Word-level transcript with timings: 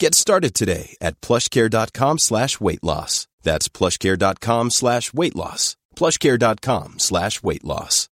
Get 0.00 0.14
started 0.14 0.54
today 0.54 0.96
at 1.00 1.20
plushcare.com 1.20 2.18
slash 2.18 2.60
weight 2.60 2.84
loss. 2.84 3.26
That's 3.42 3.68
plushcare.com 3.68 4.70
slash 4.70 5.12
weight 5.12 5.34
loss. 5.34 5.76
plushcare.com 5.96 6.98
slash 6.98 7.42
weight 7.42 7.64
loss. 7.64 8.08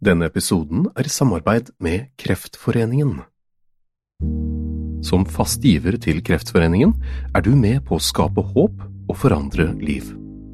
Denne 0.00 0.30
episoden 0.30 0.86
er 0.96 1.04
i 1.04 1.10
samarbeid 1.12 1.72
med 1.78 2.06
Kreftforeningen. 2.16 3.18
Som 5.04 5.26
fast 5.26 5.64
giver 5.66 5.98
til 6.00 6.22
Kreftforeningen 6.24 6.94
er 7.34 7.42
du 7.44 7.50
med 7.56 7.82
på 7.88 7.98
å 7.98 8.04
skape 8.04 8.44
håp 8.54 8.86
og 9.10 9.18
forandre 9.18 9.72
liv. 9.82 10.06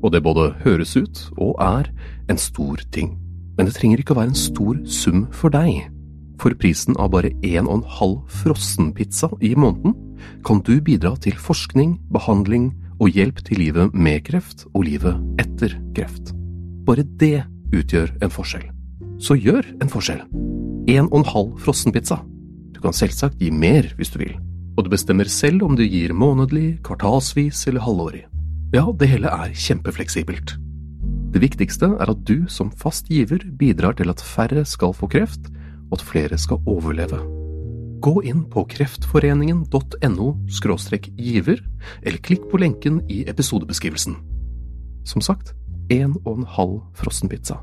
Og 0.03 0.15
det 0.17 0.23
både 0.25 0.49
høres 0.65 0.97
ut 0.97 1.21
og 1.37 1.61
er 1.61 1.93
en 2.33 2.41
stor 2.41 2.81
ting. 2.91 3.19
Men 3.59 3.69
det 3.69 3.77
trenger 3.77 4.01
ikke 4.01 4.17
å 4.17 4.21
være 4.23 4.33
en 4.33 4.43
stor 4.47 4.81
sum 4.89 5.29
for 5.31 5.53
deg. 5.53 5.93
For 6.41 6.55
prisen 6.61 6.97
av 7.01 7.13
bare 7.15 7.33
en 7.47 7.67
og 7.67 7.79
en 7.79 7.87
halv 7.99 8.17
frossenpizza 8.43 9.31
i 9.41 9.55
måneden 9.57 9.95
kan 10.47 10.61
du 10.67 10.77
bidra 10.85 11.15
til 11.23 11.37
forskning, 11.41 11.97
behandling 12.13 12.71
og 13.01 13.13
hjelp 13.13 13.43
til 13.45 13.61
livet 13.61 13.95
med 13.95 14.25
kreft 14.29 14.67
og 14.73 14.87
livet 14.89 15.17
etter 15.43 15.77
kreft. 15.97 16.33
Bare 16.87 17.05
det 17.21 17.47
utgjør 17.75 18.13
en 18.23 18.33
forskjell. 18.33 18.69
Så 19.19 19.37
gjør 19.41 19.67
en 19.81 19.91
forskjell. 19.91 20.23
En 20.93 21.09
og 21.09 21.19
en 21.21 21.31
halv 21.33 21.57
frossenpizza. 21.65 22.21
Du 22.77 22.83
kan 22.85 22.97
selvsagt 22.97 23.41
gi 23.41 23.51
mer 23.51 23.89
hvis 23.97 24.13
du 24.13 24.21
vil, 24.21 24.37
og 24.77 24.85
du 24.85 24.93
bestemmer 24.93 25.29
selv 25.33 25.65
om 25.67 25.77
du 25.77 25.85
gir 25.85 26.13
månedlig, 26.13 26.83
kvartalsvis 26.87 27.65
eller 27.71 27.85
halvårig. 27.85 28.27
Ja, 28.75 28.85
det 28.93 29.09
hele 29.09 29.33
er 29.33 29.55
kjempefleksibelt. 29.57 30.57
Det 31.33 31.43
viktigste 31.43 31.89
er 31.97 32.11
at 32.13 32.23
du 32.29 32.47
som 32.49 32.71
fast 32.71 33.09
giver 33.13 33.43
bidrar 33.59 33.97
til 33.99 34.11
at 34.13 34.23
færre 34.23 34.65
skal 34.69 34.95
få 34.97 35.09
kreft, 35.11 35.51
og 35.91 35.99
at 35.99 36.07
flere 36.07 36.39
skal 36.39 36.63
overleve. 36.67 37.21
Gå 38.03 38.21
inn 38.29 38.45
på 38.53 38.67
kreftforeningen.no 38.71 40.29
giver, 41.17 41.63
eller 42.03 42.23
klikk 42.23 42.49
på 42.51 42.61
lenken 42.61 43.01
i 43.11 43.25
episodebeskrivelsen. 43.29 44.19
Som 45.07 45.25
sagt, 45.25 45.55
én 45.93 46.17
og 46.25 46.39
en 46.39 46.49
halv 46.57 46.81
frossenpizza. 46.95 47.61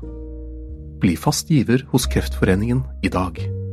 Bli 1.00 1.16
fast 1.16 1.50
giver 1.52 1.84
hos 1.92 2.06
Kreftforeningen 2.06 2.82
i 3.04 3.12
dag. 3.12 3.63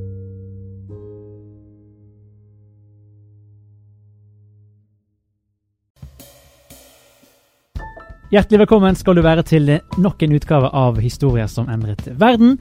Hjertelig 8.32 8.62
velkommen 8.62 8.96
skal 8.96 9.18
du 9.18 9.26
være 9.26 9.44
til 9.44 9.66
nok 10.00 10.22
en 10.24 10.32
utgave 10.32 10.70
av 10.72 10.96
Historier 11.04 11.50
som 11.52 11.66
endret 11.68 12.06
verden. 12.16 12.54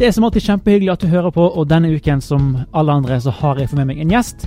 Det 0.00 0.06
er 0.06 0.12
som 0.16 0.24
alltid 0.24 0.46
kjempehyggelig 0.46 0.88
at 0.94 1.02
du 1.02 1.10
hører 1.12 1.34
på, 1.36 1.44
og 1.44 1.66
denne 1.68 1.90
uken 1.92 2.22
som 2.24 2.46
alle 2.72 2.94
andre 2.96 3.18
så 3.20 3.34
har 3.36 3.58
jeg 3.60 3.68
for 3.68 3.76
med 3.76 3.90
meg 3.90 3.98
en 4.00 4.14
gjest 4.14 4.46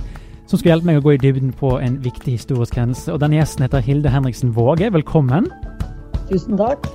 som 0.50 0.58
skal 0.58 0.72
hjelpe 0.72 0.88
meg 0.88 0.96
å 0.98 1.04
gå 1.04 1.12
i 1.14 1.20
dybden 1.22 1.52
på 1.54 1.76
en 1.78 2.00
viktig 2.02 2.34
historisk 2.34 2.74
hendelse. 2.74 3.12
Og 3.14 3.20
Denne 3.22 3.38
gjesten 3.38 3.62
heter 3.62 3.84
Hilde 3.86 4.10
Henriksen 4.10 4.50
Våge. 4.56 4.88
Velkommen. 4.90 5.46
Tusen 6.32 6.58
takk. 6.58 6.88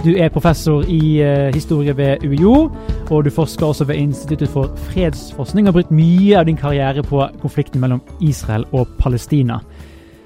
Du 0.00 0.14
er 0.16 0.32
professor 0.32 0.80
i 0.88 1.20
uh, 1.20 1.52
historie 1.52 1.92
ved 1.98 2.24
UiO, 2.24 2.70
og 3.10 3.26
du 3.26 3.30
forsker 3.30 3.66
også 3.66 3.84
ved 3.90 4.00
Instituttet 4.00 4.48
for 4.54 4.72
fredsforskning 4.86 5.68
og 5.68 5.74
har 5.74 5.82
brukt 5.82 5.92
mye 5.92 6.38
av 6.40 6.48
din 6.48 6.56
karriere 6.56 7.04
på 7.04 7.20
konflikten 7.44 7.84
mellom 7.84 8.00
Israel 8.24 8.64
og 8.72 8.88
Palestina. 8.96 9.60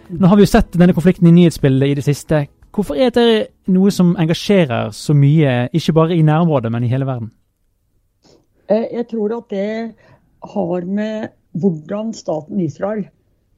Nå 0.08 0.30
har 0.30 0.38
vi 0.38 0.46
jo 0.46 0.52
sett 0.54 0.78
denne 0.78 0.94
konflikten 0.94 1.26
i 1.26 1.34
nyhetsbildet 1.34 1.90
i 1.90 1.98
det 1.98 2.06
siste. 2.06 2.44
Hvorfor 2.74 2.98
er 3.00 3.10
det 3.10 3.28
noe 3.72 3.90
som 3.94 4.12
engasjerer 4.20 4.92
så 4.94 5.14
mye, 5.16 5.68
ikke 5.74 5.94
bare 5.96 6.16
i 6.16 6.22
nærområdet, 6.22 6.70
men 6.72 6.84
i 6.84 6.90
hele 6.92 7.08
verden? 7.08 7.30
Jeg 8.68 9.06
tror 9.10 9.32
at 9.38 9.48
det 9.50 9.94
har 10.52 10.84
med 10.84 11.30
hvordan 11.58 12.12
staten 12.14 12.60
Israel 12.60 13.06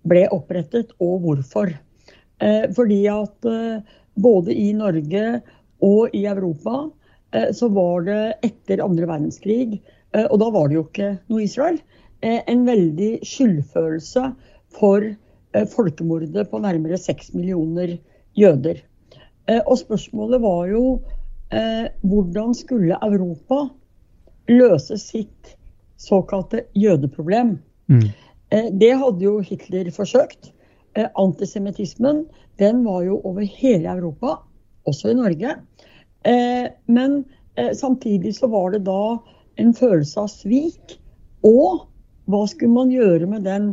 ble 0.09 0.23
opprettet, 0.33 0.95
og 1.03 1.21
hvorfor. 1.25 1.73
Fordi 2.77 3.01
at 3.11 3.49
både 4.15 4.55
i 4.55 4.71
Norge 4.73 5.25
og 5.85 6.15
i 6.17 6.25
Europa 6.31 6.87
så 7.57 7.69
var 7.75 8.07
det 8.07 8.23
etter 8.47 8.85
andre 8.85 9.09
verdenskrig, 9.11 9.81
og 10.15 10.37
da 10.41 10.51
var 10.55 10.71
det 10.71 10.79
jo 10.79 10.87
ikke 10.87 11.11
noe 11.31 11.45
Israel, 11.45 11.81
en 12.23 12.63
veldig 12.67 13.11
skyldfølelse 13.27 14.31
for 14.79 15.11
folkemordet 15.75 16.47
på 16.51 16.63
nærmere 16.63 16.99
seks 17.01 17.35
millioner 17.35 17.99
jøder. 18.39 18.81
Og 19.67 19.79
spørsmålet 19.81 20.43
var 20.43 20.69
jo 20.71 20.83
eh, 21.53 21.89
hvordan 22.07 22.55
skulle 22.55 22.99
Europa 23.03 23.65
løse 24.51 24.99
sitt 25.01 25.57
såkalte 26.01 26.65
jødeproblem? 26.79 27.57
Mm. 27.91 28.07
Eh, 28.51 28.69
det 28.81 28.93
hadde 29.01 29.25
jo 29.25 29.39
Hitler 29.45 29.91
forsøkt. 29.95 30.53
Eh, 30.95 31.09
antisemittismen 31.19 32.25
den 32.61 32.85
var 32.85 33.03
jo 33.07 33.21
over 33.25 33.43
hele 33.43 33.89
Europa, 33.89 34.41
også 34.87 35.11
i 35.11 35.19
Norge. 35.19 35.57
men 36.87 37.25
samtidig 37.73 38.35
så 38.37 38.47
var 38.47 38.71
det 38.71 38.85
da 38.85 39.17
en 39.57 39.75
følelse 39.75 40.21
av 40.21 40.29
svik. 40.29 40.99
Og 41.41 41.87
hva 42.29 42.43
skulle 42.47 42.75
man 42.75 42.91
gjøre 42.93 43.27
med 43.27 43.47
den 43.49 43.71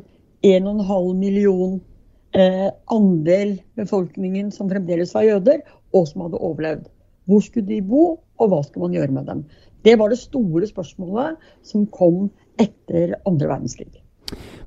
1,5 0.48 1.14
million 1.20 1.74
eh, 1.76 1.97
andel 2.38 3.56
befolkningen 3.80 4.52
som 4.54 4.70
fremdeles 4.70 5.14
var 5.16 5.26
jøder, 5.26 5.62
og 5.96 6.08
som 6.10 6.26
hadde 6.26 6.42
overlevd. 6.44 6.90
Hvor 7.28 7.42
skulle 7.44 7.68
de 7.68 7.82
bo, 7.84 8.18
og 8.38 8.52
hva 8.52 8.60
skulle 8.64 8.88
man 8.88 8.98
gjøre 8.98 9.16
med 9.16 9.30
dem? 9.30 9.46
Det 9.86 9.96
var 10.00 10.12
det 10.12 10.20
store 10.20 10.68
spørsmålet 10.68 11.38
som 11.66 11.88
kom 11.94 12.28
etter 12.60 13.16
andre 13.28 13.50
verdenskrig. 13.50 14.02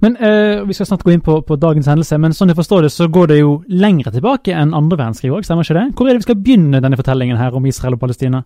Men 0.01 0.17
eh, 0.17 0.63
Vi 0.67 0.75
skal 0.77 0.87
snart 0.89 1.05
gå 1.05 1.13
inn 1.13 1.25
på, 1.25 1.41
på, 1.45 1.59
dagens 1.61 1.89
hendelse, 1.91 2.17
men 2.21 2.33
sånn 2.37 2.53
jeg 2.53 2.59
forstår 2.61 2.87
det, 2.87 2.93
så 2.95 3.09
går 3.13 3.33
det 3.33 3.41
jo 3.43 3.59
lengre 3.69 4.13
tilbake 4.15 4.55
enn 4.57 4.73
andre 4.77 4.97
verdenskrig 4.97 5.33
òg, 5.35 5.45
stemmer 5.45 5.67
ikke 5.67 5.77
det? 5.77 5.87
Hvor 5.97 6.09
er 6.09 6.17
det 6.17 6.23
vi 6.23 6.29
skal 6.29 6.41
begynne 6.41 6.81
denne 6.81 6.99
fortellingen 7.01 7.41
her 7.41 7.57
om 7.57 7.69
Israel 7.69 7.99
og 7.99 8.03
Palestina? 8.03 8.43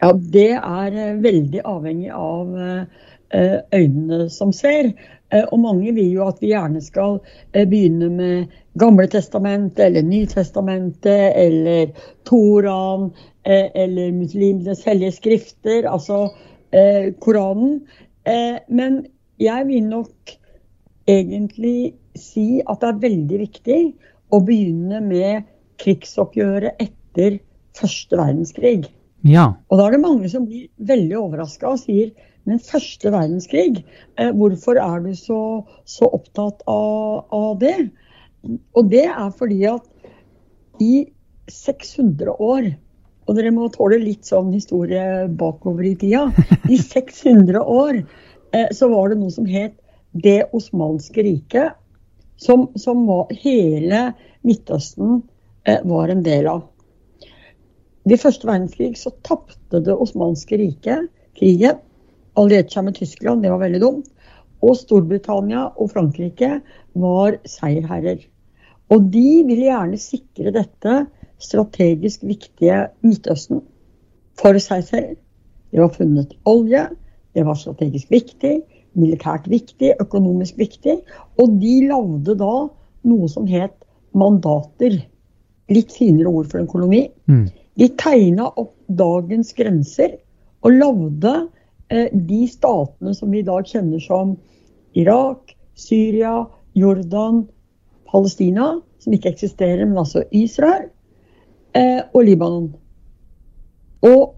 Ja, 0.00 0.12
Det 0.12 0.50
er 0.56 0.96
eh, 0.96 1.16
veldig 1.20 1.64
avhengig 1.68 2.12
av 2.16 2.56
eh, 2.56 3.56
øynene 3.76 4.30
som 4.32 4.54
ser. 4.56 4.94
Eh, 5.30 5.46
og 5.50 5.60
mange 5.62 5.92
vil 5.94 6.10
jo 6.16 6.26
at 6.26 6.40
vi 6.42 6.52
gjerne 6.52 6.82
skal 6.82 7.18
eh, 7.54 7.66
begynne 7.68 8.10
med 8.12 8.58
Gamle 8.80 9.06
testamentet 9.10 9.82
eller 9.88 10.06
Nytestamentet 10.06 11.36
eller 11.38 11.90
Toraen 12.28 13.10
eh, 13.44 13.68
eller 13.74 14.12
muslimenes 14.14 14.84
hellige 14.86 15.18
skrifter, 15.18 15.88
altså 15.90 16.28
Koranen. 17.18 17.80
Men 18.70 19.00
jeg 19.42 19.64
vil 19.66 19.88
nok 19.90 20.34
egentlig 21.10 21.96
si 22.14 22.60
at 22.62 22.78
det 22.78 22.90
er 22.92 23.00
veldig 23.02 23.40
viktig 23.40 23.78
å 24.30 24.38
begynne 24.46 25.00
med 25.02 25.48
krigsoppgjøret 25.82 26.78
etter 26.78 27.40
første 27.74 28.20
verdenskrig. 28.20 28.86
Ja. 29.26 29.48
Og 29.66 29.80
da 29.80 29.88
er 29.88 29.96
det 29.96 30.04
mange 30.04 30.30
som 30.30 30.46
blir 30.46 30.68
veldig 30.78 31.18
overraska 31.18 31.74
og 31.74 31.82
sier 31.82 32.14
men 32.48 32.60
første 32.64 33.12
verdenskrig, 33.12 33.84
eh, 34.16 34.30
hvorfor 34.36 34.80
er 34.80 35.02
du 35.04 35.12
så, 35.18 35.40
så 35.84 36.08
opptatt 36.08 36.62
av, 36.70 37.26
av, 37.34 37.58
det? 37.60 37.90
Og 38.74 38.88
det 38.90 39.06
er 39.10 39.34
fordi 39.36 39.64
at 39.68 39.86
i 40.80 41.10
600 41.50 42.38
år 42.40 42.70
og 43.28 43.36
dere 43.38 43.52
må 43.54 43.68
tåle 43.70 44.00
litt 44.02 44.26
sånn 44.26 44.48
historie 44.50 45.28
bakover 45.38 45.86
i 45.86 45.94
tida. 45.98 46.24
I 46.66 46.80
600 46.96 47.60
år 47.62 48.00
eh, 48.00 48.70
så 48.74 48.88
var 48.90 49.12
det 49.12 49.20
noe 49.20 49.34
som 49.34 49.46
het 49.46 49.76
Det 50.10 50.48
osmanske 50.56 51.22
riket, 51.22 51.76
som, 52.34 52.64
som 52.74 53.04
var, 53.06 53.28
hele 53.30 54.08
Midtøsten 54.42 55.20
eh, 55.62 55.78
var 55.86 56.10
en 56.10 56.24
del 56.26 56.48
av. 56.50 56.64
ved 58.02 58.18
første 58.18 58.48
verdenskrig 58.48 58.96
så 58.98 59.12
tapte 59.22 59.78
det 59.86 59.94
osmanske 59.94 60.58
riket 60.58 61.06
krigen. 61.38 61.78
Allierte 62.38 62.76
seg 62.76 62.86
med 62.86 62.98
Tyskland, 62.98 63.42
det 63.42 63.50
var 63.52 63.62
veldig 63.62 63.80
dumt. 63.82 64.10
Og 64.60 64.76
Storbritannia 64.76 65.70
og 65.80 65.90
Frankrike 65.94 66.58
var 67.00 67.38
seierherrer. 67.48 68.20
Og 68.90 69.06
de 69.12 69.42
ville 69.46 69.68
gjerne 69.68 70.00
sikre 70.00 70.52
dette 70.54 70.96
strategisk 71.40 72.24
viktige 72.26 72.88
Midtøsten 73.06 73.62
for 74.40 74.58
seg 74.62 74.84
selv. 74.88 75.14
Det 75.70 75.80
var 75.80 75.94
funnet 75.94 76.34
olje, 76.50 76.88
det 77.34 77.46
var 77.46 77.58
strategisk 77.58 78.10
viktig, 78.10 78.58
militært 78.98 79.46
viktig, 79.50 79.94
økonomisk 80.02 80.58
viktig. 80.58 80.98
Og 81.38 81.54
de 81.62 81.76
lagde 81.88 82.34
da 82.38 82.54
noe 83.06 83.30
som 83.30 83.46
het 83.48 83.76
mandater. 84.12 84.98
Litt 85.70 85.94
finere 85.94 86.32
ord 86.32 86.50
for 86.50 86.60
en 86.60 86.68
koloni. 86.70 87.04
Mm. 87.30 87.46
De 87.78 87.88
tegna 88.00 88.50
opp 88.58 88.74
dagens 88.90 89.54
grenser 89.56 90.16
og 90.66 90.74
lagde 90.74 91.34
de 92.12 92.44
statene 92.46 93.14
som 93.18 93.30
vi 93.32 93.40
i 93.40 93.46
dag 93.46 93.66
kjenner 93.66 94.02
som 94.04 94.36
Irak, 94.94 95.56
Syria, 95.74 96.44
Jordan, 96.72 97.48
Palestina, 98.10 98.80
som 98.98 99.14
ikke 99.14 99.32
eksisterer, 99.32 99.84
men 99.86 99.98
altså 99.98 100.22
Israel, 100.30 100.88
eh, 101.74 102.02
og 102.14 102.24
Libanon. 102.24 102.72
Og 104.02 104.34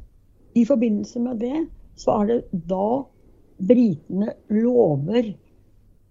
i 0.55 0.65
forbindelse 0.65 1.21
med 1.21 1.41
det 1.41 1.67
så 1.97 2.23
er 2.23 2.31
det 2.31 2.63
da 2.69 3.03
britene 3.63 4.35
lover 4.51 5.33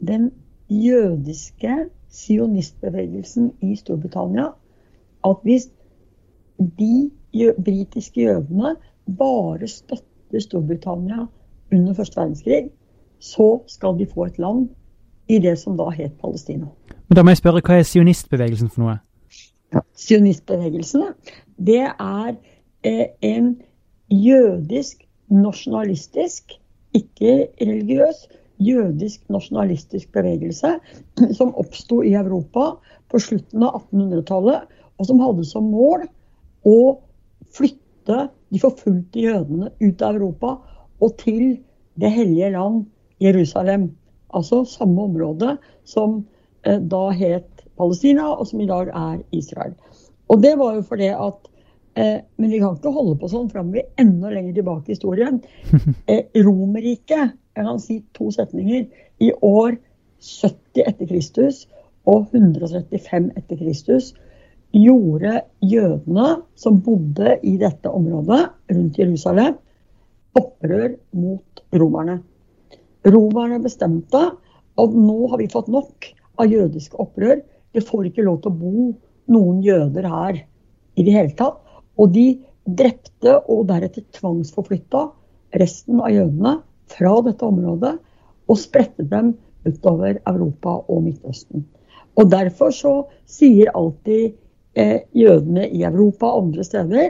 den 0.08 0.32
jødiske 0.70 1.76
sionistbevegelsen 2.12 3.52
i 3.62 3.76
Storbritannia 3.76 4.52
at 5.28 5.44
hvis 5.44 5.68
de 6.80 7.12
britiske 7.34 8.22
jødene 8.22 8.76
bare 9.18 9.68
støtter 9.68 10.11
Storbritannia 10.40 11.26
under 11.72 11.94
første 11.94 12.20
verdenskrig, 12.20 12.70
så 13.20 13.62
skal 13.68 13.98
de 14.00 14.08
få 14.08 14.26
et 14.26 14.40
land 14.40 14.70
i 15.30 15.40
det 15.40 15.58
som 15.60 15.78
da 15.78 15.90
het 15.94 16.14
Palestina. 16.22 16.68
Men 17.08 17.16
da 17.16 17.24
må 17.24 17.34
jeg 17.34 17.42
spørre, 17.42 17.62
Hva 17.62 17.80
er 17.80 17.88
sionistbevegelsen 17.88 18.70
for 18.70 18.84
noe? 18.84 18.98
Ja, 19.74 19.84
sionistbevegelsen 19.96 21.04
det 21.58 21.84
er 21.88 22.36
eh, 22.84 23.08
en 23.22 23.62
jødisk, 24.12 25.04
nasjonalistisk, 25.32 26.52
ikke 26.94 27.48
religiøs, 27.62 28.28
jødisk 28.60 29.30
nasjonalistisk 29.30 30.12
bevegelse 30.14 30.76
som 31.38 31.54
oppsto 31.56 32.02
i 32.04 32.14
Europa 32.14 32.74
på 33.12 33.20
slutten 33.20 33.64
av 33.64 33.82
1800-tallet, 33.86 34.68
og 35.00 35.08
som 35.08 35.22
hadde 35.24 35.46
som 35.48 35.70
mål 35.72 36.06
å 36.68 36.80
flytte 37.56 37.81
de 38.08 38.60
forfulgte 38.62 39.24
jødene 39.24 39.72
ut 39.82 40.02
av 40.02 40.16
Europa 40.16 40.56
og 41.02 41.18
til 41.22 41.60
Det 42.00 42.08
hellige 42.10 42.50
land, 42.54 42.86
Jerusalem. 43.22 43.92
Altså 44.34 44.64
samme 44.66 45.02
område 45.02 45.58
som 45.84 46.22
eh, 46.66 46.80
da 46.80 47.10
het 47.12 47.66
Palestina, 47.78 48.30
og 48.32 48.48
som 48.48 48.62
i 48.62 48.66
dag 48.66 48.88
er 48.88 49.20
Israel. 49.36 49.74
Og 50.32 50.40
det 50.44 50.54
var 50.58 50.76
jo 50.76 50.82
fordi 50.88 51.10
at 51.12 51.50
eh, 51.96 52.22
Men 52.38 52.52
vi 52.52 52.60
kan 52.60 52.78
ikke 52.78 52.96
holde 52.96 53.18
på 53.20 53.28
sånn 53.28 53.52
framover 53.52 53.84
enda 54.00 54.32
lenger 54.32 54.54
tilbake 54.54 54.90
i 54.90 54.96
historien. 54.96 55.42
Eh, 56.08 56.24
Romerriket 56.46 57.36
jeg 57.56 57.66
kan 57.66 57.80
si 57.80 58.00
to 58.16 58.32
setninger. 58.32 58.86
I 59.20 59.32
år 59.42 59.76
70 60.22 60.88
etter 60.88 61.10
Kristus 61.10 61.66
og 62.08 62.32
135 62.32 63.32
etter 63.38 63.60
Kristus 63.60 64.14
gjorde 64.72 65.42
jødene 65.66 66.28
som 66.56 66.80
bodde 66.84 67.38
i 67.44 67.58
dette 67.60 67.92
området 67.92 68.42
rundt 68.72 69.00
Jerusalem, 69.00 69.58
opprør 70.38 70.94
mot 71.18 71.64
romerne. 71.76 72.22
Romerne 73.08 73.60
bestemte 73.64 74.22
at 74.80 74.94
nå 74.96 75.18
har 75.32 75.42
vi 75.42 75.50
fått 75.52 75.72
nok 75.72 76.08
av 76.40 76.52
jødiske 76.52 76.98
opprør. 77.02 77.42
Det 77.76 77.84
får 77.88 78.08
ikke 78.08 78.26
lov 78.26 78.42
til 78.44 78.52
å 78.52 78.60
bo 78.62 78.86
noen 79.32 79.60
jøder 79.66 80.08
her 80.08 80.40
i 80.40 81.06
det 81.06 81.16
hele 81.16 81.36
tatt. 81.36 81.60
Og 82.00 82.14
de 82.16 82.28
drepte 82.64 83.36
og 83.52 83.68
deretter 83.70 84.06
tvangsforflytta 84.16 85.08
resten 85.60 86.00
av 86.00 86.14
jødene 86.14 86.58
fra 86.92 87.18
dette 87.26 87.48
området 87.48 87.96
og 88.52 88.60
spredte 88.60 89.04
dem 89.08 89.34
utover 89.68 90.20
Europa 90.28 90.80
og 90.88 91.04
Midtøsten. 91.06 91.66
Og 92.20 92.32
Derfor 92.32 92.74
så 92.76 92.94
sier 93.30 93.72
alltid 93.76 94.36
jødene 94.76 95.66
i 95.68 95.82
Europa 95.84 96.30
og 96.30 96.46
andre 96.46 96.64
steder 96.64 97.10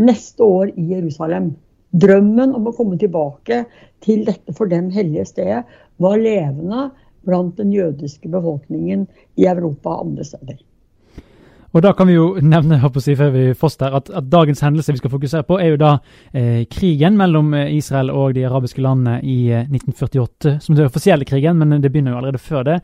neste 0.00 0.44
år 0.44 0.70
i 0.76 0.84
Jerusalem. 0.94 1.50
Drømmen 1.92 2.54
om 2.56 2.68
å 2.68 2.74
komme 2.76 2.98
tilbake 3.00 3.64
til 4.04 4.24
dette 4.26 4.54
for 4.56 4.68
dem 4.70 4.88
hellige 4.94 5.26
stedet 5.28 5.64
var 6.02 6.16
levende 6.20 6.90
blant 7.26 7.56
den 7.58 7.72
jødiske 7.74 8.30
befolkningen 8.30 9.06
i 9.36 9.48
Europa 9.50 9.96
og 9.96 10.06
andre 10.06 10.24
steder. 10.24 10.58
Og 11.76 11.82
da 11.84 11.90
kan 11.92 12.08
vi 12.08 12.14
jo 12.14 12.38
nevne 12.40 12.78
si, 13.04 13.14
før 13.18 13.32
vi 13.34 13.42
foster, 13.58 13.92
at, 13.92 14.08
at, 14.08 14.28
dagens 14.32 14.62
hendelse 14.64 14.94
vi 14.94 15.00
skal 15.02 15.12
fokusere 15.12 15.44
på, 15.44 15.58
er 15.60 15.74
jo 15.74 15.80
da 15.82 15.90
eh, 16.32 16.62
krigen 16.72 17.18
mellom 17.18 17.52
eh, 17.54 17.74
Israel 17.76 18.10
og 18.10 18.32
de 18.36 18.46
arabiske 18.48 18.80
landene 18.80 19.18
i 19.20 19.50
eh, 19.52 19.66
1948. 19.68 20.56
Som 20.64 20.78
den 20.78 20.88
offisielle 20.88 21.28
krigen, 21.28 21.58
men 21.60 21.82
det 21.82 21.90
begynner 21.92 22.14
jo 22.14 22.22
allerede 22.22 22.40
før 22.40 22.64
det. 22.70 22.78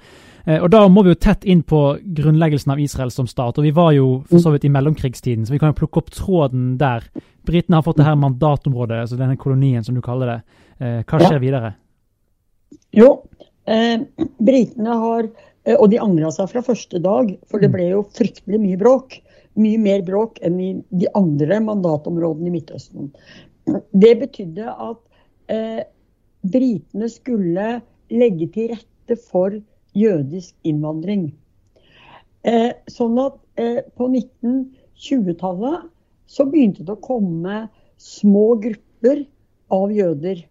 Eh, 0.46 0.58
og 0.58 0.70
Da 0.70 0.86
må 0.88 1.04
vi 1.04 1.14
jo 1.14 1.20
tett 1.20 1.44
inn 1.44 1.62
på 1.62 1.98
grunnleggelsen 2.02 2.72
av 2.72 2.80
Israel 2.80 3.10
som 3.10 3.26
stat. 3.26 3.58
og 3.58 3.64
Vi 3.64 3.70
var 3.70 3.92
jo 3.92 4.24
for 4.30 4.38
så 4.38 4.52
vidt 4.54 4.64
i 4.64 4.72
mellomkrigstiden, 4.72 5.46
så 5.46 5.52
vi 5.52 5.58
kan 5.58 5.72
jo 5.72 5.80
plukke 5.80 6.02
opp 6.02 6.10
tråden 6.10 6.76
der. 6.78 7.06
Britene 7.44 7.76
har 7.76 7.82
fått 7.82 7.96
det 7.96 8.06
her 8.06 8.16
mandatområdet, 8.16 9.04
altså 9.04 9.18
denne 9.18 9.36
kolonien 9.36 9.84
som 9.84 9.94
du 9.94 10.02
kaller 10.02 10.26
det. 10.26 10.40
Eh, 10.80 11.00
hva 11.02 11.22
skjer 11.22 11.38
ja. 11.38 11.42
videre? 11.42 11.72
Jo, 12.92 13.22
eh, 13.66 13.98
britene 14.38 15.00
har 15.00 15.28
Eh, 15.64 15.78
og 15.78 15.90
de 15.92 16.00
angra 16.02 16.32
seg 16.34 16.50
fra 16.50 16.64
første 16.66 17.00
dag, 17.02 17.30
for 17.50 17.62
det 17.62 17.70
mm. 17.70 17.76
ble 17.76 17.88
jo 17.92 18.02
fryktelig 18.16 18.60
mye 18.62 18.80
bråk. 18.80 19.18
Mye 19.60 19.80
mer 19.80 20.04
bråk 20.06 20.40
enn 20.44 20.58
i 20.64 20.70
de 21.02 21.10
andre 21.18 21.60
mandatområdene 21.64 22.48
i 22.48 22.54
Midtøsten. 22.54 23.10
Det 23.92 24.12
betydde 24.22 24.72
at 24.72 25.02
eh, 25.52 25.82
britene 26.42 27.10
skulle 27.12 27.74
legge 28.12 28.48
til 28.54 28.72
rette 28.72 29.18
for 29.28 29.58
jødisk 29.98 30.54
innvandring. 30.68 31.30
Eh, 32.42 32.72
sånn 32.90 33.18
at 33.22 33.36
eh, 33.60 33.82
på 33.96 34.08
1920-tallet 34.10 35.88
så 36.26 36.46
begynte 36.48 36.86
det 36.86 36.96
å 36.96 37.04
komme 37.04 37.66
små 38.02 38.54
grupper 38.62 39.24
av 39.72 39.92
jøder 39.94 40.42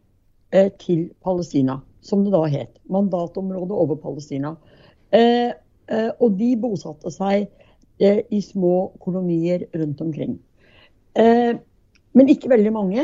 eh, 0.55 0.69
til 0.79 1.09
Palestina, 1.25 1.81
som 2.05 2.23
det 2.25 2.33
da 2.35 2.45
het. 2.51 2.77
Mandatområdet 2.91 3.75
over 3.83 3.99
Palestina. 3.99 4.55
Eh, 5.11 5.51
eh, 5.91 6.11
og 6.23 6.37
de 6.39 6.53
bosatte 6.59 7.11
seg 7.11 7.49
eh, 7.99 8.21
i 8.31 8.39
små 8.43 8.93
kolonier 9.03 9.67
rundt 9.75 10.01
omkring. 10.01 10.39
men 11.11 12.29
ikke 12.31 12.47
veldig 12.47 12.71
mange, 12.71 13.03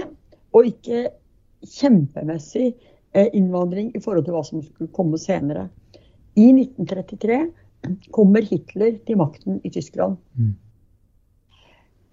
og 0.55 0.69
ikke 0.69 1.09
kjempemessig 1.67 2.69
innvandring 3.35 3.89
i 3.91 3.99
forhold 3.99 4.23
til 4.23 4.37
hva 4.37 4.43
som 4.47 4.61
skulle 4.63 4.93
komme 4.95 5.19
senere. 5.19 5.65
I 6.37 6.51
1933 6.53 7.37
kommer 8.13 8.45
Hitler 8.45 8.97
til 9.07 9.17
makten 9.17 9.61
i 9.65 9.71
Tyskland. 9.73 10.17
Mm. 10.37 10.55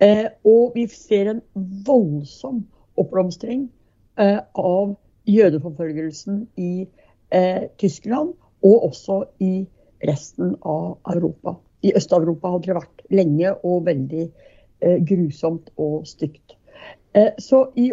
Eh, 0.01 0.29
og 0.45 0.73
vi 0.75 0.87
ser 0.89 1.31
en 1.31 1.43
voldsom 1.87 2.63
oppblomstring 3.01 3.67
eh, 4.19 4.41
av 4.57 4.95
jødeforfølgelsen 5.29 6.41
i 6.57 6.87
eh, 7.31 7.69
Tyskland, 7.79 8.33
og 8.65 8.87
også 8.89 9.21
i 9.45 9.67
resten 10.09 10.57
av 10.65 10.99
Europa. 11.13 11.59
I 11.85 11.93
Øst-Europa 11.97 12.55
hadde 12.55 12.71
det 12.71 12.79
vært 12.79 13.05
lenge 13.13 13.53
og 13.61 13.85
veldig 13.89 14.25
eh, 14.25 14.99
grusomt 15.05 15.69
og 15.77 16.09
stygt. 16.09 16.57
Eh, 17.13 17.37
så 17.39 17.67
i 17.77 17.91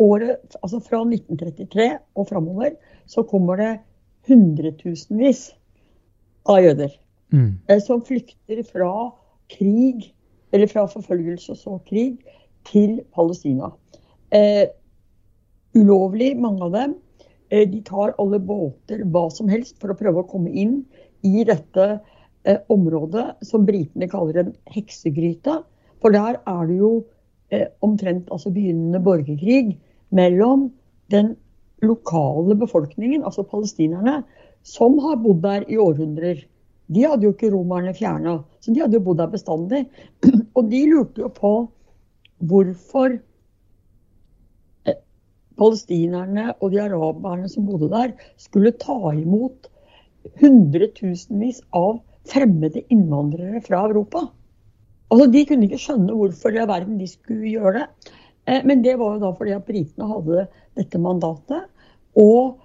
året, 0.00 0.56
altså 0.62 0.80
fra 0.80 1.02
1933 1.04 1.90
og 2.16 2.28
framover, 2.28 2.76
så 3.06 3.22
kommer 3.28 3.60
det 3.60 3.72
hundretusenvis 4.28 5.50
av 6.48 6.62
jøder. 6.64 6.92
Mm. 7.34 7.58
Eh, 7.68 7.80
som 7.82 8.02
flykter 8.06 8.62
fra 8.68 8.92
krig, 9.52 10.12
eller 10.54 10.70
fra 10.70 10.86
forfølgelse 10.90 11.54
og 11.54 11.60
så 11.60 11.78
krig, 11.88 12.20
til 12.66 13.00
Palestina. 13.14 13.70
Eh, 14.34 14.66
ulovlig, 15.76 16.34
mange 16.40 16.64
av 16.66 16.72
dem. 16.74 16.94
Eh, 17.50 17.66
de 17.70 17.80
tar 17.86 18.14
alle 18.18 18.40
båter, 18.42 19.04
hva 19.04 19.28
som 19.30 19.50
helst, 19.50 19.78
for 19.80 19.92
å 19.92 19.98
prøve 19.98 20.22
å 20.22 20.30
komme 20.30 20.50
inn 20.50 20.80
i 21.26 21.44
dette 21.46 21.86
eh, 22.46 22.58
området 22.72 23.26
som 23.46 23.66
britene 23.68 24.08
kaller 24.10 24.42
en 24.42 24.54
heksegryte. 24.72 25.60
For 26.02 26.14
der 26.14 26.40
er 26.42 26.66
det 26.66 26.78
jo 26.80 26.92
eh, 27.54 27.68
omtrent 27.86 28.30
altså 28.34 28.52
begynnende 28.54 29.02
borgerkrig 29.02 29.76
mellom 30.14 30.70
den 31.14 31.34
lokale 31.84 32.56
befolkningen, 32.58 33.24
altså 33.24 33.44
palestinerne, 33.46 34.22
som 34.66 34.98
har 35.04 35.20
bodd 35.22 35.44
der 35.44 35.66
i 35.70 35.78
århundrer. 35.78 36.42
De 36.92 37.06
hadde 37.06 37.26
jo 37.26 37.32
ikke 37.34 37.52
romerne 37.54 37.94
fjerna, 37.94 38.40
så 38.62 38.74
de 38.74 38.82
hadde 38.82 38.98
jo 38.98 39.04
bodd 39.06 39.20
der 39.22 39.30
bestandig. 39.32 39.84
Og 40.58 40.68
de 40.72 40.82
lurte 40.90 41.22
jo 41.22 41.30
på 41.34 41.52
hvorfor 42.50 43.14
eh, 44.86 44.98
palestinerne 45.58 46.50
og 46.60 46.74
de 46.74 46.82
araberne 46.82 47.48
som 47.50 47.66
bodde 47.68 47.90
der, 47.92 48.12
skulle 48.42 48.74
ta 48.82 48.98
imot 49.14 49.70
hundretusenvis 50.40 51.62
av 51.76 52.00
fremmede 52.26 52.82
innvandrere 52.90 53.62
fra 53.64 53.84
Europa. 53.86 54.26
Altså, 55.10 55.30
De 55.30 55.44
kunne 55.46 55.68
ikke 55.68 55.82
skjønne 55.82 56.18
hvorfor 56.18 56.54
i 56.54 56.66
verden 56.66 56.98
de 56.98 57.06
skulle 57.10 57.54
gjøre 57.54 57.78
det. 57.78 58.12
Eh, 58.50 58.62
men 58.66 58.82
det 58.82 58.98
var 58.98 59.16
jo 59.16 59.24
da 59.26 59.32
fordi 59.38 59.54
at 59.54 59.66
britene 59.66 60.10
hadde 60.10 60.46
dette 60.78 61.02
mandatet 61.02 61.66
og, 62.16 62.56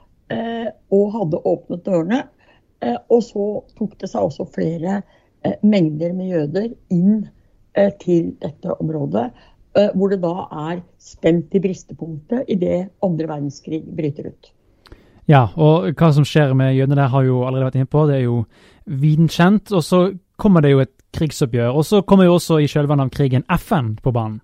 og 0.91 1.15
hadde 1.15 1.41
åpnet 1.51 1.83
dørene. 1.85 2.21
Og 3.13 3.21
så 3.25 3.47
tok 3.77 3.97
det 4.01 4.09
seg 4.09 4.25
også 4.25 4.47
flere 4.53 5.01
mengder 5.61 6.15
med 6.17 6.31
jøder 6.33 6.69
inn 6.93 7.27
til 8.01 8.31
dette 8.41 8.73
området. 8.81 9.27
Hvor 9.95 10.11
det 10.11 10.21
da 10.23 10.33
er 10.69 10.81
spent 10.99 11.53
i 11.55 11.61
bristepunktet 11.63 12.49
idet 12.51 12.89
andre 13.05 13.29
verdenskrig 13.29 13.83
bryter 13.85 14.31
ut. 14.33 14.51
Ja, 15.29 15.45
og 15.55 15.91
hva 15.95 16.09
som 16.15 16.25
skjer 16.27 16.55
med 16.57 16.73
jødene 16.75 16.97
der, 16.97 17.11
har 17.13 17.25
jo 17.25 17.43
allerede 17.45 17.69
vært 17.69 17.79
inne 17.79 17.91
på. 17.91 18.05
Det 18.09 18.17
er 18.17 18.25
jo 18.25 18.43
viden 18.85 19.29
kjent. 19.31 19.71
Og 19.71 19.83
så 19.85 20.01
kommer 20.41 20.63
det 20.65 20.73
jo 20.73 20.81
et 20.83 20.93
krigsoppgjør. 21.15 21.75
Og 21.77 21.85
så 21.87 22.01
kommer 22.07 22.27
jo 22.27 22.37
også 22.39 22.59
i 22.61 22.69
kjølvannet 22.71 23.09
av 23.09 23.13
krigen 23.13 23.45
FN 23.59 23.95
på 24.01 24.13
banen. 24.15 24.41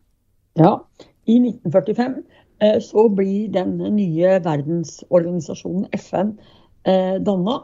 Ja, 0.57 0.77
i 1.27 1.37
1945 1.41 2.05
eh, 2.05 2.45
så 2.81 3.07
blir 3.13 3.51
denne 3.53 3.91
nye 3.93 4.37
verdensorganisasjonen 4.45 5.89
FN 5.97 6.35
eh, 6.87 7.17
danna. 7.21 7.59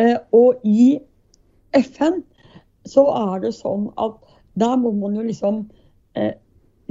Eh, 0.00 0.16
og 0.32 0.62
i 0.64 0.96
FN 1.76 2.22
så 2.88 3.04
er 3.14 3.42
det 3.44 3.54
sånn 3.58 3.90
at 4.00 4.16
der 4.60 4.76
må 4.80 4.92
man 4.96 5.16
jo 5.16 5.26
liksom 5.26 5.64
eh, 6.18 6.34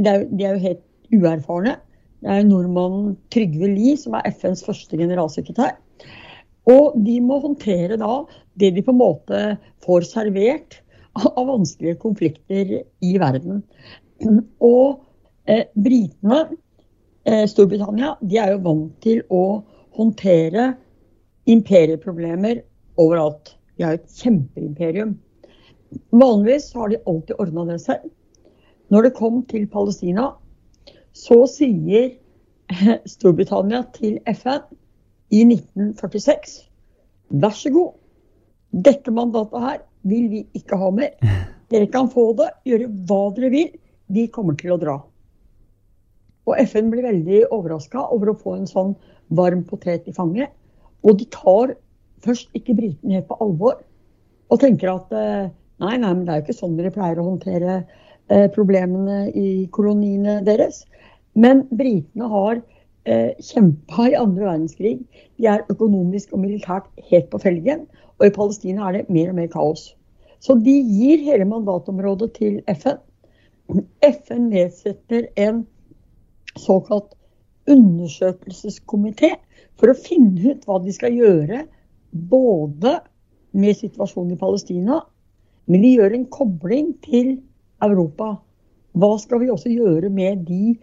de 0.01 0.09
er, 0.09 0.55
jo 0.55 0.61
helt 0.65 0.83
uerfarne. 1.13 1.75
Det 2.21 2.29
er 2.29 2.45
nordmannen 2.47 3.15
Trygve 3.33 3.69
Lie 3.69 3.97
som 3.99 4.15
er 4.17 4.29
FNs 4.31 4.63
første 4.65 4.97
generalsekretær. 4.97 5.75
Og 6.69 6.95
de 7.05 7.17
må 7.25 7.39
håndtere 7.41 7.97
da 7.99 8.21
det 8.61 8.73
de 8.75 8.83
på 8.85 8.93
en 8.93 9.01
måte 9.01 9.41
får 9.85 10.05
servert 10.09 10.79
av 11.17 11.47
vanskelige 11.49 11.99
konflikter 12.01 12.75
i 12.81 13.13
verden. 13.19 13.63
Og 14.61 15.01
eh, 15.49 15.65
britene, 15.75 16.43
eh, 16.45 16.57
Storbritannia, 17.25 18.15
de 18.21 18.37
er 18.41 18.55
jo 18.55 18.61
vant 18.65 18.93
til 19.03 19.19
å 19.29 19.61
håndtere 19.97 20.71
imperieproblemer 21.49 22.63
overalt. 23.01 23.53
De 23.77 23.85
har 23.85 23.99
et 23.99 24.17
kjempeimperium. 24.21 25.13
Vanligvis 26.15 26.71
har 26.73 26.89
de 26.89 27.01
alltid 27.05 27.37
ordna 27.43 27.67
det 27.69 27.79
selv. 27.83 28.09
Når 28.91 29.07
det 29.07 29.13
kom 29.19 29.43
til 29.51 29.67
Palestina, 29.71 30.31
så 31.13 31.43
sier 31.51 32.11
Storbritannia 33.13 33.83
til 33.95 34.17
FN 34.33 34.65
i 35.31 35.45
1946 35.45 36.59
vær 37.31 37.55
så 37.55 37.71
god, 37.71 37.93
dette 38.71 39.11
mandatet 39.11 39.63
her 39.63 39.79
vil 40.07 40.27
vi 40.31 40.41
ikke 40.57 40.79
ha 40.79 40.91
mer. 40.95 41.15
Dere 41.71 41.87
kan 41.91 42.09
få 42.11 42.31
det, 42.39 42.49
gjøre 42.67 42.89
hva 43.07 43.21
dere 43.35 43.51
vil. 43.53 43.71
Vi 44.11 44.27
kommer 44.27 44.57
til 44.59 44.73
å 44.75 44.79
dra. 44.79 44.97
Og 46.49 46.57
FN 46.65 46.89
blir 46.91 47.05
veldig 47.05 47.45
overraska 47.53 48.07
over 48.13 48.31
å 48.31 48.37
få 48.37 48.57
en 48.57 48.69
sånn 48.69 48.95
varm 49.37 49.63
potet 49.67 50.07
i 50.09 50.15
fanget. 50.15 50.51
Og 51.05 51.19
de 51.19 51.27
tar 51.33 51.75
først 52.25 52.51
ikke 52.57 52.75
britene 52.77 53.17
helt 53.17 53.29
på 53.29 53.39
alvor 53.41 53.79
og 54.51 54.59
tenker 54.59 54.91
at 54.91 55.13
eh, 55.15 55.49
nei, 55.81 55.95
nei, 55.95 56.11
men 56.11 56.25
det 56.25 56.33
er 56.33 56.41
jo 56.41 56.45
ikke 56.47 56.57
sånn 56.57 56.75
dere 56.77 56.91
pleier 56.93 57.21
å 57.21 57.27
håndtere 57.29 57.77
eh, 57.79 58.47
problemene 58.53 59.23
i 59.31 59.67
koloniene 59.73 60.41
deres. 60.45 60.83
Men 61.39 61.63
britene 61.71 62.27
har 62.33 62.59
eh, 63.07 63.31
kjempa 63.39 64.09
i 64.11 64.17
andre 64.19 64.49
verdenskrig. 64.49 64.97
De 65.39 65.47
er 65.47 65.63
økonomisk 65.71 66.35
og 66.35 66.43
militært 66.43 66.89
helt 67.11 67.31
på 67.31 67.39
felgen. 67.45 67.87
Og 68.19 68.27
i 68.27 68.35
Palestina 68.35 68.89
er 68.89 68.99
det 68.99 69.13
mer 69.13 69.31
og 69.31 69.39
mer 69.39 69.49
kaos. 69.53 69.91
Så 70.41 70.57
de 70.59 70.73
gir 70.73 71.21
hele 71.23 71.47
mandatområdet 71.47 72.31
til 72.35 72.59
FN. 72.75 72.99
FN 74.03 74.49
nedsetter 74.51 75.29
en 75.39 75.63
såkalt 76.59 77.13
undersøkelseskomité 77.69 79.35
for 79.79 79.91
å 79.91 79.97
finne 79.97 80.53
ut 80.53 80.65
hva 80.67 80.79
de 80.83 80.93
skal 80.95 81.15
gjøre 81.15 81.65
både 82.11 82.97
med 83.51 83.77
situasjonen 83.77 84.35
i 84.35 84.39
Palestina, 84.39 85.01
men 85.67 85.83
de 85.83 85.93
gjør 85.95 86.15
en 86.15 86.29
kobling 86.33 86.93
til 87.05 87.35
Europa. 87.83 88.35
Hva 88.97 89.11
skal 89.21 89.43
vi 89.43 89.51
også 89.51 89.71
gjøre 89.71 90.09
med 90.11 90.45
de 90.47 90.75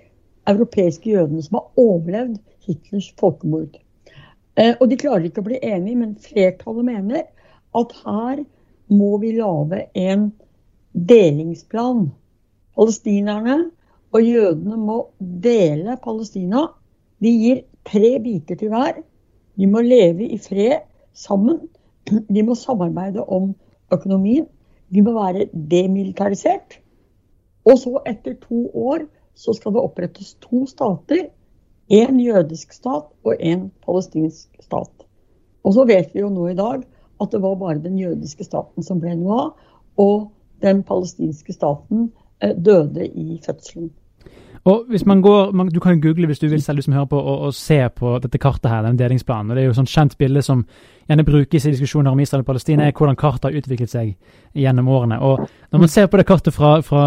europeiske 0.49 1.11
jødene 1.13 1.43
som 1.45 1.59
har 1.59 1.83
overlevd 1.83 2.39
Hitlers 2.65 3.09
folkemord. 3.21 3.77
Eh, 4.57 4.75
og 4.81 4.89
de 4.91 4.99
klarer 5.01 5.29
ikke 5.29 5.43
å 5.43 5.49
bli 5.49 5.61
enige, 5.63 5.99
men 6.01 6.17
flertallet 6.21 6.89
mener 6.89 7.27
at 7.79 7.93
her 8.05 8.43
må 8.89 9.17
vi 9.23 9.35
lage 9.37 9.85
en 9.99 10.31
delingsplan. 10.93 12.09
Palestinerne 12.79 13.59
og 14.13 14.25
jødene 14.25 14.77
må 14.81 14.99
dele 15.21 15.99
Palestina. 16.05 16.67
De 17.21 17.33
gir 17.43 17.63
tre 17.85 18.19
biter 18.25 18.57
til 18.57 18.73
hver. 18.73 19.01
De 19.59 19.67
må 19.67 19.83
leve 19.85 20.29
i 20.29 20.39
fred 20.39 20.85
sammen. 21.15 21.61
De 22.09 22.43
må 22.43 22.55
samarbeide 22.55 23.25
om 23.25 23.55
økonomien. 23.93 24.47
De 24.95 25.03
må 25.03 25.13
være 25.13 25.49
demilitarisert. 25.71 26.79
Og 27.69 27.79
så, 27.79 27.99
etter 28.07 28.39
to 28.41 28.71
år, 28.75 29.05
så 29.35 29.53
skal 29.53 29.75
det 29.75 29.83
opprettes 29.83 30.35
to 30.41 30.65
stater. 30.67 31.29
En 31.89 32.21
jødisk 32.21 32.73
stat 32.73 33.11
og 33.25 33.37
en 33.41 33.69
palestinsk 33.85 34.49
stat. 34.61 35.05
Og 35.65 35.75
så 35.75 35.85
vet 35.85 36.15
vi 36.15 36.21
jo 36.21 36.31
nå 36.33 36.49
i 36.49 36.57
dag 36.57 36.85
at 37.21 37.33
det 37.33 37.43
var 37.43 37.55
bare 37.61 37.83
den 37.83 37.99
jødiske 37.99 38.45
staten 38.45 38.85
som 38.85 39.01
ble 39.03 39.17
noe 39.19 39.41
av. 39.43 39.71
Og 39.99 40.29
den 40.63 40.83
palestinske 40.87 41.53
staten 41.53 42.11
eh, 42.43 42.55
døde 42.55 43.07
i 43.07 43.41
fødselen. 43.45 43.91
Og 44.69 44.85
hvis 44.89 45.07
man 45.07 45.23
går, 45.23 45.53
man, 45.53 45.69
Du 45.69 45.81
kan 45.81 46.01
google 46.01 46.27
hvis 46.27 46.39
du 46.39 46.49
vil 46.49 46.63
selv, 46.63 46.77
du 46.77 46.83
som 46.83 46.93
hører 46.93 47.05
på, 47.05 47.19
og, 47.19 47.41
og 47.41 47.55
se 47.55 47.79
på 47.97 48.19
dette 48.23 48.39
kartet 48.39 48.71
her, 48.71 48.83
den 48.83 48.99
delingsplanen. 48.99 49.51
og 49.51 49.57
Det 49.57 49.63
er 49.63 49.69
jo 49.69 49.77
sånn 49.79 49.89
kjent 49.89 50.19
bilde 50.19 50.43
som 50.45 50.65
gjerne 51.09 51.25
brukes 51.25 51.65
i 51.65 51.71
diskusjoner 51.73 52.13
om 52.13 52.21
Israel 52.21 52.43
og 52.43 52.51
Palestina, 52.51 52.85
er 52.85 52.93
hvordan 52.93 53.17
kartet 53.17 53.49
har 53.49 53.57
utviklet 53.57 53.91
seg 53.91 54.11
gjennom 54.55 54.91
årene. 54.93 55.21
Og 55.25 55.47
Når 55.73 55.85
man 55.85 55.89
ser 55.89 56.07
på 56.07 56.21
det 56.21 56.27
kartet 56.29 56.55
fra, 56.55 56.75
fra, 56.85 57.07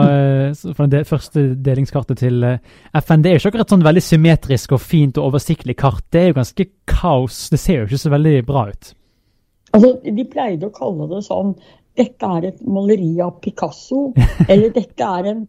fra 0.78 0.88
det 0.90 1.04
første 1.08 1.44
delingskartet 1.66 2.18
til 2.18 2.44
eh, 2.44 2.58
FN, 3.04 3.22
det 3.22 3.30
er 3.30 3.38
jo 3.38 3.44
ikke 3.44 3.54
akkurat 3.54 3.76
sånn 3.76 3.86
veldig 3.86 4.06
symmetrisk 4.08 4.74
og 4.78 4.82
fint 4.82 5.22
og 5.22 5.30
oversiktlig 5.30 5.78
kart. 5.78 6.06
Det 6.10 6.22
er 6.22 6.32
jo 6.32 6.40
ganske 6.40 6.68
kaos. 6.90 7.44
Det 7.54 7.62
ser 7.62 7.84
jo 7.84 7.92
ikke 7.92 8.02
så 8.08 8.16
veldig 8.16 8.36
bra 8.48 8.66
ut. 8.72 8.94
Altså, 9.72 9.94
De 10.04 10.26
pleide 10.26 10.68
å 10.68 10.74
kalle 10.74 11.12
det 11.14 11.22
sånn 11.28 11.54
dette 12.00 12.24
er 12.24 12.46
et 12.48 12.62
maleri 12.64 13.18
av 13.20 13.36
Picasso, 13.44 14.14
eller 14.52 14.72
dette 14.74 15.04
er 15.20 15.28
en 15.34 15.42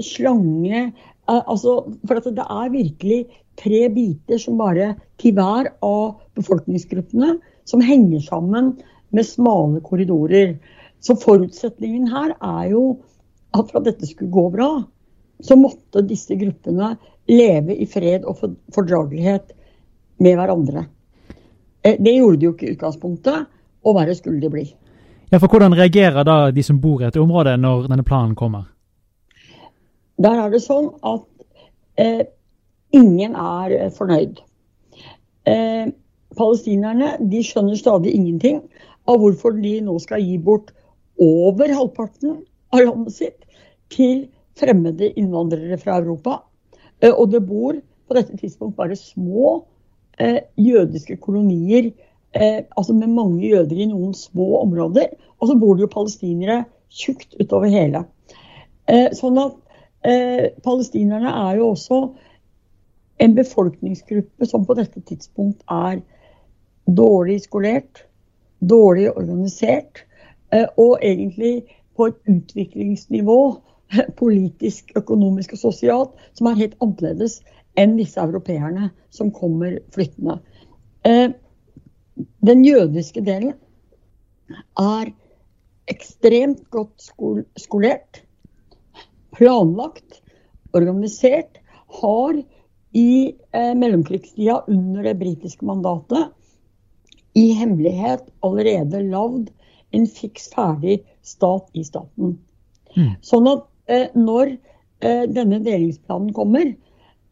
slange 0.00 0.86
Eh, 1.19 1.19
altså, 1.30 1.76
for 2.06 2.20
det 2.24 2.44
er 2.44 2.72
virkelig 2.72 3.20
tre 3.60 3.88
biter 3.94 4.40
som 4.40 4.58
bare 4.58 4.94
til 5.20 5.34
hver 5.36 5.72
av 5.84 6.20
befolkningsgruppene 6.38 7.36
som 7.68 7.84
henger 7.84 8.22
sammen 8.24 8.72
med 9.14 9.26
smale 9.26 9.82
korridorer. 9.84 10.56
Så 11.00 11.16
forutsetningen 11.20 12.08
her 12.10 12.34
er 12.36 12.70
jo 12.72 12.84
at 13.56 13.70
for 13.70 13.80
at 13.80 13.88
dette 13.88 14.06
skulle 14.06 14.32
gå 14.32 14.46
bra, 14.54 14.70
så 15.42 15.56
måtte 15.56 16.04
disse 16.06 16.36
gruppene 16.38 16.94
leve 17.30 17.76
i 17.76 17.86
fred 17.88 18.26
og 18.28 18.42
fordragelighet 18.74 19.54
med 20.20 20.36
hverandre. 20.36 20.84
Eh, 21.82 21.96
det 21.98 22.16
gjorde 22.16 22.40
de 22.40 22.46
jo 22.46 22.52
ikke 22.54 22.68
i 22.68 22.74
utgangspunktet, 22.76 23.48
og 23.84 23.96
verre 23.96 24.14
skulle 24.14 24.40
de 24.42 24.50
bli. 24.52 24.66
Ja, 25.30 25.38
for 25.38 25.48
Hvordan 25.48 25.74
reagerer 25.78 26.24
da 26.26 26.50
de 26.50 26.62
som 26.62 26.80
bor 26.80 27.02
i 27.02 27.08
et 27.08 27.16
område 27.16 27.56
når 27.56 27.88
denne 27.88 28.04
planen 28.04 28.34
kommer? 28.36 28.68
Der 30.20 30.42
er 30.44 30.52
det 30.52 30.62
sånn 30.64 30.90
at 31.06 31.24
eh, 32.00 32.26
ingen 32.96 33.36
er 33.38 33.76
eh, 33.76 33.92
fornøyd. 33.94 34.42
Eh, 35.48 35.86
palestinerne 36.36 37.14
de 37.30 37.40
skjønner 37.44 37.78
stadig 37.78 38.12
ingenting 38.14 38.60
av 39.08 39.20
hvorfor 39.22 39.56
de 39.56 39.78
nå 39.84 39.96
skal 40.02 40.22
gi 40.22 40.36
bort 40.38 40.74
over 41.20 41.72
halvparten 41.72 42.42
av 42.72 42.84
landet 42.84 43.16
sitt 43.16 43.48
til 43.92 44.28
fremmede 44.60 45.10
innvandrere 45.18 45.78
fra 45.80 45.98
Europa. 46.00 46.40
Eh, 47.00 47.12
og 47.12 47.32
det 47.32 47.42
bor 47.46 47.76
på 47.80 48.16
dette 48.16 48.36
tidspunkt 48.36 48.78
bare 48.78 48.98
små 48.98 49.60
eh, 50.18 50.42
jødiske 50.60 51.16
kolonier, 51.22 51.90
eh, 52.34 52.62
altså 52.76 52.96
med 52.96 53.12
mange 53.14 53.48
jøder 53.48 53.76
i 53.76 53.88
noen 53.90 54.14
små 54.16 54.52
områder. 54.60 55.12
Og 55.40 55.50
så 55.50 55.56
bor 55.58 55.76
det 55.76 55.86
jo 55.86 55.94
palestinere 55.96 56.64
tjukt 56.90 57.36
utover 57.40 57.70
hele. 57.70 58.04
sånn 59.14 59.36
at 59.38 59.54
Eh, 60.04 60.50
palestinerne 60.64 61.28
er 61.28 61.56
jo 61.58 61.68
også 61.74 62.00
en 63.20 63.34
befolkningsgruppe 63.36 64.46
som 64.48 64.64
på 64.64 64.76
dette 64.78 65.02
tidspunkt 65.04 65.60
er 65.68 66.00
dårlig 66.96 67.40
skolert, 67.44 68.06
dårlig 68.60 69.10
organisert, 69.12 70.06
eh, 70.52 70.66
og 70.76 70.98
egentlig 71.02 71.64
på 71.96 72.08
et 72.08 72.16
utviklingsnivå 72.28 73.40
politisk, 74.22 74.92
økonomisk 74.96 75.52
og 75.52 75.64
sosialt 75.66 76.28
som 76.32 76.48
er 76.48 76.62
helt 76.62 76.78
annerledes 76.80 77.40
enn 77.78 77.98
disse 77.98 78.20
europeerne 78.20 78.90
som 79.14 79.32
kommer 79.34 79.78
flyttende. 79.94 80.38
Eh, 81.04 81.28
den 82.46 82.64
jødiske 82.64 83.20
delen 83.24 83.52
er 84.80 85.12
ekstremt 85.90 86.64
godt 86.70 87.10
skolert, 87.58 88.22
planlagt, 89.36 90.20
organisert, 90.76 91.58
har 92.00 92.42
i 92.92 93.34
eh, 93.52 93.74
mellomkrigstida 93.78 94.64
under 94.70 95.06
det 95.06 95.14
britiske 95.20 95.66
mandatet 95.66 96.30
i 97.38 97.50
hemmelighet 97.54 98.26
allerede 98.46 99.02
lagd 99.06 99.50
en 99.94 100.06
fiks 100.06 100.48
ferdig 100.54 101.00
stat 101.26 101.68
i 101.72 101.84
staten. 101.86 102.36
Mm. 102.96 103.14
Sånn 103.22 103.46
at 103.50 103.66
eh, 103.90 104.08
når 104.18 104.54
eh, 104.54 105.26
denne 105.30 105.60
delingsplanen 105.62 106.32
kommer, 106.34 106.72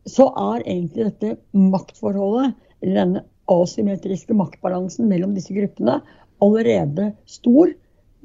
så 0.09 0.29
er 0.55 0.65
egentlig 0.65 1.11
dette 1.11 1.35
maktforholdet, 1.59 2.55
eller 2.83 3.01
denne 3.03 3.25
asymmetriske 3.51 4.37
maktbalansen 4.37 5.09
mellom 5.11 5.35
disse 5.37 5.55
gruppene, 5.57 5.99
allerede 6.45 7.13
stor, 7.27 7.73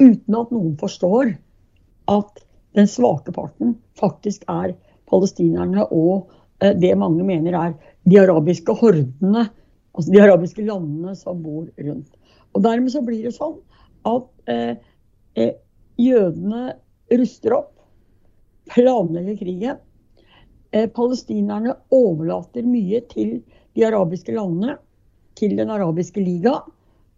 uten 0.02 0.38
at 0.38 0.52
noen 0.54 0.74
forstår 0.82 1.34
at 2.12 2.44
den 2.78 2.88
svake 2.90 3.34
parten 3.36 3.76
faktisk 4.00 4.46
er 4.52 4.74
palestinerne 5.10 5.86
og 5.92 6.32
eh, 6.62 6.74
det 6.78 6.94
mange 7.00 7.26
mener 7.28 7.58
er 7.60 7.76
de 8.10 8.20
arabiske 8.20 8.76
hordene, 8.80 9.48
altså 9.94 10.12
de 10.12 10.22
arabiske 10.24 10.66
landene 10.66 11.16
som 11.16 11.42
bor 11.44 11.68
rundt. 11.78 12.10
Og 12.54 12.64
Dermed 12.66 12.92
så 12.94 13.02
blir 13.06 13.24
det 13.26 13.36
sånn 13.36 13.58
at 14.10 14.52
eh, 14.52 14.76
eh, 15.40 15.54
jødene 16.02 16.74
ruster 17.14 17.58
opp, 17.60 17.72
planlegger 18.74 19.38
krigen. 19.40 19.82
Eh, 20.74 20.88
palestinerne 20.90 21.76
overlater 21.94 22.66
mye 22.66 23.04
til 23.12 23.38
de 23.74 23.86
arabiske 23.86 24.34
landene, 24.36 24.78
til 25.38 25.56
Den 25.58 25.72
arabiske 25.74 26.22
liga, 26.22 26.60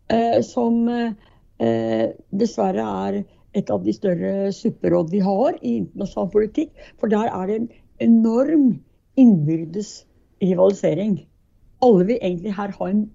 eh, 0.09 0.39
som 0.41 0.87
eh, 0.89 2.11
dessverre 2.31 2.85
er 3.07 3.17
et 3.55 3.69
av 3.71 3.83
de 3.85 3.93
større 3.95 4.51
supperåd 4.55 5.13
vi 5.13 5.21
har 5.23 5.55
i 5.61 5.77
internasjonal 5.81 6.31
politikk. 6.33 6.73
For 6.99 7.11
der 7.11 7.31
er 7.31 7.47
det 7.49 7.55
en 7.59 7.69
enorm 8.03 8.67
innbyrdes 9.19 10.05
rivalisering. 10.43 11.21
Alle 11.85 12.07
vil 12.09 12.19
egentlig 12.21 12.55
her 12.55 12.73
ha 12.75 12.89
en 12.91 13.05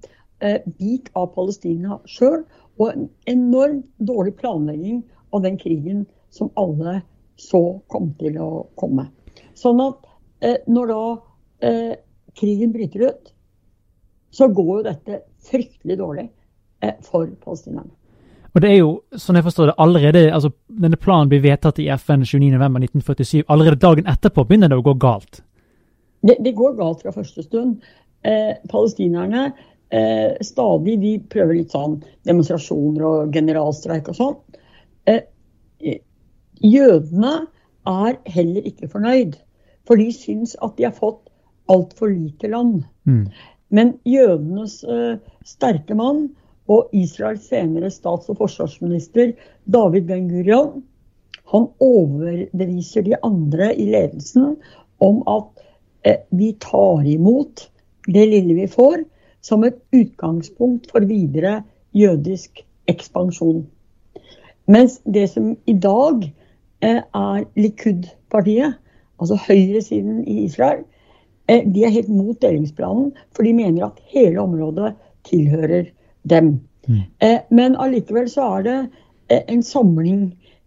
eh, 0.41 0.61
bit 0.79 1.11
av 1.17 1.33
Palestina 1.35 2.01
sjøl, 2.09 2.45
og 2.81 2.93
en 2.95 3.09
enormt 3.29 3.89
dårlig 4.09 4.35
planlegging 4.41 5.03
av 5.37 5.45
den 5.45 5.59
krigen 5.61 6.07
som 6.33 6.53
alle 6.57 7.01
så 7.41 7.81
kom 7.93 8.13
til 8.21 8.39
å 8.41 8.51
komme. 8.81 9.09
Sånn 9.59 9.81
at 9.85 10.09
eh, 10.45 10.61
når 10.69 10.93
da 10.93 11.03
eh, 11.67 11.95
krigen 12.39 12.73
bryter 12.73 13.11
ut, 13.11 13.33
så 14.31 14.49
går 14.49 14.71
jo 14.79 14.83
dette 14.87 15.23
fryktelig 15.45 15.99
dårlig 16.01 16.29
eh, 16.85 16.97
for 17.05 17.29
palestinerne. 17.45 17.93
Og 18.51 18.63
det 18.65 18.71
er 18.73 18.81
jo, 18.81 18.91
sånn 19.15 19.39
jeg 19.39 19.47
forstår 19.47 19.71
det, 19.71 19.77
allerede, 19.83 20.23
altså 20.35 20.51
Denne 20.83 20.99
planen 20.99 21.31
blir 21.31 21.43
vedtatt 21.45 21.79
i 21.83 21.89
FN 21.95 22.25
29.11.1947. 22.27 23.45
Allerede 23.47 23.81
dagen 23.83 24.11
etterpå 24.11 24.45
begynner 24.49 24.73
det 24.73 24.79
å 24.81 24.87
gå 24.87 24.95
galt? 25.01 25.43
Det, 26.27 26.37
det 26.43 26.55
går 26.59 26.75
galt 26.79 27.05
fra 27.05 27.15
første 27.15 27.45
stund. 27.47 27.85
Eh, 28.27 28.57
palestinerne 28.69 29.51
eh, 29.95 30.35
stadig 30.45 30.99
de 31.01 31.15
prøver 31.33 31.61
litt 31.61 31.75
sånn 31.75 32.01
demonstrasjoner 32.29 33.07
og 33.07 33.37
generalstreik 33.37 34.11
og 34.13 34.19
sånn. 34.19 34.37
Eh, 35.11 36.01
jødene 36.61 37.37
er 37.89 38.19
heller 38.35 38.67
ikke 38.69 38.91
fornøyd, 38.91 39.39
for 39.89 40.01
de 40.01 40.11
syns 40.15 40.57
at 40.61 40.77
de 40.77 40.87
har 40.89 40.97
fått 40.97 41.23
altfor 41.71 42.11
lite 42.13 42.51
land. 42.53 42.83
Mm. 43.09 43.25
Men 43.71 43.95
jødenes 44.09 44.81
eh, 44.85 45.17
sterke 45.47 45.97
mann 45.97 46.29
og 46.71 46.93
Israels 46.95 47.49
senere 47.51 47.91
stats- 47.91 48.31
og 48.31 48.39
forsvarsminister 48.39 49.35
David 49.67 50.07
Ben-Gurion 50.11 50.83
han 51.51 51.67
overbeviser 51.83 53.03
de 53.07 53.17
andre 53.27 53.73
i 53.75 53.89
ledelsen 53.91 54.55
om 55.03 55.23
at 55.31 55.65
eh, 56.07 56.23
vi 56.31 56.53
tar 56.63 57.03
imot 57.07 57.67
det 58.07 58.27
lille 58.31 58.55
vi 58.55 58.69
får, 58.71 59.03
som 59.43 59.65
et 59.65 59.79
utgangspunkt 59.97 60.91
for 60.93 61.07
videre 61.09 61.63
jødisk 61.97 62.63
ekspansjon. 62.91 63.65
Mens 64.71 65.01
det 65.05 65.27
som 65.33 65.57
i 65.67 65.75
dag 65.75 66.23
eh, 66.85 67.03
er 67.03 67.45
Likud-partiet, 67.59 68.79
altså 69.21 69.39
høyresiden 69.49 70.23
i 70.29 70.45
Israel, 70.45 70.85
eh, 71.49 71.65
de 71.67 71.85
er 71.85 71.97
helt 71.97 72.13
mot 72.13 72.39
delingsplanen, 72.43 73.11
for 73.35 73.43
de 73.43 73.57
mener 73.57 73.89
at 73.89 74.03
hele 74.15 74.39
området 74.41 74.95
tilhører 75.27 75.91
dem. 76.23 76.61
Mm. 76.89 77.03
Eh, 77.19 77.41
men 77.51 77.77
allikevel 77.77 78.29
så 78.31 78.47
er 78.59 78.63
det 78.67 78.79
eh, 79.29 79.43
en 79.49 79.63
samling 79.63 80.23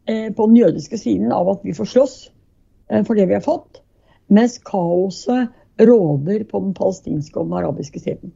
eh, 0.09 0.29
på 0.33 0.47
den 0.47 0.57
jødiske 0.57 0.97
siden 0.97 1.31
av 1.31 1.49
at 1.49 1.59
vi 1.63 1.73
får 1.73 1.91
slåss 1.95 2.15
for 3.07 3.15
det 3.15 3.25
vi 3.29 3.33
har 3.33 3.41
fått, 3.41 3.79
mens 4.27 4.59
kaoset 4.67 5.47
råder 5.81 6.43
på 6.45 6.59
den 6.59 6.73
palestinske 6.77 7.39
og 7.39 7.47
den 7.47 7.55
arabiske 7.57 7.99
siden. 7.99 8.33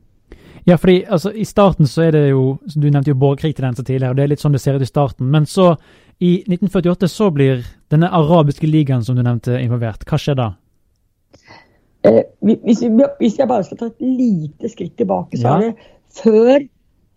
Ja, 0.66 0.78
fordi 0.80 1.04
altså, 1.08 1.32
I 1.32 1.46
starten 1.46 1.88
så 1.88 2.08
er 2.08 2.12
det 2.12 2.30
jo 2.30 2.58
Du 2.76 2.90
nevnte 2.90 3.12
jo 3.12 3.20
borgerkrigtendenser 3.20 3.84
tidligere, 3.84 4.10
og 4.10 4.18
det 4.18 4.24
er 4.24 4.32
litt 4.32 4.42
sånn 4.42 4.56
det 4.56 4.62
ser 4.64 4.80
ut 4.80 4.82
i 4.82 4.90
starten. 4.90 5.28
Men 5.32 5.46
så, 5.46 5.76
i 6.20 6.40
1948, 6.48 7.08
så 7.12 7.30
blir 7.32 7.62
denne 7.92 8.10
arabiske 8.10 8.68
ligaen 8.68 9.04
som 9.04 9.16
du 9.16 9.22
nevnte, 9.22 9.60
involvert. 9.62 10.08
Hva 10.08 10.18
skjer 10.20 10.40
da? 10.40 10.48
Eh, 12.08 12.24
hvis, 12.42 12.82
hvis, 13.20 13.38
jeg 13.38 13.48
bare 13.48 13.64
skal 13.64 13.80
ta 13.80 13.92
et 13.92 14.02
lite 14.04 14.72
skritt 14.72 14.98
tilbake, 14.98 15.38
så 15.38 15.48
ja. 15.48 15.56
er 15.56 15.64
det 15.68 16.24
før 16.24 16.68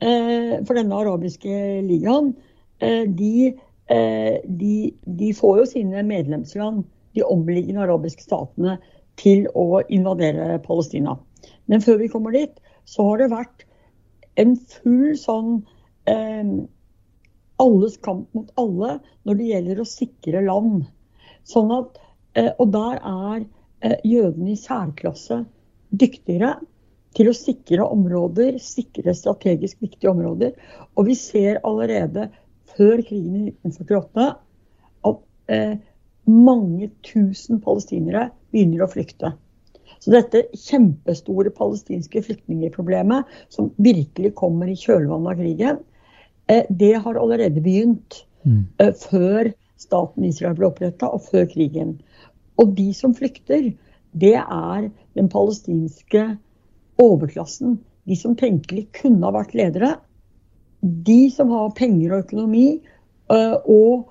For 0.01 0.79
denne 0.79 0.97
arabiske 0.97 1.57
ligaen, 1.85 2.33
eh, 2.81 3.05
de, 3.05 3.51
eh, 3.93 4.39
de, 4.45 4.75
de 5.05 5.33
får 5.37 5.59
jo 5.59 5.67
sine 5.75 6.05
medlemsland, 6.09 6.87
de 7.15 7.27
omliggende 7.27 7.85
arabiske 7.85 8.25
statene, 8.25 8.79
til 9.21 9.45
å 9.59 9.83
invadere 9.93 10.61
Palestina. 10.65 11.19
Men 11.69 11.85
før 11.85 12.01
vi 12.01 12.09
kommer 12.09 12.33
dit, 12.33 12.55
så 12.89 13.05
har 13.11 13.21
det 13.21 13.33
vært 13.35 13.67
en 14.41 14.55
full 14.57 15.13
sånn 15.21 15.59
eh, 16.09 16.55
alles 17.61 17.99
kamp 18.01 18.31
mot 18.37 18.51
alle 18.61 18.97
når 19.29 19.39
det 19.39 19.49
gjelder 19.51 19.83
å 19.83 19.89
sikre 19.89 20.45
land. 20.47 20.87
Sånn 21.49 21.73
at, 21.77 22.01
eh, 22.39 22.53
og 22.57 22.73
der 22.73 23.01
er 23.05 23.45
eh, 23.85 23.99
jødene 24.07 24.55
i 24.55 24.61
særklasse 24.61 25.43
dyktigere 25.91 26.57
til 27.17 27.31
å 27.31 27.37
sikre 27.37 27.87
områder, 27.87 28.59
sikre 28.63 29.15
strategisk 29.17 29.81
viktige 29.83 30.13
områder. 30.13 30.55
Og 30.97 31.11
vi 31.11 31.17
ser 31.19 31.61
allerede 31.67 32.29
før 32.77 33.03
krigen 33.03 33.37
i 33.37 33.45
1948 33.51 34.27
at 35.11 35.23
eh, 35.51 35.77
mange 36.31 36.91
tusen 37.07 37.61
palestinere 37.65 38.29
begynner 38.53 38.85
å 38.85 38.91
flykte. 38.91 39.33
Så 40.01 40.15
dette 40.15 40.47
kjempestore 40.57 41.53
palestinske 41.53 42.23
flyktningeproblemet, 42.25 43.27
som 43.53 43.73
virkelig 43.83 44.33
kommer 44.39 44.71
i 44.71 44.79
kjølvannet 44.79 45.33
av 45.35 45.41
krigen, 45.43 45.81
eh, 46.49 46.65
det 46.71 46.95
har 47.05 47.19
allerede 47.21 47.63
begynt 47.65 48.23
mm. 48.47 48.63
Eh, 48.81 48.95
før 48.97 49.51
staten 49.81 50.25
Israel 50.29 50.57
ble 50.57 50.71
oppretta, 50.71 51.11
og 51.11 51.27
før 51.27 51.49
krigen. 51.51 51.99
Og 52.61 52.75
de 52.77 52.91
som 52.97 53.15
flykter, 53.17 53.73
det 54.13 54.37
er 54.37 54.89
den 55.17 55.29
palestinske 55.33 56.25
overklassen. 57.01 57.79
De 58.09 58.17
som 58.17 58.37
tenkelig 58.39 58.89
kunne 59.01 59.27
ha 59.27 59.35
vært 59.35 59.57
ledere. 59.59 59.95
De 60.81 61.21
som 61.33 61.53
har 61.53 61.75
penger 61.77 62.15
og 62.15 62.25
økonomi 62.27 62.67
eh, 62.79 63.57
og 63.69 64.09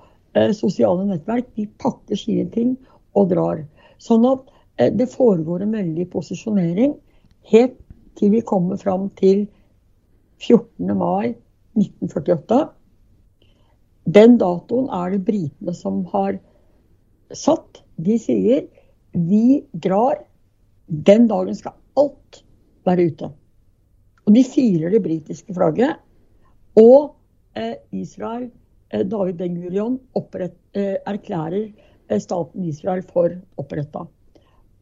sosiale 0.54 1.02
nettverk, 1.08 1.48
de 1.58 1.66
pakker 1.82 2.18
sine 2.18 2.46
ting 2.54 2.76
og 3.18 3.32
drar. 3.32 3.64
Sånn 3.98 4.22
at 4.28 4.44
Eh, 4.80 4.92
det 4.92 5.12
foregår 5.12 5.62
en 5.62 5.76
veldig 5.76 6.08
posisjonering 6.12 6.94
helt 7.52 7.78
til 8.18 8.34
vi 8.34 8.42
kommer 8.46 8.80
fram 8.80 9.08
til 9.20 9.46
14. 10.40 10.96
mai 10.96 11.34
1948. 11.76 12.60
Den 14.08 14.38
datoen 14.40 14.88
er 14.96 15.12
det 15.12 15.24
britene 15.26 15.74
som 15.76 16.04
har 16.14 16.38
satt. 17.36 17.82
De 18.00 18.16
sier 18.18 18.64
vi 19.12 19.60
drar. 19.72 20.22
Den 20.88 21.28
dagen 21.28 21.54
skal 21.54 21.76
alt 22.00 22.40
være 22.86 23.10
ute. 23.10 23.30
Og 24.26 24.34
de 24.36 24.44
firer 24.46 24.92
det 24.92 25.02
britiske 25.04 25.54
flagget. 25.56 25.98
Og 26.78 27.16
eh, 27.58 27.76
Israel, 27.92 28.50
eh, 28.92 29.04
David 29.04 29.40
Ben-Gurion, 29.40 29.98
eh, 30.14 30.96
erklærer 31.06 31.66
eh, 32.10 32.20
staten 32.20 32.64
Israel 32.64 33.02
for 33.02 33.34
oppretta. 33.58 34.06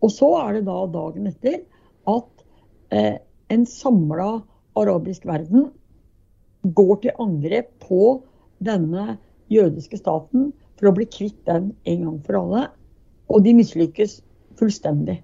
Og 0.02 0.12
så 0.14 0.28
er 0.44 0.58
det 0.58 0.66
da 0.68 0.78
dagen 0.94 1.30
etter 1.30 1.62
at 2.08 2.44
eh, 2.92 3.16
en 3.50 3.66
samla 3.66 4.42
arabisk 4.78 5.26
verden 5.26 5.70
går 6.62 6.96
til 7.02 7.22
angrep 7.22 7.70
på 7.82 8.22
denne 8.64 9.18
jødiske 9.50 9.98
staten 9.98 10.52
for 10.78 10.90
å 10.90 10.94
bli 10.94 11.06
kvitt 11.10 11.40
den 11.48 11.72
en 11.88 12.04
gang 12.04 12.18
for 12.26 12.42
alle. 12.42 12.68
og 13.28 13.42
de 13.44 13.52
mislykkes 13.52 14.22
fullstendig. 14.56 15.18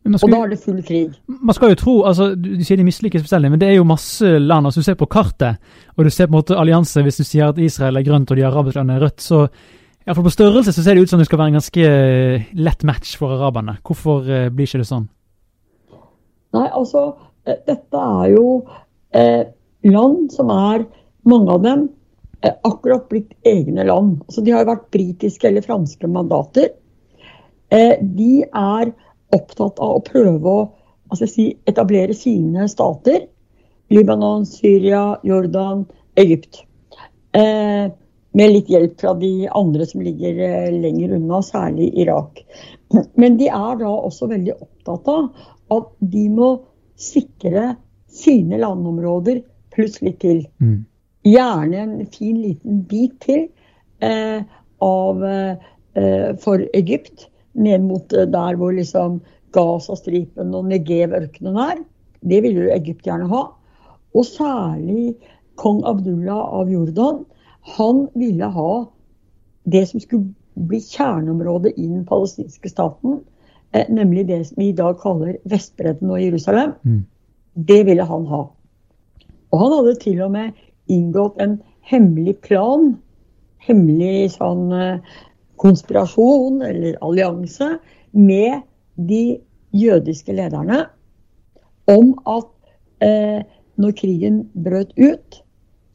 Og 0.00 0.30
da 0.32 0.38
er 0.40 0.48
det 0.48 0.60
full 0.62 0.78
krig. 0.82 1.10
Man 1.28 1.54
skal 1.54 1.74
jo 1.74 1.76
tro, 1.76 1.94
altså 2.08 2.30
Du, 2.34 2.54
du 2.56 2.62
sier 2.64 2.78
de 2.80 2.86
misliker 2.86 3.20
spesielt, 3.20 3.50
men 3.52 3.60
det 3.60 3.68
er 3.68 3.76
jo 3.76 3.84
masse 3.84 4.24
land. 4.38 4.66
altså 4.66 4.80
Du 4.80 4.86
ser 4.86 4.96
på 4.96 5.10
kartet, 5.10 5.60
og 5.96 6.04
du 6.04 6.10
ser 6.10 6.26
på 6.26 6.32
en 6.32 6.38
måte 6.38 6.56
allianse 6.56 7.02
hvis 7.04 7.20
du 7.20 7.24
sier 7.24 7.52
at 7.52 7.60
Israel 7.60 8.00
er 8.00 8.06
grønt 8.06 8.30
og 8.32 8.40
de 8.40 8.46
arabiske 8.48 8.80
landene 8.80 8.96
er 8.96 9.04
rødt. 9.04 9.20
så 9.20 9.44
i 10.00 10.04
hvert 10.08 10.16
fall 10.16 10.24
På 10.24 10.32
størrelse 10.32 10.72
så 10.72 10.82
ser 10.82 10.94
det 10.96 11.02
ut 11.02 11.10
som 11.12 11.20
det 11.20 11.26
skal 11.28 11.38
være 11.38 11.52
en 11.52 11.58
ganske 11.58 11.82
eh, 11.86 12.44
lett 12.56 12.84
match 12.88 13.16
for 13.20 13.34
araberne. 13.36 13.76
Hvorfor 13.84 14.24
eh, 14.24 14.48
blir 14.48 14.66
ikke 14.66 14.80
det 14.80 14.88
sånn? 14.88 15.04
Nei, 16.56 16.66
altså, 16.72 17.02
eh, 17.44 17.58
dette 17.68 18.00
er 18.00 18.30
jo 18.32 18.46
eh, 19.12 19.44
land 19.84 20.32
som 20.32 20.50
er, 20.54 20.86
mange 21.28 21.52
av 21.52 21.60
dem, 21.66 21.84
eh, 22.40 22.56
akkurat 22.64 23.04
blitt 23.12 23.36
egne 23.44 23.84
land. 23.84 24.22
Altså, 24.24 24.40
de 24.40 24.56
har 24.56 24.64
jo 24.64 24.70
vært 24.72 24.88
britiske 24.96 25.50
eller 25.50 25.68
franske 25.68 26.10
mandater. 26.10 26.72
Eh, 27.68 28.00
de 28.00 28.40
er 28.48 28.94
opptatt 29.36 29.78
av 29.78 29.98
å 29.98 30.04
prøve 30.04 30.54
å 30.54 30.60
altså, 31.10 31.28
si, 31.30 31.46
etablere 31.70 32.16
sine 32.16 32.68
stater. 32.70 33.26
Libanon, 33.90 34.46
Syria, 34.46 35.18
Jordan, 35.26 35.84
Egypt. 36.20 36.62
Eh, 37.34 37.90
med 38.32 38.52
litt 38.54 38.70
hjelp 38.70 39.00
fra 39.00 39.14
de 39.18 39.48
andre 39.48 39.86
som 39.86 40.02
ligger 40.06 40.38
eh, 40.46 40.68
lenger 40.74 41.16
unna, 41.18 41.42
særlig 41.42 41.90
Irak. 41.98 42.44
Men 43.18 43.38
de 43.38 43.48
er 43.50 43.80
da 43.80 43.90
også 43.90 44.30
veldig 44.30 44.54
opptatt 44.56 45.10
av 45.10 45.48
at 45.74 45.90
de 46.12 46.26
må 46.34 46.50
sikre 47.00 47.74
sine 48.10 48.58
landområder 48.60 49.42
pluss 49.74 50.00
litt 50.02 50.20
til. 50.22 50.44
Mm. 50.62 50.84
Gjerne 51.26 51.82
en 51.84 52.06
fin 52.10 52.38
liten 52.40 52.82
bit 52.90 53.18
til 53.22 53.46
eh, 54.02 54.42
av, 54.82 55.24
eh, 55.24 56.30
for 56.42 56.64
Egypt, 56.74 57.29
ned 57.54 57.86
mot 57.86 58.12
eh, 58.12 58.28
der 58.30 58.58
hvor 58.58 58.74
liksom 58.76 59.20
Gazastripen 59.54 60.54
og 60.54 60.68
Negev-ørkenen 60.70 61.58
er. 61.58 61.82
Det 62.20 62.42
ville 62.44 62.66
jo 62.66 62.74
Egypt 62.74 63.06
gjerne 63.06 63.28
ha. 63.30 63.46
Og 64.14 64.26
særlig 64.26 65.14
kong 65.60 65.82
Abdullah 65.88 66.54
av 66.60 66.70
Jordan. 66.70 67.24
Han 67.76 68.06
ville 68.18 68.50
ha 68.54 68.72
det 69.70 69.86
som 69.90 70.02
skulle 70.02 70.30
bli 70.68 70.80
kjerneområdet 70.82 71.72
i 71.76 71.86
den 71.86 72.04
palestinske 72.08 72.68
staten, 72.68 73.20
eh, 73.72 73.86
nemlig 73.88 74.26
det 74.28 74.46
som 74.48 74.60
vi 74.60 74.70
i 74.70 74.76
dag 74.76 74.98
kaller 75.00 75.36
Vestbredden 75.44 76.10
og 76.10 76.22
Jerusalem. 76.22 76.72
Mm. 76.82 77.04
Det 77.54 77.86
ville 77.86 78.04
han 78.04 78.26
ha. 78.26 78.46
Og 79.50 79.58
han 79.58 79.72
hadde 79.72 79.98
til 80.02 80.22
og 80.22 80.32
med 80.34 80.52
inngått 80.90 81.40
en 81.42 81.60
hemmelig 81.90 82.36
plan, 82.46 82.94
hemmelig 83.66 84.32
sånn 84.36 84.70
eh, 84.72 85.18
konspirasjon 85.60 86.62
eller 86.66 86.98
allianse, 87.04 87.76
med 88.10 88.62
de 88.96 89.38
jødiske 89.76 90.34
lederne 90.34 90.82
om 91.90 92.14
at 92.26 92.48
eh, 93.04 93.42
når 93.80 93.94
krigen 93.96 94.42
brøt 94.64 94.92
ut, 94.98 95.40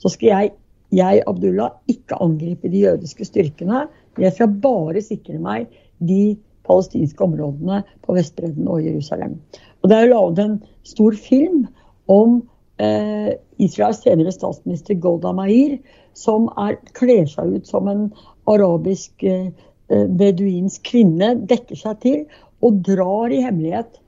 så 0.02 0.12
skal 0.12 0.28
jeg, 0.28 0.52
jeg, 0.96 1.24
Abdullah, 1.28 1.76
ikke 1.92 2.18
angripe 2.24 2.72
de 2.72 2.86
jødiske 2.86 3.28
styrkene. 3.28 3.86
Jeg 4.22 4.34
skal 4.36 4.56
bare 4.64 5.04
sikre 5.04 5.38
meg 5.42 5.68
de 6.00 6.38
palestinske 6.66 7.24
områdene 7.24 7.84
på 8.06 8.16
Vestbredden 8.16 8.68
og 8.72 8.84
Jerusalem. 8.86 9.38
Og 9.84 9.90
Det 9.90 9.98
er 9.98 10.12
laget 10.12 10.40
en 10.42 10.58
stor 10.84 11.14
film 11.20 11.66
om 12.08 12.42
Israels 12.76 14.02
senere 14.04 14.34
statsminister 14.36 14.98
Golda 15.00 15.32
Meir, 15.32 15.78
som 16.16 16.50
er, 16.60 16.76
kler 16.98 17.28
seg 17.30 17.54
ut 17.56 17.70
som 17.70 17.88
en 17.92 18.10
arabisk 18.52 19.24
eh, 19.24 19.52
eh, 19.92 20.06
beduinsk 20.20 20.84
kvinne, 20.88 21.34
dekker 21.48 21.80
seg 21.80 22.02
til 22.04 22.20
og 22.66 22.82
drar 22.86 23.34
i 23.34 23.42
hemmelighet 23.44 24.00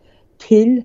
til 0.44 0.80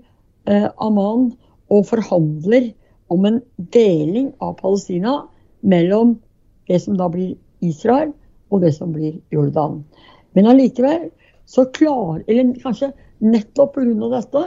eh, 0.51 0.69
Amman 0.83 1.31
og 1.73 1.87
forhandler 1.89 2.73
om 3.13 3.27
en 3.29 3.41
deling 3.75 4.33
av 4.43 4.57
Palestina 4.61 5.21
mellom 5.63 6.17
det 6.69 6.81
som 6.83 6.97
da 6.99 7.09
blir 7.13 7.37
Israel 7.63 8.13
og 8.53 8.65
det 8.65 8.73
som 8.77 8.93
blir 8.95 9.19
Jordan. 9.33 9.83
Men 10.37 10.49
allikevel 10.51 11.11
så 11.49 11.67
klarer, 11.75 12.23
eller 12.27 12.55
kanskje 12.63 12.93
nettopp 13.23 13.77
pga. 13.77 14.09
dette, 14.17 14.45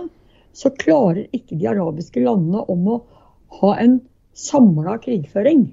så 0.55 0.71
klarer 0.79 1.27
ikke 1.35 1.57
de 1.59 1.67
arabiske 1.69 2.23
landene 2.23 2.63
om 2.71 2.87
å 2.89 3.01
ha 3.59 3.73
en 3.81 3.99
samla 4.35 4.97
krigføring. 5.03 5.67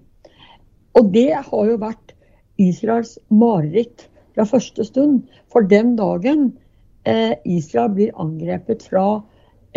Og 0.99 1.13
det 1.15 1.31
har 1.35 1.69
jo 1.69 1.79
vært 1.81 2.15
Israels 2.61 3.17
mareritt 3.33 4.07
fra 4.35 4.47
første 4.49 4.85
stund. 4.87 5.23
For 5.53 5.65
den 5.69 5.97
dagen 5.99 6.51
eh, 7.09 7.35
Israel 7.45 7.95
blir 7.97 8.21
angrepet 8.21 8.85
fra 8.89 9.23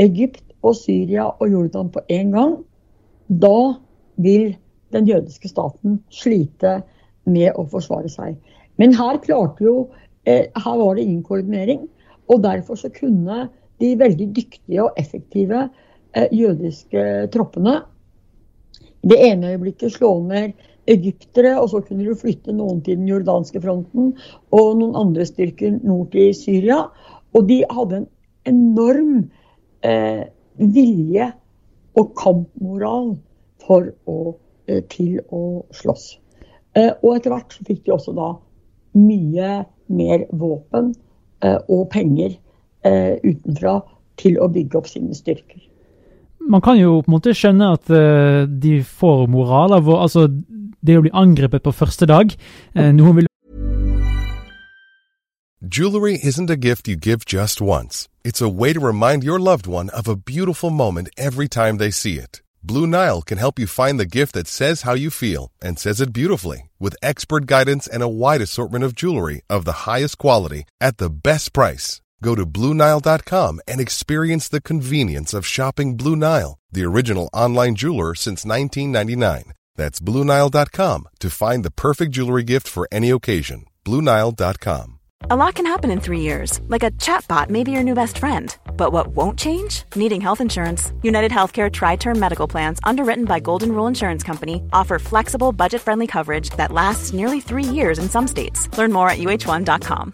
Egypt 0.02 0.44
og 0.66 0.76
Syria 0.78 1.30
og 1.32 1.52
Jordan 1.52 1.92
på 1.94 2.04
en 2.12 2.34
gang, 2.36 2.56
da 3.28 3.76
vil 4.22 4.56
den 4.94 5.08
jødiske 5.10 5.50
staten 5.50 6.00
slite 6.14 6.80
med 7.26 7.56
å 7.58 7.66
forsvare 7.70 8.12
seg. 8.12 8.36
Men 8.80 8.94
her 8.96 9.20
klarte 9.24 9.66
jo 9.66 9.76
eh, 10.28 10.52
Her 10.52 10.78
var 10.82 10.96
det 10.96 11.06
ingen 11.06 11.24
koordinering. 11.24 11.88
Og 12.28 12.42
derfor 12.44 12.76
så 12.80 12.90
kunne 12.90 13.48
de 13.82 13.92
veldig 14.00 14.30
dyktige 14.36 14.84
og 14.84 14.98
effektive 14.98 15.68
eh, 16.16 16.28
jødiske 16.34 17.28
troppene 17.34 17.82
det 19.06 19.20
ene 19.22 19.54
øyeblikket 19.54 19.94
slå 19.94 20.18
ned 20.26 20.56
egyptere, 20.90 21.56
og 21.60 21.70
så 21.70 21.82
kunne 21.82 22.06
du 22.06 22.18
flytte 22.18 22.54
noen 22.54 22.82
til 22.86 23.00
den 23.00 23.10
jordanske 23.10 23.62
fronten 23.62 24.14
og 24.54 24.68
noen 24.80 24.98
andre 25.00 25.26
styrker 25.26 25.80
nord 25.82 26.12
til 26.14 26.34
Syria. 26.38 26.86
Og 27.34 27.48
de 27.50 27.64
hadde 27.70 28.04
en 28.04 28.10
enorm 28.50 29.16
eh, 29.86 30.26
vilje 30.62 31.32
og 31.98 32.14
kampmoral 32.20 33.16
for 33.66 33.90
å, 34.06 34.36
eh, 34.70 34.84
til 34.92 35.20
å 35.34 35.66
slåss. 35.74 36.08
Eh, 36.78 36.92
og 37.02 37.16
etter 37.16 37.34
hvert 37.34 37.56
så 37.56 37.66
fikk 37.68 37.86
de 37.86 37.96
også 37.96 38.14
da 38.16 38.34
mye 38.96 39.66
mer 39.92 40.26
våpen 40.32 40.94
eh, 41.44 41.60
og 41.70 41.90
penger 41.94 42.36
eh, 42.86 43.18
utenfra 43.24 43.80
til 44.22 44.40
å 44.40 44.50
bygge 44.52 44.80
opp 44.80 44.90
sine 44.92 45.16
styrker. 45.18 45.62
Man 46.48 46.62
kan 46.62 46.78
jo 46.78 47.00
på 47.02 47.10
en 47.10 47.16
måte 47.16 47.34
skjønne 47.34 47.72
at 47.74 47.90
eh, 47.90 48.46
de 48.46 48.80
får 48.86 49.26
moral 49.34 49.74
av 49.74 49.88
å 49.90 50.02
Altså, 50.06 50.28
det 50.86 50.98
å 51.00 51.06
bli 51.06 51.14
angrepet 51.14 51.64
på 51.66 51.74
første 51.74 52.06
dag 52.06 52.36
eh, 52.76 52.92
Noen 52.94 53.22
vil 53.22 53.32
Jewelry 55.66 56.20
isn't 56.22 56.52
a 56.52 56.56
gift 56.56 56.88
you 56.88 56.96
give 56.96 57.26
just 57.26 57.60
once. 57.60 58.08
It's 58.24 58.42
a 58.42 58.50
way 58.50 58.72
to 58.72 58.80
remind 58.80 59.24
your 59.24 59.40
loved 59.40 59.66
one 59.66 59.90
of 59.90 60.08
a 60.08 60.16
beautiful 60.16 60.70
moment 60.70 61.10
every 61.18 61.48
time 61.48 61.78
they 61.78 61.90
see 61.90 62.20
it. 62.20 62.44
Blue 62.62 62.86
Nile 62.86 63.24
can 63.24 63.40
help 63.40 63.58
you 63.58 63.66
find 63.66 64.00
the 64.00 64.06
gift 64.06 64.34
that 64.34 64.48
says 64.48 64.84
how 64.84 64.94
you 64.94 65.10
feel 65.10 65.52
and 65.64 65.80
says 65.80 66.02
it 66.02 66.14
beautifully 66.14 66.70
with 66.80 66.96
expert 67.02 67.48
guidance 67.48 67.88
and 67.88 68.04
a 68.04 68.08
wide 68.08 68.42
assortment 68.42 68.84
of 68.84 68.94
jewelry 68.94 69.42
of 69.50 69.66
the 69.66 69.86
highest 69.90 70.20
quality 70.20 70.66
at 70.80 70.98
the 70.98 71.10
best 71.10 71.52
price. 71.52 72.02
Go 72.26 72.34
to 72.34 72.44
BlueNile.com 72.44 73.62
and 73.68 73.80
experience 73.80 74.48
the 74.48 74.60
convenience 74.72 75.32
of 75.32 75.46
shopping 75.46 75.96
Blue 75.96 76.16
Nile, 76.16 76.58
the 76.72 76.84
original 76.84 77.30
online 77.34 77.76
jeweler 77.76 78.16
since 78.16 78.44
1999. 78.44 79.54
That's 79.76 80.00
BlueNile.com 80.00 81.08
to 81.20 81.30
find 81.30 81.64
the 81.64 81.78
perfect 81.86 82.14
jewelry 82.14 82.42
gift 82.42 82.68
for 82.68 82.88
any 82.92 83.12
occasion. 83.12 83.66
BlueNile.com. 83.86 85.00
A 85.30 85.36
lot 85.36 85.54
can 85.54 85.68
happen 85.68 85.92
in 85.92 86.02
three 86.02 86.22
years, 86.22 86.60
like 86.68 86.82
a 86.82 86.90
chatbot 87.06 87.50
may 87.50 87.64
be 87.64 87.72
your 87.72 87.84
new 87.84 87.94
best 87.94 88.18
friend. 88.18 88.56
But 88.76 88.92
what 88.92 89.08
won't 89.10 89.38
change? 89.38 89.84
Needing 89.96 90.22
health 90.22 90.42
insurance. 90.42 90.94
United 91.04 91.32
Healthcare 91.32 91.72
Tri 91.72 91.96
Term 91.96 92.18
Medical 92.20 92.48
Plans, 92.48 92.80
underwritten 92.84 93.26
by 93.26 93.40
Golden 93.40 93.72
Rule 93.72 93.88
Insurance 93.88 94.24
Company, 94.24 94.64
offer 94.74 94.98
flexible, 94.98 95.52
budget 95.52 95.82
friendly 95.82 96.08
coverage 96.08 96.50
that 96.58 96.72
lasts 96.72 97.14
nearly 97.14 97.40
three 97.40 97.70
years 97.78 98.00
in 98.00 98.10
some 98.10 98.28
states. 98.28 98.68
Learn 98.78 98.92
more 98.92 99.10
at 99.12 99.20
uh1.com. 99.20 100.14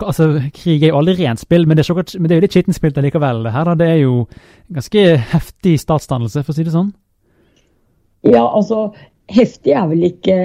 Altså, 0.00 0.26
Krig 0.54 0.82
er 0.82 0.92
jo 0.92 0.98
aldri 0.98 1.16
rent 1.20 1.42
spill, 1.42 1.66
men 1.68 1.78
det 1.78 1.84
er, 1.84 1.96
godt, 1.96 2.14
men 2.18 2.28
det 2.28 2.34
er 2.34 2.40
jo 2.40 2.44
litt 2.46 2.56
skittent 2.56 2.76
spilt 2.78 2.98
allikevel. 3.00 3.46
her 3.52 3.68
da, 3.68 3.74
Det 3.78 3.88
er 3.88 4.00
jo 4.02 4.26
ganske 4.72 5.04
heftig 5.32 5.78
statsdannelse, 5.82 6.42
for 6.42 6.54
å 6.54 6.56
si 6.56 6.66
det 6.66 6.74
sånn. 6.74 6.92
Ja, 8.24 8.46
altså 8.48 8.88
heftig 9.32 9.74
er 9.76 9.88
vel 9.90 10.06
ikke 10.08 10.38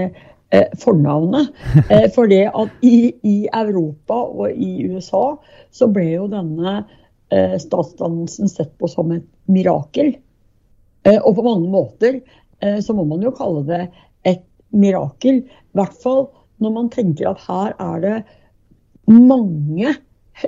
eh, 0.52 0.70
fornavnet. 0.82 1.54
Eh, 1.90 2.08
for 2.14 2.30
det 2.30 2.46
at 2.48 2.86
i, 2.86 3.14
i, 3.26 3.38
Europa 3.48 4.20
og 4.30 4.52
i 4.52 4.90
USA 4.90 5.38
så 5.74 5.88
ble 5.92 6.06
jo 6.12 6.28
denne 6.32 6.82
eh, 7.32 7.56
statsdannelsen 7.62 8.52
sett 8.52 8.76
på 8.78 8.90
som 8.92 9.14
et 9.16 9.26
mirakel. 9.50 10.14
Eh, 11.08 11.20
og 11.20 11.38
på 11.38 11.46
mange 11.46 11.70
måter 11.72 12.20
eh, 12.20 12.80
så 12.84 12.96
må 12.98 13.08
man 13.10 13.24
jo 13.24 13.34
kalle 13.36 13.64
det 13.68 13.86
et 14.28 14.46
mirakel. 14.76 15.42
I 15.46 15.80
hvert 15.80 15.98
fall 16.04 16.28
når 16.60 16.76
man 16.76 16.92
tenker 16.92 17.32
at 17.32 17.42
her 17.48 17.74
er 17.80 18.04
det 18.04 18.18
mange 19.10 19.96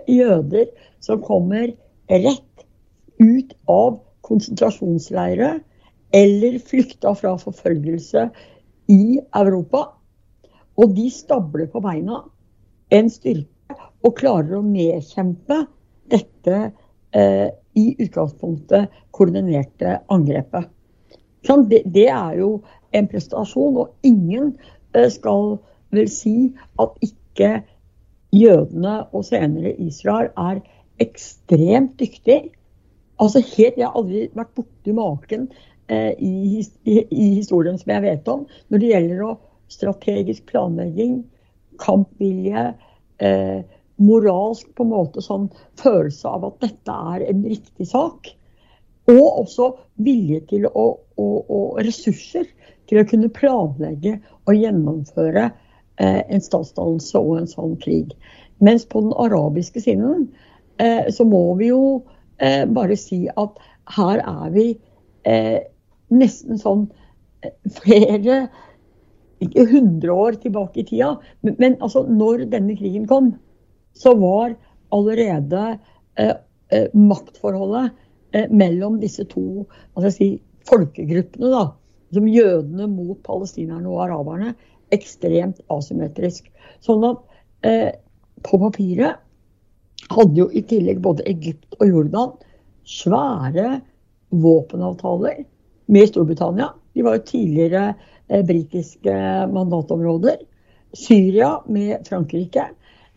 jøder 0.07 0.69
som 1.03 1.21
kommer 1.25 1.73
rett 2.11 2.65
ut 3.21 3.53
av 3.69 3.99
konsentrasjonsleire 4.27 5.55
eller 6.15 6.59
flykta 6.59 7.13
fra 7.15 7.35
forfølgelse 7.39 8.27
i 8.91 9.19
Europa. 9.19 9.85
Og 10.79 10.93
de 10.95 11.07
stabler 11.13 11.69
på 11.71 11.81
beina 11.83 12.21
en 12.91 13.09
styrke 13.11 13.77
og 14.01 14.17
klarer 14.17 14.57
å 14.57 14.65
nedkjempe 14.65 15.61
dette 16.11 16.57
eh, 17.15 17.49
i 17.77 17.85
utgangspunktet 18.01 18.91
koordinerte 19.15 19.99
angrepet. 20.11 20.67
Sånn, 21.47 21.67
det, 21.71 21.83
det, 21.89 22.07
er 22.13 22.37
jo 22.41 22.51
en 22.93 23.07
prestasjon, 23.09 23.77
og 23.83 24.07
ingen 24.07 24.51
eh, 24.93 25.07
skal 25.09 25.55
vel 25.95 26.09
si 26.11 26.51
at 26.81 26.97
ikke 27.05 27.61
jødene 28.31 28.95
og 29.11 29.25
senere 29.27 29.73
Israel 29.81 30.31
er 30.37 30.61
ekstremt 31.01 31.99
dyktig. 31.99 32.51
Altså 33.19 33.41
helt, 33.57 33.77
Jeg 33.77 33.87
har 33.87 33.97
aldri 33.97 34.29
vært 34.33 34.55
borti 34.55 34.95
maken 34.95 35.49
eh, 35.87 36.13
i, 36.17 36.63
i, 36.85 36.97
i, 37.09 37.27
historien 37.35 37.77
som 37.77 37.91
jeg 37.93 38.05
vet 38.05 38.27
om, 38.31 38.47
når 38.69 38.81
det 38.81 38.91
gjelder 38.93 39.23
å 39.25 39.35
strategisk 39.71 40.47
planlegging, 40.49 41.21
kampvilje, 41.81 42.71
eh, 43.23 43.61
moralsk 44.01 44.69
på 44.75 44.85
en 44.85 44.93
måte 44.95 45.21
sånn 45.21 45.49
følelse 45.79 46.29
av 46.29 46.47
at 46.47 46.63
dette 46.63 46.95
er 47.13 47.27
en 47.29 47.43
riktig 47.45 47.87
sak. 47.89 48.31
Og 49.11 49.25
også 49.43 49.71
vilje 50.01 50.41
til 50.49 50.65
å, 50.69 50.85
og, 51.19 51.37
og 51.51 51.81
ressurser 51.85 52.47
til 52.89 53.01
å 53.01 53.07
kunne 53.07 53.31
planlegge 53.33 54.17
og 54.47 54.57
gjennomføre 54.57 55.49
en 56.01 56.41
statsdannelse 56.41 57.19
og 57.19 57.41
en 57.41 57.49
sånn 57.49 57.75
krig. 57.81 58.15
Mens 58.61 58.85
på 58.85 59.01
den 59.03 59.13
arabiske 59.17 59.81
siden 59.83 60.27
eh, 60.81 61.09
så 61.13 61.25
må 61.27 61.43
vi 61.59 61.71
jo 61.71 62.01
eh, 62.41 62.65
bare 62.69 62.97
si 62.99 63.23
at 63.29 63.61
her 63.95 64.21
er 64.21 64.51
vi 64.53 64.65
eh, 65.27 65.61
nesten 66.13 66.61
sånn 66.61 66.87
eh, 67.45 67.55
flere 67.81 68.43
ikke 69.41 69.65
hundre 69.71 70.13
år 70.13 70.37
tilbake 70.43 70.83
i 70.83 70.85
tida, 70.85 71.15
men, 71.41 71.55
men, 71.57 71.77
altså 71.81 72.03
når 72.05 72.45
denne 72.51 72.75
krigen 72.77 73.07
kom, 73.09 73.33
så 73.97 74.13
var 74.19 74.53
allerede 74.93 75.63
eh, 76.21 76.35
eh, 76.69 76.87
maktforholdet 76.93 77.91
eh, 78.37 78.45
mellom 78.53 78.99
disse 79.01 79.25
to 79.31 79.65
altså 79.95 80.11
si, 80.13 80.29
folkegruppene, 80.69 81.49
da, 81.49 81.63
som 82.13 82.27
jødene 82.29 82.85
mot 82.91 83.17
palestinerne 83.25 83.89
og 83.89 84.03
araberne, 84.05 84.53
ekstremt 84.95 85.61
asymmetrisk. 85.71 86.47
Sånn 86.83 87.05
at 87.07 87.21
eh, 87.67 87.91
på 88.45 88.59
papiret 88.61 89.21
hadde 90.11 90.39
jo 90.39 90.47
i 90.51 90.63
tillegg 90.67 91.01
både 91.03 91.25
Egypt 91.29 91.77
og 91.79 91.87
Jordan 91.87 92.31
svære 92.87 93.81
våpenavtaler 94.31 95.43
med 95.91 96.09
Storbritannia. 96.09 96.71
De 96.93 97.05
var 97.05 97.19
jo 97.19 97.27
tidligere 97.27 97.83
eh, 98.27 98.43
britiske 98.45 99.15
mandatområder. 99.53 100.41
Syria 100.93 101.61
med 101.71 102.07
Frankrike. 102.07 102.65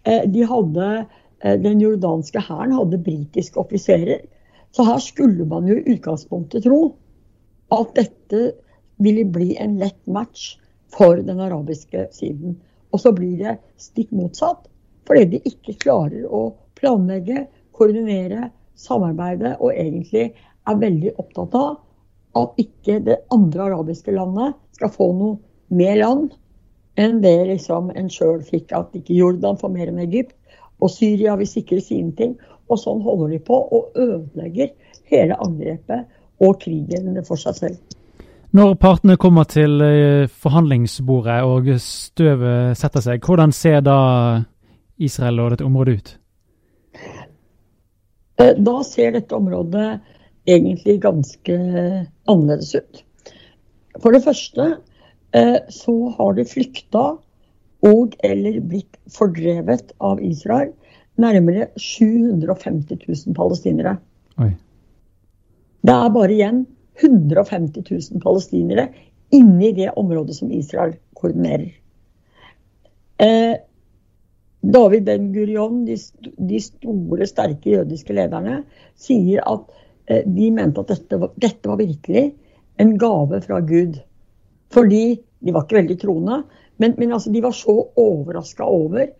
Eh, 0.05 0.23
de 0.31 0.45
hadde, 0.47 1.07
eh, 1.41 1.57
den 1.61 1.81
jordanske 1.83 2.43
hæren 2.43 2.77
hadde 2.77 3.03
britiske 3.03 3.61
offiserer. 3.61 4.27
Så 4.75 4.85
her 4.87 4.99
skulle 4.99 5.47
man 5.47 5.69
jo 5.71 5.79
i 5.79 5.95
utgangspunktet 5.95 6.67
tro 6.67 6.97
at 7.75 7.95
dette 7.97 8.53
ville 9.03 9.25
bli 9.25 9.55
en 9.59 9.79
lett 9.79 10.01
match 10.07 10.55
for 10.95 11.21
den 11.27 11.41
arabiske 11.41 12.09
siden. 12.15 12.59
Og 12.93 13.03
så 13.03 13.13
blir 13.13 13.37
det 13.41 13.59
stikk 13.81 14.13
motsatt. 14.15 14.69
Fordi 15.05 15.25
de 15.35 15.41
ikke 15.45 15.77
klarer 15.83 16.25
å 16.25 16.55
planlegge, 16.79 17.47
koordinere, 17.75 18.49
samarbeide 18.79 19.57
og 19.61 19.75
egentlig 19.75 20.31
er 20.67 20.79
veldig 20.81 21.13
opptatt 21.21 21.57
av 21.59 21.75
at 22.39 22.57
ikke 22.59 22.99
det 23.07 23.19
andre 23.35 23.69
arabiske 23.69 24.15
landet 24.15 24.57
skal 24.75 24.91
få 24.95 25.11
noe 25.15 25.37
mer 25.75 25.99
land 26.01 26.33
enn 26.99 27.21
det 27.23 27.37
liksom 27.51 27.91
en 27.95 28.11
sjøl 28.11 28.41
fikk. 28.47 28.73
At 28.73 28.95
ikke 28.97 29.19
Jordan 29.19 29.59
får 29.61 29.75
mer 29.75 29.91
enn 29.91 30.03
Egypt, 30.07 30.35
og 30.83 30.91
Syria 30.95 31.37
vil 31.39 31.51
sikre 31.51 31.81
sine 31.83 32.15
ting. 32.19 32.37
Og 32.71 32.81
sånn 32.81 33.03
holder 33.05 33.35
de 33.35 33.41
på 33.45 33.59
og 33.77 33.99
ødelegger 34.01 34.73
hele 35.11 35.37
angrepet 35.43 36.09
og 36.43 36.59
krigen 36.63 37.19
for 37.27 37.41
seg 37.41 37.59
selv. 37.59 37.94
Når 38.55 38.77
partene 38.79 39.17
kommer 39.19 39.49
til 39.51 39.81
eh, 39.83 40.29
forhandlingsbordet 40.31 41.41
og 41.43 41.73
støvet 41.83 42.79
setter 42.79 43.03
seg, 43.03 43.25
hvordan 43.27 43.51
ser 43.51 43.81
da 43.83 43.97
Israel 45.03 45.41
og 45.43 45.49
dette 45.55 45.67
området 45.67 45.95
ut? 45.97 46.13
Eh, 48.39 48.53
da 48.55 48.75
ser 48.87 49.17
dette 49.17 49.35
området 49.35 49.89
egentlig 50.47 51.01
ganske 51.03 51.57
annerledes 52.31 52.77
ut. 52.79 53.03
For 53.99 54.15
det 54.15 54.23
første 54.23 54.69
eh, 55.35 55.59
så 55.75 55.97
har 56.15 56.39
de 56.39 56.47
flykta 56.47 57.05
og 57.91 58.15
eller 58.23 58.61
blitt 58.63 59.01
fordrevet 59.11 59.91
av 59.99 60.23
Israel 60.23 60.71
nærmere 61.19 61.73
750 61.75 63.03
000 63.03 63.35
palestinere. 63.35 63.97
Oi. 64.39 64.53
Det 65.85 65.99
er 65.99 66.15
bare 66.15 66.33
igjen 66.39 66.65
150 67.03 67.83
000 67.91 68.23
palestinere 68.23 68.89
inni 69.35 69.73
det 69.73 69.91
området 69.99 70.37
som 70.37 70.53
Israel 70.53 70.95
koordinerer. 71.19 71.73
Eh, 73.19 73.55
David 74.61 75.05
Ben 75.05 75.33
Gurion, 75.33 75.85
de, 75.85 76.61
store, 76.61 77.27
sterke 77.29 77.75
jødiske 77.75 78.15
lederne, 78.17 78.63
sier 78.97 79.45
at 79.45 79.67
eh, 80.09 80.23
de 80.25 80.51
mente 80.55 80.81
at 80.81 80.93
dette 80.95 81.19
dette 81.37 81.69
var, 81.69 81.81
virkelig 81.83 82.31
en 82.81 82.95
gave 82.99 83.43
fra 83.45 83.61
Gud. 83.61 83.99
Fordi 84.73 85.05
de 85.45 85.53
var 85.53 85.67
ikke 85.67 85.81
veldig 85.83 85.99
troende, 86.01 86.43
men, 86.81 86.95
men 86.99 87.13
altså, 87.13 87.31
de 87.31 87.43
var 87.45 87.53
så 87.55 87.77
overraska 88.01 88.65
over 88.65 89.11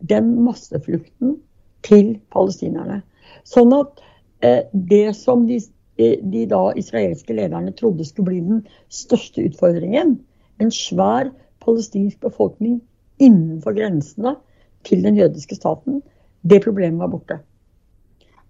den 0.00 0.32
masseflukten 0.44 1.36
til 1.84 2.16
palestinerne. 2.32 3.02
Sånn 3.44 3.74
at 3.76 4.00
eh, 4.40 4.64
det 4.72 5.12
som 5.18 5.44
de, 5.48 5.60
de 5.98 6.46
da 6.50 6.62
israelske 6.76 7.34
lederne 7.36 7.72
trodde 7.72 8.04
skulle 8.04 8.32
bli 8.32 8.40
den 8.40 8.64
største 8.88 9.44
utfordringen, 9.46 10.16
en 10.60 10.70
svær 10.70 11.30
palestinsk 11.64 12.20
befolkning 12.20 12.80
innenfor 13.22 13.76
grensene, 13.76 14.36
til 14.84 15.00
den 15.04 15.16
jødiske 15.16 15.56
staten, 15.56 16.02
det 16.44 16.60
problemet 16.64 17.00
var 17.00 17.08
borte. 17.08 17.38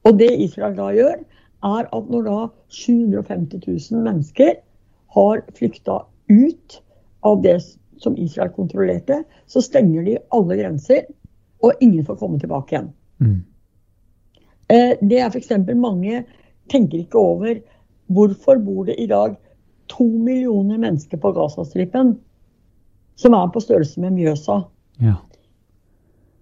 Og 0.05 0.19
det 0.19 0.33
Israel 0.43 0.75
da 0.77 0.91
gjør, 0.91 1.21
er 1.65 1.89
at 1.97 2.11
når 2.11 2.27
da 2.27 2.39
750 2.69 3.63
000 3.93 4.03
mennesker 4.03 4.57
har 5.15 5.43
flykta 5.55 6.01
ut 6.29 6.81
av 7.25 7.41
det 7.45 7.57
som 8.03 8.17
Israel 8.19 8.51
kontrollerte, 8.53 9.23
så 9.47 9.63
stenger 9.63 10.05
de 10.05 10.19
alle 10.35 10.59
grenser, 10.59 11.07
og 11.63 11.73
ingen 11.81 12.05
får 12.05 12.19
komme 12.21 12.41
tilbake 12.41 12.75
igjen. 12.75 12.91
Mm. 13.23 13.39
Eh, 14.69 14.93
det 15.01 15.21
er 15.21 15.31
f.eks. 15.31 15.53
mange 15.77 16.25
tenker 16.71 17.03
ikke 17.03 17.21
over 17.21 17.61
hvorfor 18.13 18.61
bor 18.65 18.85
det 18.89 18.97
i 19.01 19.09
dag 19.11 19.37
to 19.93 20.07
millioner 20.07 20.81
mennesker 20.81 21.21
på 21.21 21.33
Gazastripen, 21.37 22.15
som 23.21 23.37
er 23.37 23.53
på 23.53 23.63
størrelse 23.63 24.01
med 24.01 24.17
Mjøsa. 24.17 24.63
Ja. 25.03 25.19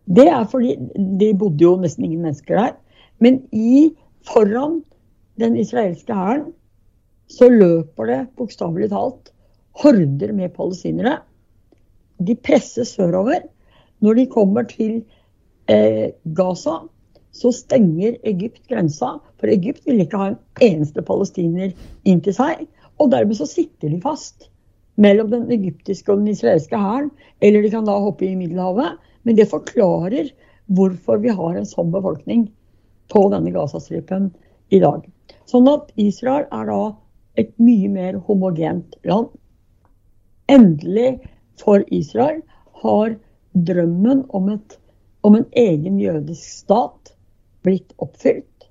Det 0.07 0.27
er 0.29 0.45
fordi 0.51 0.77
det 1.21 1.35
bodde 1.39 1.65
jo 1.65 1.77
nesten 1.81 2.07
ingen 2.07 2.25
mennesker 2.25 2.59
der. 2.59 2.75
Men 3.23 3.43
i, 3.53 3.93
foran 4.27 4.81
den 5.41 5.57
israelske 5.57 6.15
hæren 6.15 6.51
så 7.31 7.49
løper 7.49 8.11
det 8.11 8.21
bokstavelig 8.37 8.91
talt 8.93 9.33
horder 9.83 10.33
med 10.37 10.53
palestinere. 10.57 11.21
De 12.21 12.35
presses 12.37 12.95
sørover. 12.97 13.47
Når 14.03 14.19
de 14.19 14.27
kommer 14.27 14.67
til 14.69 15.05
eh, 15.71 16.11
Gaza, 16.37 16.83
så 17.33 17.53
stenger 17.53 18.17
Egypt 18.29 18.69
grensa. 18.69 19.17
For 19.41 19.51
Egypt 19.53 19.87
vil 19.89 20.03
ikke 20.05 20.21
ha 20.21 20.31
en 20.33 20.41
eneste 20.65 21.05
palestiner 21.05 21.73
inn 22.09 22.21
til 22.25 22.37
seg. 22.37 22.67
Og 23.01 23.11
dermed 23.13 23.39
så 23.39 23.49
sitter 23.49 23.93
de 23.93 24.01
fast 24.03 24.49
mellom 25.01 25.31
den 25.33 25.49
egyptiske 25.55 26.13
og 26.13 26.21
den 26.21 26.33
israelske 26.35 26.79
hæren. 26.79 27.11
Eller 27.41 27.65
de 27.65 27.73
kan 27.73 27.89
da 27.89 27.97
hoppe 27.97 28.29
i 28.29 28.37
Middelhavet. 28.37 29.01
Men 29.25 29.39
det 29.39 29.51
forklarer 29.51 30.33
hvorfor 30.77 31.21
vi 31.23 31.33
har 31.33 31.57
en 31.57 31.69
sånn 31.69 31.93
befolkning 31.95 32.47
på 33.13 33.25
denne 33.33 33.53
Gazastripen 33.55 34.31
i 34.73 34.81
dag. 34.83 35.05
Sånn 35.49 35.69
at 35.73 35.91
Israel 36.01 36.47
er 36.53 36.69
da 36.69 36.83
et 37.41 37.53
mye 37.61 37.89
mer 37.93 38.19
homogent 38.29 38.97
land. 39.09 39.31
Endelig 40.53 41.17
for 41.61 41.85
Israel 41.89 42.43
har 42.83 43.17
drømmen 43.53 44.25
om, 44.37 44.49
et, 44.53 44.79
om 45.25 45.37
en 45.39 45.49
egen 45.57 45.99
jødisk 46.01 46.45
stat 46.65 47.12
blitt 47.63 47.95
oppfylt. 47.97 48.69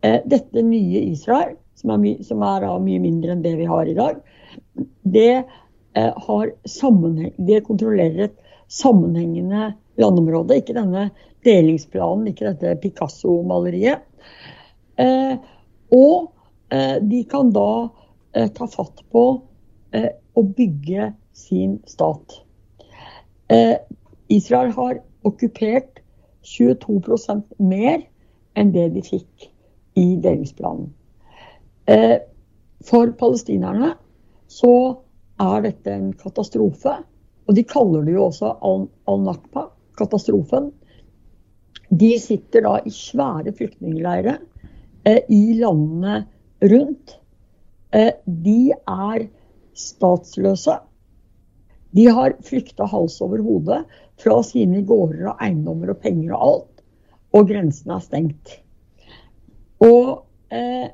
Eh, 0.00 0.20
dette 0.24 0.62
nye 0.62 1.00
Israel, 1.10 1.56
som 1.74 1.90
er, 1.94 2.02
my, 2.02 2.12
som 2.26 2.42
er 2.46 2.66
mye 2.82 3.02
mindre 3.02 3.34
enn 3.34 3.42
det 3.42 3.56
vi 3.58 3.66
har 3.68 3.88
i 3.88 3.96
dag, 3.98 4.20
det, 5.02 5.44
eh, 5.98 6.28
det 7.48 7.64
kontrollerer 7.66 8.28
et 8.28 8.36
sammenhengende 8.68 9.72
landområde. 9.98 10.60
Ikke 10.60 10.76
denne 10.76 11.08
delingsplanen, 11.46 12.28
ikke 12.30 12.52
dette 12.52 12.76
Picasso-maleriet. 12.82 14.04
Eh, 14.98 15.38
og 15.94 16.34
de 16.68 17.22
kan 17.24 17.48
da 17.54 17.88
ta 18.52 18.66
fatt 18.68 18.98
på 19.08 19.22
å 19.40 20.42
bygge 20.58 21.06
sin 21.32 21.78
stat. 21.88 22.34
Israel 24.28 24.74
har 24.76 24.98
okkupert 25.24 25.97
22% 26.48 27.58
mer 27.60 28.02
enn 28.58 28.72
det 28.74 28.88
de 28.94 29.02
fikk 29.04 29.48
i 29.98 30.16
delingsplanen. 30.22 30.90
Eh, 31.88 32.18
for 32.84 33.12
palestinerne 33.18 33.94
så 34.48 34.72
er 35.42 35.64
dette 35.66 35.92
en 35.92 36.10
katastrofe. 36.18 36.98
Og 37.48 37.56
de 37.56 37.64
kaller 37.64 38.04
det 38.04 38.16
jo 38.16 38.26
også 38.28 38.52
al-Nakba, 39.08 39.68
katastrofen. 39.98 40.70
De 41.88 42.10
sitter 42.20 42.66
da 42.66 42.76
i 42.84 42.92
svære 42.92 43.54
flyktningleirer 43.56 44.36
eh, 45.08 45.22
i 45.32 45.56
landene 45.58 46.20
rundt. 46.68 47.16
Eh, 47.96 48.12
de 48.26 48.74
er 48.74 49.24
statsløse. 49.78 50.76
De 51.96 52.04
har 52.12 52.36
flykta 52.44 52.84
hals 52.90 53.16
over 53.24 53.40
hode 53.40 53.80
fra 54.18 54.40
sine 54.46 54.82
gårder 54.86 55.32
og 55.32 55.42
eiendommer 55.44 55.92
og 55.92 56.00
penger 56.02 56.34
og 56.36 56.46
alt. 56.48 56.84
Og 57.36 57.50
grensene 57.50 57.96
er 57.96 58.04
stengt. 58.04 58.54
Og 59.84 60.24
eh, 60.54 60.88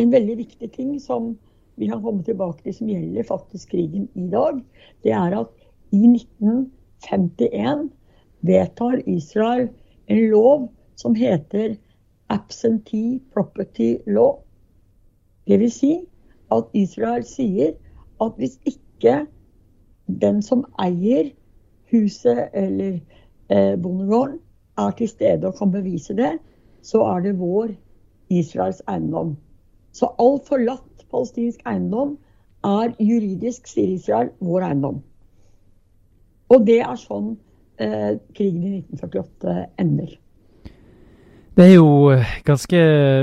en 0.00 0.12
veldig 0.12 0.38
viktig 0.38 0.70
ting 0.72 0.94
som 1.02 1.34
vi 1.76 1.88
kan 1.90 2.02
komme 2.02 2.22
tilbake 2.24 2.62
til 2.62 2.76
som 2.76 2.90
gjelder 2.90 3.26
faktisk 3.26 3.74
krigen 3.74 4.06
i 4.14 4.28
dag, 4.30 4.60
det 5.02 5.12
er 5.12 5.34
at 5.40 5.50
i 5.94 6.06
1951 6.06 7.90
vedtar 8.46 9.00
Israel 9.10 9.68
en 10.06 10.22
lov 10.30 10.68
som 10.96 11.14
heter 11.18 11.74
Absentee 12.30 13.20
Property 13.34 13.96
Law. 14.06 14.38
Dvs. 15.48 15.78
Si 15.80 15.92
at 16.54 16.70
Israel 16.74 17.24
sier 17.26 17.74
at 18.22 18.36
hvis 18.38 18.58
ikke 18.68 19.24
den 20.06 20.42
som 20.42 20.64
eier 20.80 21.32
huset 21.94 22.50
eller 22.52 22.98
eh, 23.48 23.74
bondegården, 23.80 24.40
er 24.78 24.90
til 24.98 25.08
stede 25.08 25.46
og 25.46 25.58
kan 25.58 25.70
bevise 25.70 26.16
det, 26.18 26.32
så 26.82 27.04
er 27.06 27.20
det 27.24 27.38
vår 27.38 27.70
Israels 28.34 28.82
eiendom. 28.90 29.36
Så 29.94 30.10
all 30.18 30.40
forlatt 30.48 31.06
palestinsk 31.12 31.62
eiendom 31.70 32.16
er 32.66 32.94
juridisk, 32.98 33.68
sier 33.70 33.94
Israel, 33.94 34.32
vår 34.42 34.66
eiendom. 34.68 35.00
Og 36.52 36.66
det 36.66 36.80
er 36.82 36.98
sånn 37.00 37.34
eh, 37.78 38.16
krigen 38.36 38.64
i 38.66 38.76
1948 38.82 39.56
ender. 39.80 40.14
Det 41.54 41.68
er 41.68 41.76
jo 41.76 42.10
eh, 42.10 42.34
ganske 42.46 42.80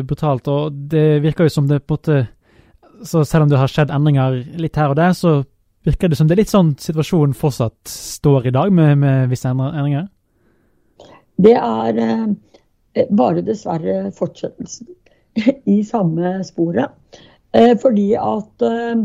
brutalt, 0.08 0.48
og 0.48 0.78
det 0.92 1.22
virker 1.26 1.48
jo 1.48 1.56
som 1.58 1.68
det 1.68 1.84
på 1.84 1.98
en 1.98 2.00
måte 2.00 2.22
så 3.02 3.24
Selv 3.26 3.48
om 3.48 3.50
det 3.50 3.58
har 3.58 3.66
skjedd 3.72 3.90
endringer 3.90 4.36
litt 4.62 4.76
her 4.78 4.92
og 4.92 4.98
der, 5.00 5.16
så 5.18 5.40
virker 5.88 6.10
det 6.12 6.18
som 6.20 6.30
det 6.30 6.36
er 6.36 6.44
litt 6.44 6.54
sånn 6.54 6.74
situasjonen 6.80 7.36
fortsatt 7.38 7.90
står 7.90 8.50
i 8.50 8.56
dag, 8.56 8.72
med, 8.74 8.98
med 9.02 9.30
visse 9.32 9.50
endringer? 9.50 10.08
Det 11.42 11.56
er 11.58 12.02
eh, 12.04 13.08
bare 13.10 13.44
dessverre 13.46 14.12
fortsettelsen 14.16 14.92
i 15.76 15.82
samme 15.88 16.38
sporet. 16.46 16.94
Eh, 17.56 17.74
fordi 17.82 18.12
at 18.20 18.68
eh, 18.68 19.02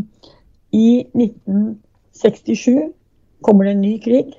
i 0.77 0.89
1967 1.15 2.93
kommer 3.47 3.65
det 3.65 3.77
en 3.77 3.85
ny 3.85 3.97
krig. 4.03 4.35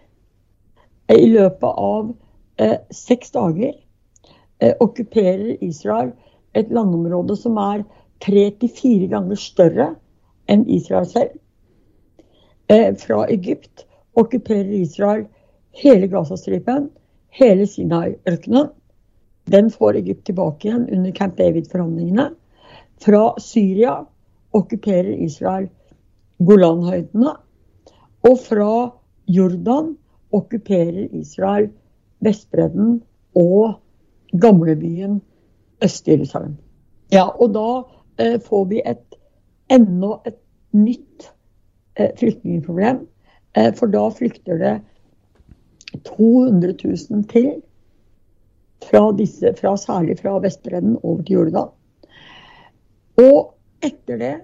I 1.09 1.27
løpet 1.31 1.83
av 1.87 2.13
eh, 2.59 2.77
seks 2.91 3.31
dager 3.35 3.73
eh, 3.73 4.73
okkuperer 4.83 5.57
Israel 5.63 6.11
et 6.57 6.71
landområde 6.73 7.37
som 7.39 7.57
er 7.61 7.85
tre 8.23 8.49
til 8.59 8.71
fire 8.73 9.09
ganger 9.11 9.39
større 9.39 9.91
enn 10.51 10.65
Israel 10.71 11.07
selv. 11.09 11.35
Eh, 12.67 12.95
fra 12.95 13.25
Egypt 13.27 13.85
okkuperer 14.13 14.71
Israel 14.71 15.25
hele 15.71 16.07
Gazastripen, 16.07 16.89
hele 17.29 17.67
Sinai-ørkenen. 17.67 18.67
Den 19.45 19.71
får 19.71 19.95
Egypt 19.95 20.25
tilbake 20.25 20.67
igjen 20.67 20.89
under 20.91 21.11
Camp 21.11 21.37
David-forhandlingene. 21.37 22.29
Fra 22.99 23.35
Syria 23.39 23.93
okkuperer 24.51 25.13
Israel 25.23 25.69
Golanhøydene. 26.37 27.35
Og 28.27 28.39
fra 28.39 28.91
Jordan 29.27 29.95
okkuperer 30.31 31.07
Israel 31.15 31.69
Vestbredden 32.19 33.01
og 33.35 33.79
gamlebyen 34.41 35.21
Øst-Jerusalem. 35.83 36.57
Ja, 37.13 37.27
og 37.27 37.53
da 37.53 37.69
eh, 38.23 38.39
får 38.41 38.65
vi 38.65 38.81
et 38.85 39.15
enda 39.71 40.17
et 40.25 40.39
nytt 40.73 41.31
flyktningproblem. 41.97 43.05
Eh, 43.57 43.73
for 43.73 43.91
da 43.91 44.03
flykter 44.11 44.59
det 44.61 44.75
200 46.09 46.75
000 46.83 47.23
til, 47.31 47.53
fra, 48.89 49.11
disse, 49.17 49.53
fra 49.57 49.73
særlig 49.79 50.19
fra 50.19 50.37
Vestbredden 50.43 50.99
over 51.01 51.23
til 51.23 51.39
Jordan. 51.39 51.71
Og 53.17 53.55
etter 53.83 54.21
det 54.21 54.35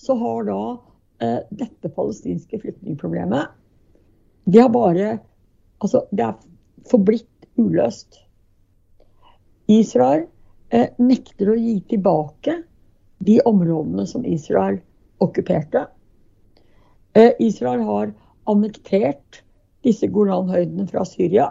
så 0.00 0.16
har 0.18 0.46
da 0.48 0.60
eh, 1.22 1.40
dette 1.50 1.92
palestinske 1.92 2.60
flyktningproblemet 2.62 3.58
Det 4.44 4.60
har 4.60 4.72
bare 4.72 5.18
Altså, 5.82 6.04
det 6.14 6.22
er 6.22 6.34
forblitt 6.86 7.46
uløst. 7.58 8.20
Israel 9.66 10.28
eh, 10.70 10.92
nekter 11.02 11.50
å 11.50 11.56
gi 11.58 11.80
tilbake 11.90 12.54
de 13.18 13.40
områdene 13.46 14.04
som 14.06 14.22
Israel 14.22 14.78
okkuperte. 15.18 15.88
Eh, 17.14 17.32
Israel 17.38 17.80
har 17.80 18.12
annektert 18.48 19.42
disse 19.84 20.08
Golanhøydene 20.08 20.86
fra 20.88 21.04
Syria. 21.04 21.50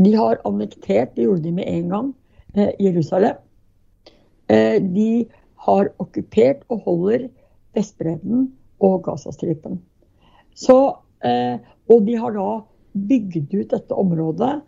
De 0.00 0.14
har 0.16 0.40
annektert, 0.48 1.12
det 1.16 1.26
gjorde 1.26 1.44
de 1.44 1.52
med 1.52 1.68
en 1.68 1.88
gang, 1.90 2.08
eh, 2.54 2.72
Jerusalem. 2.80 3.36
Eh, 4.48 4.80
de 4.80 5.26
har 5.66 5.92
okkupert 5.98 6.64
og 6.68 6.80
holder 6.86 7.28
Vestbredden 7.74 8.52
og 8.80 9.04
Gazastripen. 9.04 9.80
Så, 10.54 10.96
og 11.88 12.06
de 12.06 12.16
har 12.18 12.34
da 12.34 12.48
bygd 12.92 13.54
ut 13.54 13.70
dette 13.70 13.94
området 13.94 14.60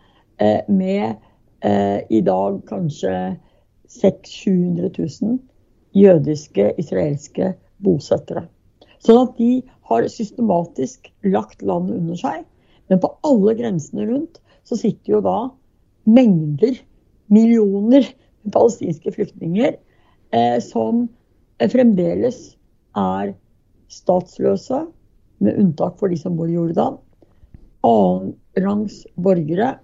med 0.69 1.19
i 2.09 2.21
dag 2.25 2.61
kanskje 2.71 3.13
600 3.89 4.89
000-700 4.97 5.27
000 5.27 5.39
jødiske 5.95 6.73
israelske 6.79 7.53
bosettere. 7.85 8.47
Sånn 9.05 9.21
at 9.21 9.37
de 9.37 9.51
har 9.91 10.07
systematisk 10.09 11.11
lagt 11.29 11.63
landet 11.63 12.01
under 12.01 12.19
seg. 12.21 12.45
Men 12.89 13.01
på 13.03 13.11
alle 13.27 13.55
grensene 13.59 14.07
rundt 14.09 14.41
så 14.65 14.79
sitter 14.81 15.17
jo 15.17 15.23
da 15.25 15.39
mengder, 16.09 16.77
millioner 17.33 18.09
palestinske 18.53 19.13
flyktninger 19.15 19.77
eh, 20.37 20.59
som 20.65 21.07
fremdeles 21.73 22.55
er 22.99 23.35
statsløse, 23.93 24.85
med 25.43 25.59
unntak 25.61 25.99
for 26.01 26.09
de 26.09 26.17
som 26.17 26.37
bor 26.39 26.49
i 26.49 26.55
Jordan. 26.57 26.97
Annenrangs 27.85 29.03
borgere, 29.21 29.75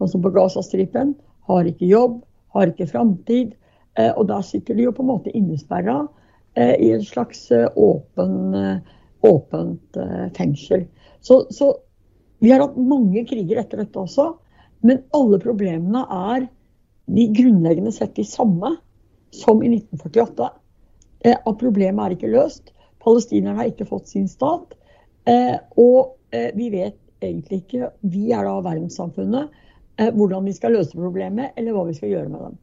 altså 0.00 0.18
på 0.22 0.32
Gazastripen, 0.34 1.12
har 1.46 1.68
ikke 1.68 1.90
jobb, 1.90 2.16
har 2.56 2.72
ikke 2.72 2.88
framtid. 2.90 3.52
Eh, 3.98 4.10
og 4.16 4.26
da 4.30 4.40
sitter 4.46 4.78
de 4.78 4.88
jo 4.88 4.94
på 4.96 5.04
en 5.04 5.10
måte 5.12 5.34
innesperra 5.36 6.00
eh, 6.02 6.19
i 6.56 6.90
en 6.92 7.02
slags 7.04 7.50
eh, 7.50 7.68
åpen, 7.74 8.54
åpent 9.20 9.96
fengsel. 10.36 10.86
Så, 11.20 11.46
så, 11.50 11.76
vi 12.38 12.50
har 12.50 12.60
hatt 12.60 12.76
mange 12.76 13.24
kriger 13.28 13.60
etter 13.60 13.82
dette 13.82 14.00
også. 14.00 14.32
Men 14.80 15.02
alle 15.16 15.38
problemene 15.42 16.06
er 16.08 16.46
de 17.10 17.26
grunnleggende 17.36 17.92
sett 17.92 18.14
de 18.16 18.24
samme 18.24 18.72
som 19.36 19.60
i 19.62 19.68
1948. 19.76 20.48
At 21.36 21.60
problemet 21.60 22.00
er 22.06 22.16
ikke 22.16 22.32
løst. 22.32 22.72
Palestinerne 23.04 23.60
har 23.60 23.68
ikke 23.68 23.88
fått 23.90 24.08
sin 24.08 24.24
stat. 24.30 24.72
Og 25.76 26.16
vi 26.56 26.70
vet 26.72 26.96
egentlig 27.20 27.60
ikke, 27.60 27.90
vi 28.00 28.30
er 28.32 28.48
da 28.48 28.56
verdenssamfunnet, 28.64 29.52
hvordan 30.16 30.48
vi 30.48 30.56
skal 30.56 30.78
løse 30.78 30.96
problemet, 30.96 31.52
eller 31.60 31.76
hva 31.76 31.84
vi 31.90 31.98
skal 31.98 32.14
gjøre 32.14 32.32
med 32.32 32.46
dem. 32.46 32.56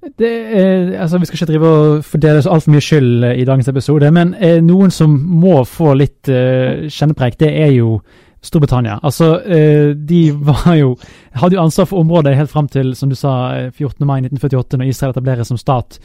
Det, 0.00 0.28
eh, 0.58 1.02
altså, 1.02 1.18
vi 1.18 1.26
skal 1.26 1.36
ikke 1.36 1.50
drive 1.52 1.68
og 1.68 2.04
fordele 2.04 2.42
så 2.42 2.52
altfor 2.54 2.72
mye 2.74 2.84
skyld 2.84 3.24
eh, 3.26 3.40
i 3.40 3.46
dagens 3.48 3.68
episode, 3.68 4.10
men 4.14 4.34
eh, 4.38 4.60
noen 4.62 4.92
som 4.94 5.12
må 5.12 5.58
få 5.66 5.94
litt 5.98 6.30
eh, 6.30 6.86
kjennepreik, 6.92 7.38
det 7.40 7.50
er 7.64 7.72
jo 7.74 7.98
Storbritannia. 8.46 9.00
Altså, 9.02 9.32
eh, 9.42 9.90
de 9.96 10.20
var 10.46 10.76
jo, 10.78 10.94
hadde 11.34 11.58
jo 11.58 11.64
ansvar 11.64 11.88
for 11.90 12.04
området 12.04 12.36
helt 12.38 12.52
fram 12.52 12.68
til 12.70 12.94
som 12.94 13.10
du 13.10 13.16
sa, 13.18 13.32
14. 13.72 14.06
mai 14.06 14.20
1948, 14.20 14.78
når 14.78 14.92
Israel 14.92 15.14
etableres 15.16 15.50
som 15.50 15.58
stat. 15.60 15.98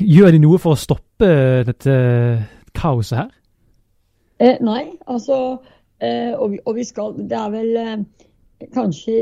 Gjør 0.00 0.34
de 0.34 0.42
noe 0.42 0.58
for 0.60 0.74
å 0.74 0.80
stoppe 0.80 1.30
dette 1.68 1.96
kaoset 2.76 3.20
her? 3.22 3.32
Eh, 4.42 4.56
nei, 4.64 4.82
altså 5.06 5.56
og 5.56 6.58
og, 6.60 6.74
vi, 6.76 6.84
skal 6.84 7.14
Det 7.16 7.32
er 7.32 7.52
vel 7.54 8.02
kanskje 8.74 9.14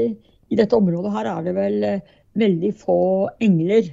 i 0.51 0.57
dette 0.59 0.75
området 0.75 1.13
her 1.15 1.29
er 1.31 1.45
det 1.47 1.53
vel 1.55 1.77
veldig 2.39 2.73
få 2.81 3.01
engler. 3.45 3.91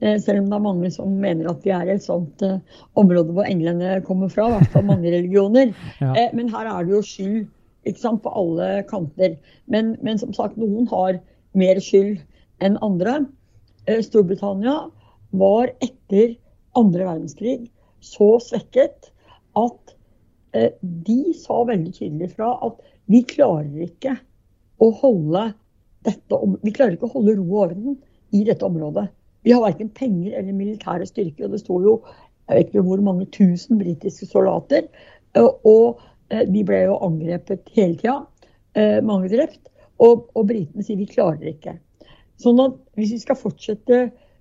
Eh, 0.00 0.16
selv 0.22 0.42
om 0.42 0.50
det 0.50 0.56
er 0.58 0.64
mange 0.64 0.90
som 0.94 1.16
mener 1.22 1.50
at 1.50 1.64
vi 1.64 1.72
er 1.76 1.88
i 1.88 1.94
et 1.96 2.04
sånt 2.04 2.42
uh, 2.46 2.58
område 3.00 3.34
hvor 3.36 3.48
englene 3.48 3.98
kommer 4.06 4.30
fra. 4.32 4.48
I 4.48 4.58
hvert 4.58 4.74
fall 4.74 4.86
mange 4.88 5.12
religioner. 5.12 5.74
ja. 6.02 6.12
eh, 6.14 6.30
men 6.36 6.52
her 6.52 6.70
er 6.70 6.86
det 6.86 6.96
jo 6.96 7.02
skyld 7.04 7.42
ikke 7.88 8.00
sant, 8.00 8.22
på 8.24 8.32
alle 8.36 8.82
kanter. 8.88 9.36
Men, 9.66 9.94
men, 10.04 10.20
som 10.20 10.32
sagt, 10.36 10.58
noen 10.60 10.88
har 10.90 11.20
mer 11.58 11.80
skyld 11.82 12.20
enn 12.64 12.78
andre. 12.84 13.22
Eh, 13.88 14.02
Storbritannia 14.04 14.90
var 15.40 15.72
etter 15.84 16.34
andre 16.78 17.06
verdenskrig 17.06 17.70
så 18.04 18.34
svekket 18.42 19.10
at 19.58 19.94
eh, 20.56 20.72
de 20.80 21.34
sa 21.36 21.62
veldig 21.68 21.92
tydelig 21.96 22.32
fra 22.36 22.54
at 22.66 22.80
vi 23.10 23.22
klarer 23.26 23.88
ikke 23.88 24.16
å 24.80 24.90
holde 25.02 25.50
dette, 26.06 26.40
vi 26.64 26.72
klarer 26.74 26.96
ikke 26.96 27.08
å 27.08 27.14
holde 27.14 27.36
ro 27.38 27.46
og 27.46 27.62
orden 27.66 27.96
i 28.36 28.44
dette 28.46 28.66
området. 28.66 29.08
Vi 29.44 29.52
har 29.54 29.62
verken 29.64 29.90
penger 29.96 30.36
eller 30.38 30.56
militære 30.56 31.06
styrker. 31.08 31.46
og 31.46 31.54
Det 31.54 31.62
sto 31.62 31.80
jo 31.84 31.94
jeg 32.50 32.56
vet 32.56 32.72
ikke 32.72 32.82
hvor 32.82 33.02
mange 33.06 33.28
tusen 33.30 33.78
britiske 33.78 34.26
soldater. 34.26 34.88
Og 35.38 36.00
de 36.50 36.62
ble 36.66 36.80
jo 36.82 36.96
angrepet 37.06 37.70
hele 37.76 37.94
tida. 38.00 38.16
Mange 39.06 39.30
drept. 39.30 39.62
Og, 40.00 40.26
og 40.34 40.48
britene 40.48 40.82
sier 40.82 40.98
vi 40.98 41.06
klarer 41.06 41.52
ikke. 41.52 41.76
Sånn 42.40 42.58
at 42.64 42.74
hvis 42.98 43.12
vi 43.14 43.20
skal 43.22 43.38
fortsette 43.38 44.00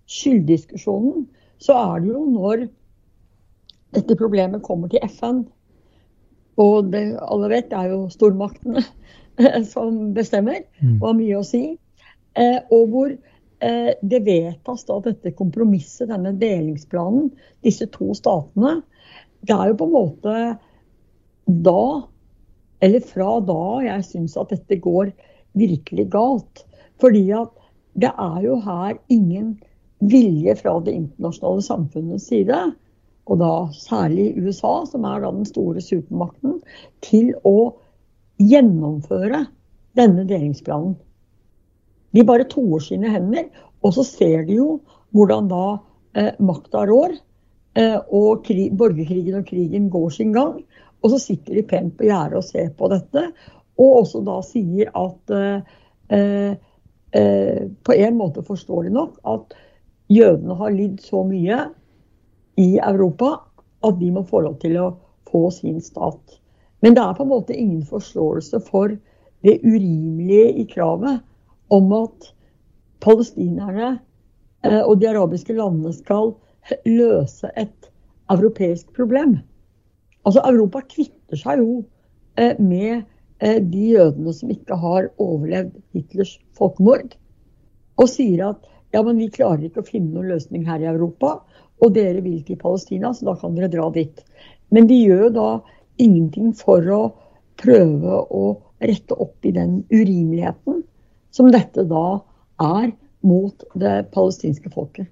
skylddiskusjonen, 0.09 1.27
så 1.61 1.75
er 1.75 2.01
det 2.01 2.13
jo 2.13 2.23
når 2.31 2.65
dette 3.97 4.17
problemet 4.17 4.63
kommer 4.65 4.89
til 4.89 5.03
FN, 5.09 5.43
og 6.59 6.91
det 6.93 7.03
alle 7.23 7.49
vet, 7.51 7.69
det 7.71 7.79
er 7.79 7.93
jo 7.93 8.05
stormaktene 8.11 8.83
som 9.73 10.11
bestemmer, 10.15 10.65
mm. 10.81 10.97
og 10.99 11.07
har 11.09 11.17
mye 11.19 11.39
å 11.39 11.47
si. 11.47 11.63
Eh, 12.39 12.59
og 12.75 12.93
hvor 12.93 13.11
eh, 13.13 13.91
det 14.01 14.21
vedtas 14.27 14.85
da 14.87 14.99
dette 15.07 15.35
kompromisset, 15.37 16.09
denne 16.11 16.35
delingsplanen, 16.39 17.29
disse 17.65 17.87
to 17.93 18.11
statene. 18.17 18.79
Det 19.39 19.55
er 19.55 19.71
jo 19.71 19.79
på 19.79 19.87
en 19.87 19.95
måte 19.95 20.35
da, 21.49 21.83
eller 22.83 23.07
fra 23.07 23.39
da, 23.43 23.61
jeg 23.87 24.07
syns 24.09 24.35
at 24.39 24.51
dette 24.53 24.81
går 24.83 25.13
virkelig 25.57 26.09
galt. 26.13 26.65
Fordi 26.99 27.23
at 27.35 27.55
det 27.99 28.11
er 28.11 28.43
jo 28.43 28.59
her 28.63 28.99
ingen 29.11 29.55
vilje 29.99 30.55
fra 30.59 30.77
det 30.83 30.93
internasjonale 30.95 31.63
samfunnets 31.65 32.27
side, 32.31 32.59
og 33.29 33.37
da 33.41 33.51
særlig 33.77 34.31
USA, 34.41 34.81
som 34.89 35.05
er 35.05 35.21
da 35.21 35.29
den 35.31 35.45
store 35.45 35.83
supermakten, 35.85 36.59
til 37.05 37.31
å 37.45 37.75
gjennomføre 38.41 39.43
denne 39.99 40.25
delingsplanen. 40.27 40.95
De 42.15 42.25
bare 42.25 42.47
toer 42.49 42.81
sine 42.81 43.11
hender, 43.13 43.49
og 43.85 43.93
så 43.95 44.05
ser 44.07 44.47
de 44.47 44.57
jo 44.57 44.79
hvordan 45.15 45.49
da 45.51 45.65
eh, 46.17 46.33
makta 46.41 46.85
rår. 46.89 47.13
Eh, 47.77 47.97
og 48.09 48.41
krig, 48.47 48.73
borgerkrigen 48.77 49.39
og 49.39 49.45
krigen 49.47 49.89
går 49.93 50.09
sin 50.15 50.33
gang. 50.33 50.57
Og 51.03 51.13
så 51.13 51.21
sitter 51.21 51.59
de 51.59 51.67
pent 51.69 51.93
på 51.99 52.09
gjerdet 52.09 52.39
og 52.41 52.47
ser 52.47 52.71
på 52.77 52.89
dette. 52.91 53.29
Og 53.79 54.01
også 54.01 54.23
da 54.25 54.39
sier 54.43 54.89
at 54.97 55.35
eh, 55.37 55.77
eh, 56.17 56.57
eh 57.13 57.61
På 57.83 57.93
en 57.93 58.17
måte 58.17 58.43
forstår 58.45 58.83
de 58.83 58.89
nok 58.93 59.17
at 59.25 59.53
jødene 60.09 60.55
har 60.55 60.73
lidd 60.73 60.99
så 61.01 61.23
mye 61.25 61.69
i 62.59 62.69
Europa 62.83 63.37
at 63.87 63.99
de 63.99 64.11
må 64.11 64.25
få 64.27 64.43
lov 64.45 64.59
til 64.63 64.75
å 64.79 64.89
få 65.29 65.47
sin 65.53 65.79
stat. 65.83 66.39
Men 66.83 66.95
det 66.95 67.03
er 67.03 67.15
på 67.15 67.25
en 67.25 67.31
måte 67.31 67.55
ingen 67.55 67.85
forståelse 67.87 68.61
for 68.67 68.95
det 69.45 69.59
urimelige 69.63 70.51
i 70.63 70.65
kravet 70.67 71.21
om 71.71 71.91
at 71.95 72.31
palestinerne 73.03 73.91
eh, 74.65 74.81
og 74.81 74.99
de 74.99 75.09
arabiske 75.11 75.55
landene 75.55 75.93
skal 75.95 76.33
løse 76.87 77.51
et 77.59 77.91
europeisk 78.31 78.91
problem. 78.95 79.37
Altså 80.27 80.43
Europa 80.45 80.83
kvitter 80.91 81.39
seg 81.39 81.63
jo 81.63 81.79
eh, 82.37 82.57
med 82.59 83.05
eh, 83.39 83.61
de 83.63 83.85
jødene 83.93 84.33
som 84.35 84.51
ikke 84.53 84.77
har 84.81 85.09
overlevd 85.17 85.79
Hitlers 85.95 86.35
folkemord, 86.57 87.15
og 87.99 88.11
sier 88.11 88.51
at 88.51 88.67
ja, 88.93 89.03
men 89.05 89.19
vi 89.21 89.29
klarer 89.31 89.67
ikke 89.67 89.83
å 89.83 89.87
finne 89.87 90.15
noen 90.15 90.31
løsning 90.33 90.65
her 90.67 90.81
i 90.81 90.89
Europa, 90.89 91.39
og 91.79 91.93
dere 91.95 92.23
vil 92.23 92.41
til 92.45 92.59
Palestina, 92.59 93.13
så 93.13 93.31
da 93.31 93.35
kan 93.39 93.55
dere 93.55 93.71
dra 93.71 93.89
dit. 93.95 94.23
Men 94.73 94.87
de 94.89 94.97
gjør 94.99 95.29
da 95.35 95.49
ingenting 95.99 96.53
for 96.57 96.85
å 96.93 97.01
prøve 97.59 98.23
å 98.31 98.43
rette 98.79 99.15
opp 99.19 99.45
i 99.45 99.53
den 99.55 99.81
urimeligheten 99.91 100.83
som 101.35 101.51
dette 101.51 101.83
da 101.87 102.19
er 102.63 102.91
mot 103.25 103.65
det 103.75 104.09
palestinske 104.13 104.71
folket. 104.73 105.09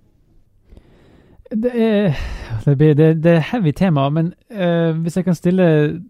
Det 1.47 1.72
er, 1.72 2.18
det, 2.65 2.76
blir, 2.76 2.95
det, 2.95 3.24
det 3.24 3.38
er 3.38 3.45
heavy 3.51 3.72
tema, 3.72 4.09
men 4.11 4.34
uh, 4.51 4.91
hvis 4.99 5.15
jeg 5.15 5.28
kan 5.28 5.36
stille 5.36 5.68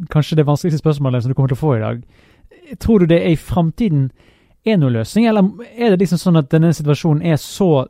kanskje 0.10 0.40
det 0.40 0.48
vanskeligste 0.48 0.82
spørsmålet 0.82 1.24
som 1.24 1.30
du 1.30 1.36
kommer 1.38 1.54
til 1.54 1.60
å 1.60 1.66
få 1.66 1.76
i 1.76 1.84
dag. 1.84 2.02
Tror 2.82 3.00
du 3.00 3.06
det 3.06 3.20
er 3.22 3.36
i 3.36 3.40
framtiden 3.40 4.10
er 4.66 4.80
noen 4.82 4.98
løsning, 4.98 5.28
eller 5.30 5.46
er 5.78 5.94
det 5.94 6.02
liksom 6.02 6.22
sånn 6.22 6.42
at 6.42 6.50
denne 6.52 6.74
situasjonen 6.74 7.22
er 7.26 7.38
så 7.42 7.86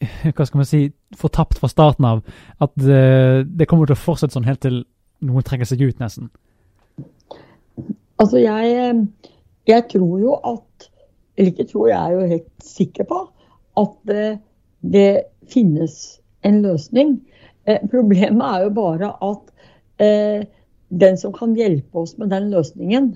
hva 0.34 0.46
skal 0.46 0.60
man 0.60 0.68
si, 0.68 0.82
fortapt 1.16 1.60
fra 1.60 1.70
starten 1.72 2.06
av 2.08 2.22
at 2.62 2.74
det, 2.80 2.96
eh, 2.96 3.40
det 3.46 3.68
kommer 3.68 3.88
til 3.88 3.96
å 3.96 4.04
fortsette 4.04 4.36
sånn 4.36 4.48
helt 4.48 4.62
til 4.64 4.82
noen 5.24 5.46
trekker 5.46 5.68
seg 5.68 5.84
ut, 5.86 6.00
nesten? 6.02 6.28
Altså, 8.20 8.40
jeg, 8.40 9.00
jeg 9.68 9.88
tror 9.92 10.20
jo 10.22 10.36
at 10.40 10.90
Eller 11.36 11.52
ikke 11.52 11.66
tror, 11.68 11.88
jeg 11.90 12.00
er 12.00 12.12
jo 12.14 12.28
helt 12.30 12.64
sikker 12.64 13.04
på 13.04 13.18
at 13.76 13.96
det, 14.08 14.38
det 14.80 15.10
finnes 15.52 16.16
en 16.48 16.62
løsning. 16.64 17.18
Eh, 17.68 17.82
problemet 17.92 18.40
er 18.40 18.62
jo 18.64 18.70
bare 18.72 19.10
at 19.20 20.00
eh, 20.00 20.46
den 20.88 21.18
som 21.20 21.34
kan 21.36 21.52
hjelpe 21.58 22.00
oss 22.00 22.14
med 22.16 22.32
den 22.32 22.48
løsningen, 22.54 23.10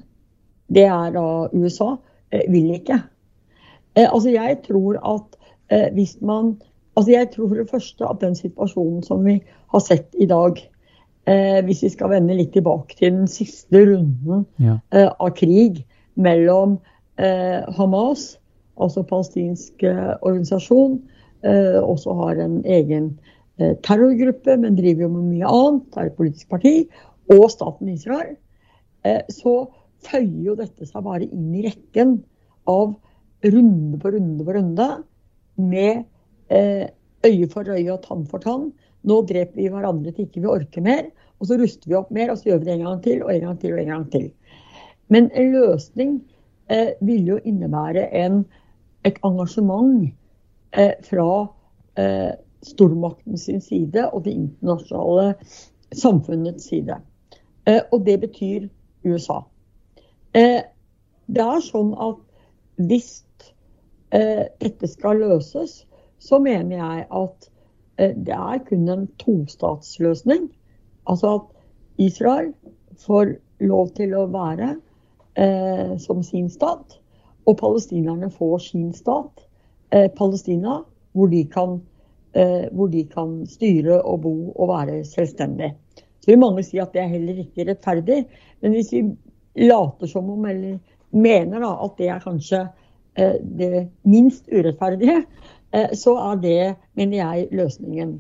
det 0.69 0.85
er 0.85 1.15
da 1.17 1.49
USA, 1.57 1.95
eh, 2.29 2.45
vil 2.53 2.75
ikke. 2.77 3.01
Eh, 3.97 4.05
altså 4.05 4.35
jeg 4.35 4.59
tror 4.69 5.01
at 5.15 5.39
eh, 5.73 5.89
hvis 5.95 6.19
man 6.21 6.59
Altså 6.99 7.13
jeg 7.13 7.31
tror 7.33 7.49
for 7.49 7.61
det 7.61 7.71
første 7.71 8.09
at 8.09 8.21
den 8.21 8.35
situasjonen 8.35 9.03
som 9.07 9.25
vi 9.25 9.39
har 9.71 9.83
sett 9.85 10.15
i 10.19 10.27
dag, 10.31 10.59
Eh, 11.29 11.61
hvis 11.67 11.83
vi 11.85 11.91
skal 11.93 12.15
vende 12.15 12.35
litt 12.37 12.55
tilbake 12.57 12.97
til 12.97 13.13
den 13.13 13.29
siste 13.29 13.83
runden 13.85 14.47
ja. 14.63 14.79
eh, 14.97 15.11
av 15.21 15.35
krig 15.37 15.83
mellom 16.17 16.79
eh, 17.21 17.61
Hamas, 17.77 18.39
altså 18.81 19.05
palestinsk 19.07 19.85
eh, 19.85 20.15
organisasjon, 20.17 20.97
eh, 21.45 21.77
også 21.77 22.17
har 22.23 22.41
en 22.41 22.57
egen 22.65 23.13
eh, 23.61 23.77
terrorgruppe, 23.85 24.57
men 24.63 24.79
driver 24.81 25.07
jo 25.07 25.11
med 25.19 25.29
mye 25.35 25.53
annet, 25.61 26.01
er 26.01 26.09
et 26.09 26.17
politisk 26.17 26.49
parti, 26.57 26.75
og 27.31 27.45
staten 27.53 27.93
Israel, 27.93 28.35
så 29.33 29.53
føyer 30.05 30.49
jo 30.51 30.55
dette 30.59 30.85
seg 30.85 31.05
bare 31.07 31.25
inn 31.25 31.55
i 31.57 31.63
rekken 31.65 32.19
av 32.69 32.91
runde 33.47 34.01
på 34.03 34.11
runde 34.13 34.45
på 34.45 34.57
runde 34.57 34.89
med 35.71 36.03
øye 36.51 37.47
for 37.53 37.69
øye 37.69 37.93
og 37.93 38.03
tann 38.05 38.25
for 38.27 38.43
tann 38.43 38.71
nå 39.09 39.23
dreper 39.29 39.57
vi 39.57 39.69
hverandre 39.73 40.13
til 40.13 40.27
ikke 40.27 40.43
vi 40.45 40.51
orker 40.51 40.85
mer. 40.85 41.09
Og 41.41 41.49
så 41.49 41.57
ruster 41.61 41.89
vi 41.89 41.97
opp 41.97 42.11
mer, 42.13 42.33
og 42.33 42.39
så 42.39 42.51
gjør 42.51 42.61
vi 42.61 42.69
det 42.69 42.75
en 42.77 42.87
gang 42.87 43.03
til 43.05 43.23
og 43.25 43.33
en 43.35 43.47
gang 43.47 43.61
til 43.61 43.73
og 43.75 43.81
en 43.81 43.93
gang 43.95 44.07
til. 44.13 44.27
Men 45.09 45.31
en 45.35 45.53
løsning 45.55 46.19
eh, 46.71 46.93
vil 47.01 47.33
jo 47.33 47.39
innebære 47.45 48.05
en, 48.21 48.43
et 49.09 49.17
engasjement 49.27 50.11
eh, 50.77 50.93
fra 51.07 51.31
eh, 51.97 52.33
stormakten 52.67 53.41
sin 53.41 53.63
side 53.65 54.05
og 54.11 54.27
det 54.27 54.37
internasjonale 54.37 55.33
samfunnets 55.97 56.69
side. 56.69 57.01
Eh, 57.67 57.81
og 57.91 58.05
det 58.07 58.21
betyr 58.21 58.69
USA. 59.09 59.41
Eh, 60.37 60.61
det 61.31 61.47
er 61.47 61.65
sånn 61.65 61.95
at 61.97 62.21
hvis 62.85 63.23
eh, 64.13 64.45
dette 64.61 64.93
skal 64.93 65.25
løses, 65.25 65.87
så 66.21 66.39
mener 66.39 66.77
jeg 66.77 67.07
at 67.11 67.51
Eh, 68.01 68.17
det 68.17 68.35
er 68.35 68.65
kun 68.69 68.89
en 68.89 69.09
tostatsløsning. 69.21 70.49
Altså 71.07 71.35
at 71.35 71.47
Israel 71.99 72.53
får 72.99 73.35
lov 73.61 73.93
til 73.97 74.15
å 74.17 74.27
være 74.33 74.75
eh, 75.37 75.97
som 76.01 76.23
sin 76.25 76.49
stat, 76.53 76.97
og 77.49 77.59
palestinerne 77.61 78.31
får 78.33 78.59
sin 78.71 78.93
stat, 78.97 79.45
eh, 79.93 80.09
Palestina, 80.17 80.81
hvor 81.13 81.29
de 81.33 81.45
kan 81.45 81.81
eh, 82.33 82.69
hvor 82.73 82.89
de 82.89 83.05
kan 83.11 83.41
styre 83.47 84.03
og 84.03 84.21
bo 84.23 84.35
og 84.55 84.69
være 84.71 85.05
selvstendige. 85.05 85.75
Så 86.21 86.31
vil 86.31 86.39
mange 86.39 86.63
si 86.63 86.79
at 86.79 86.93
det 86.95 87.03
er 87.03 87.11
heller 87.11 87.41
ikke 87.43 87.67
rettferdig. 87.67 88.21
Men 88.63 88.77
hvis 88.77 88.93
vi 88.93 89.03
later 89.67 90.07
som 90.07 90.29
om, 90.31 90.45
eller 90.47 90.79
mener 91.11 91.65
da, 91.65 91.73
at 91.85 91.97
det 91.99 92.09
er 92.09 92.23
kanskje 92.23 92.61
eh, 93.19 93.41
det 93.43 93.89
minst 94.05 94.47
urettferdige, 94.53 95.25
så 95.71 96.17
er 96.19 96.39
det, 96.43 96.61
mener 96.99 97.21
jeg, 97.21 97.49
løsningen. 97.55 98.17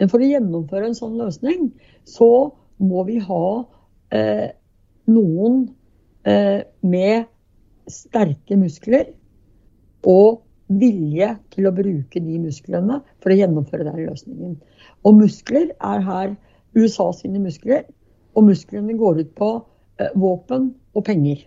Men 0.00 0.10
for 0.12 0.20
å 0.20 0.28
gjennomføre 0.28 0.90
en 0.90 0.96
sånn 0.96 1.18
løsning, 1.20 1.70
så 2.08 2.28
må 2.80 3.04
vi 3.08 3.18
ha 3.24 3.44
eh, 4.16 4.48
noen 5.12 5.62
eh, 6.28 6.62
med 6.80 7.28
sterke 7.90 8.56
muskler 8.56 9.10
og 10.08 10.40
vilje 10.70 11.28
til 11.52 11.66
å 11.66 11.74
bruke 11.74 12.22
de 12.22 12.38
musklene 12.40 13.00
for 13.20 13.32
å 13.32 13.38
gjennomføre 13.40 13.88
den 13.88 14.06
løsningen. 14.06 14.54
Og 15.04 15.18
muskler 15.18 15.72
er 15.74 16.04
her 16.06 16.36
USA 16.78 17.10
sine 17.16 17.42
muskler, 17.42 17.84
og 18.38 18.46
musklene 18.46 18.94
går 18.98 19.24
ut 19.24 19.32
på 19.36 19.50
eh, 20.00 20.12
våpen 20.14 20.70
og 20.94 21.04
penger. 21.06 21.42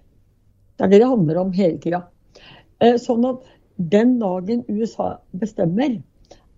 Det 0.78 0.86
er 0.86 0.92
det 0.92 1.04
det 1.04 1.10
handler 1.10 1.40
om 1.42 1.54
hele 1.56 1.80
tida. 1.82 2.04
Eh, 2.84 3.00
sånn 3.00 3.24
at 3.30 3.48
den 3.78 4.20
dagen 4.20 4.64
USA 4.70 5.18
bestemmer 5.40 5.98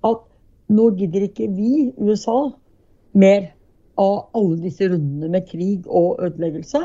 at 0.04 0.22
nå 0.68 0.90
gidder 0.98 1.28
ikke 1.28 1.48
vi, 1.54 1.92
USA, 1.98 2.52
mer 3.14 3.52
av 4.02 4.30
alle 4.36 4.60
disse 4.66 4.90
rundene 4.92 5.30
med 5.32 5.48
krig 5.48 5.88
og 5.88 6.20
ødeleggelse, 6.26 6.82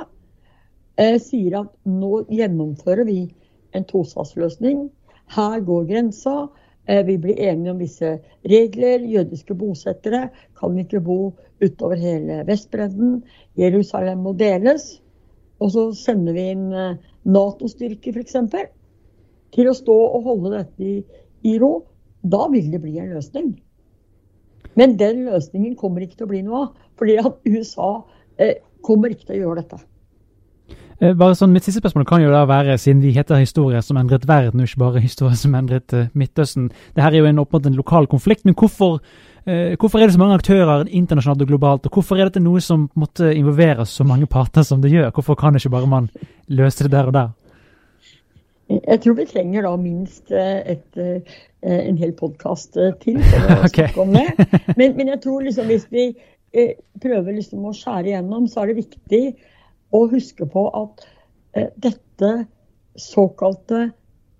eh, 1.00 1.18
sier 1.18 1.60
at 1.62 1.72
nå 1.84 2.24
gjennomfører 2.30 3.04
vi 3.08 3.20
en 3.74 3.86
tostatsløsning 3.88 4.88
her 5.34 5.60
går 5.60 5.84
grensa. 5.90 6.48
Eh, 6.86 7.04
vi 7.06 7.16
blir 7.18 7.38
enige 7.38 7.70
om 7.70 7.78
visse 7.78 8.18
regler. 8.44 9.04
Jødiske 9.06 9.54
bosettere 9.54 10.28
kan 10.58 10.78
ikke 10.78 11.00
bo 11.00 11.34
utover 11.62 11.96
hele 11.96 12.44
Vestbredden. 12.46 13.22
Jerusalem 13.58 14.18
må 14.18 14.32
deles. 14.32 15.00
Og 15.60 15.70
så 15.70 15.90
sender 15.94 16.32
vi 16.32 16.48
inn 16.54 16.70
eh, 16.72 16.96
Nato-styrker 17.24 18.16
f.eks. 18.16 18.36
til 19.54 19.70
å 19.70 19.76
stå 19.76 19.96
og 19.96 20.28
holde 20.28 20.54
dette 20.58 20.86
i, 20.86 20.96
i 21.50 21.58
ro. 21.60 21.72
Da 22.20 22.46
vil 22.52 22.70
det 22.72 22.82
bli 22.82 22.98
en 23.00 23.12
løsning. 23.14 23.52
Men 24.78 24.96
den 25.00 25.24
løsningen 25.26 25.76
kommer 25.78 26.04
ikke 26.04 26.20
til 26.20 26.28
å 26.28 26.32
bli 26.32 26.42
noe 26.46 26.64
av. 26.64 26.74
Fordi 27.00 27.16
at 27.22 27.38
USA 27.48 27.92
eh, 28.38 28.58
kommer 28.84 29.12
ikke 29.12 29.30
til 29.30 29.40
å 29.40 29.44
gjøre 29.44 29.62
dette. 29.62 29.80
Eh, 31.00 31.14
bare 31.16 31.36
sånn, 31.36 31.54
Mitt 31.54 31.64
siste 31.64 31.80
spørsmål 31.80 32.04
kan 32.08 32.20
jo 32.20 32.32
da 32.32 32.42
være, 32.48 32.76
siden 32.78 33.00
vi 33.00 33.14
heter 33.16 33.40
historie 33.40 33.80
som 33.84 33.96
endret 33.96 34.26
verden, 34.28 34.60
og 34.60 34.68
ikke 34.68 34.82
bare 34.82 35.00
historie 35.00 35.38
som 35.38 35.56
endret 35.56 35.96
uh, 35.96 36.10
Midtøsten. 36.12 36.68
Det 36.96 37.04
her 37.04 37.16
er 37.16 37.22
jo 37.22 37.30
en, 37.30 37.40
opp 37.40 37.56
en 37.56 37.78
lokal 37.78 38.08
konflikt, 38.10 38.44
men 38.44 38.56
hvorfor, 38.58 38.98
uh, 39.48 39.72
hvorfor, 39.80 39.96
er 39.96 40.10
det 40.10 40.16
så 40.18 40.20
mange 40.20 40.36
aktører 40.36 40.84
internasjonalt 40.84 41.46
og 41.46 41.54
globalt? 41.54 41.88
Og 41.88 41.96
hvorfor 41.96 42.20
er 42.20 42.28
dette 42.28 42.44
noe 42.44 42.60
som 42.60 42.90
måtte 43.00 43.32
involvere 43.32 43.88
så 43.88 44.04
mange 44.04 44.28
parter 44.28 44.66
som 44.66 44.84
det 44.84 44.92
gjør? 44.92 45.08
Hvorfor 45.16 45.40
kan 45.40 45.56
ikke 45.56 45.72
bare 45.72 45.88
man 45.88 46.10
løse 46.52 46.84
det 46.84 46.92
der 46.92 47.08
og 47.08 47.16
der? 47.16 47.32
Jeg 48.70 49.00
tror 49.02 49.16
vi 49.18 49.26
trenger 49.26 49.64
da 49.66 49.72
minst 49.80 50.30
et, 50.30 50.98
en 51.66 51.96
hel 51.98 52.12
podkast 52.14 52.76
til 53.02 53.16
for 53.18 53.46
å 53.46 53.56
okay. 53.66 53.88
snakke 53.90 54.04
om 54.04 54.12
det. 54.14 54.26
Men, 54.78 54.94
men, 54.94 55.10
jeg 55.10 55.20
tror 55.24 55.42
liksom 55.42 55.66
hvis 55.72 55.88
vi 55.90 56.04
prøver 57.02 57.34
liksom 57.34 57.66
å 57.66 57.74
skjære 57.74 58.12
igjennom, 58.12 58.46
så 58.50 58.62
er 58.62 58.70
det 58.70 58.84
viktig 58.84 59.22
å 59.96 60.04
huske 60.10 60.46
på 60.50 60.66
at 60.76 61.04
eh, 61.56 61.70
dette 61.82 62.30
såkalte 63.00 63.90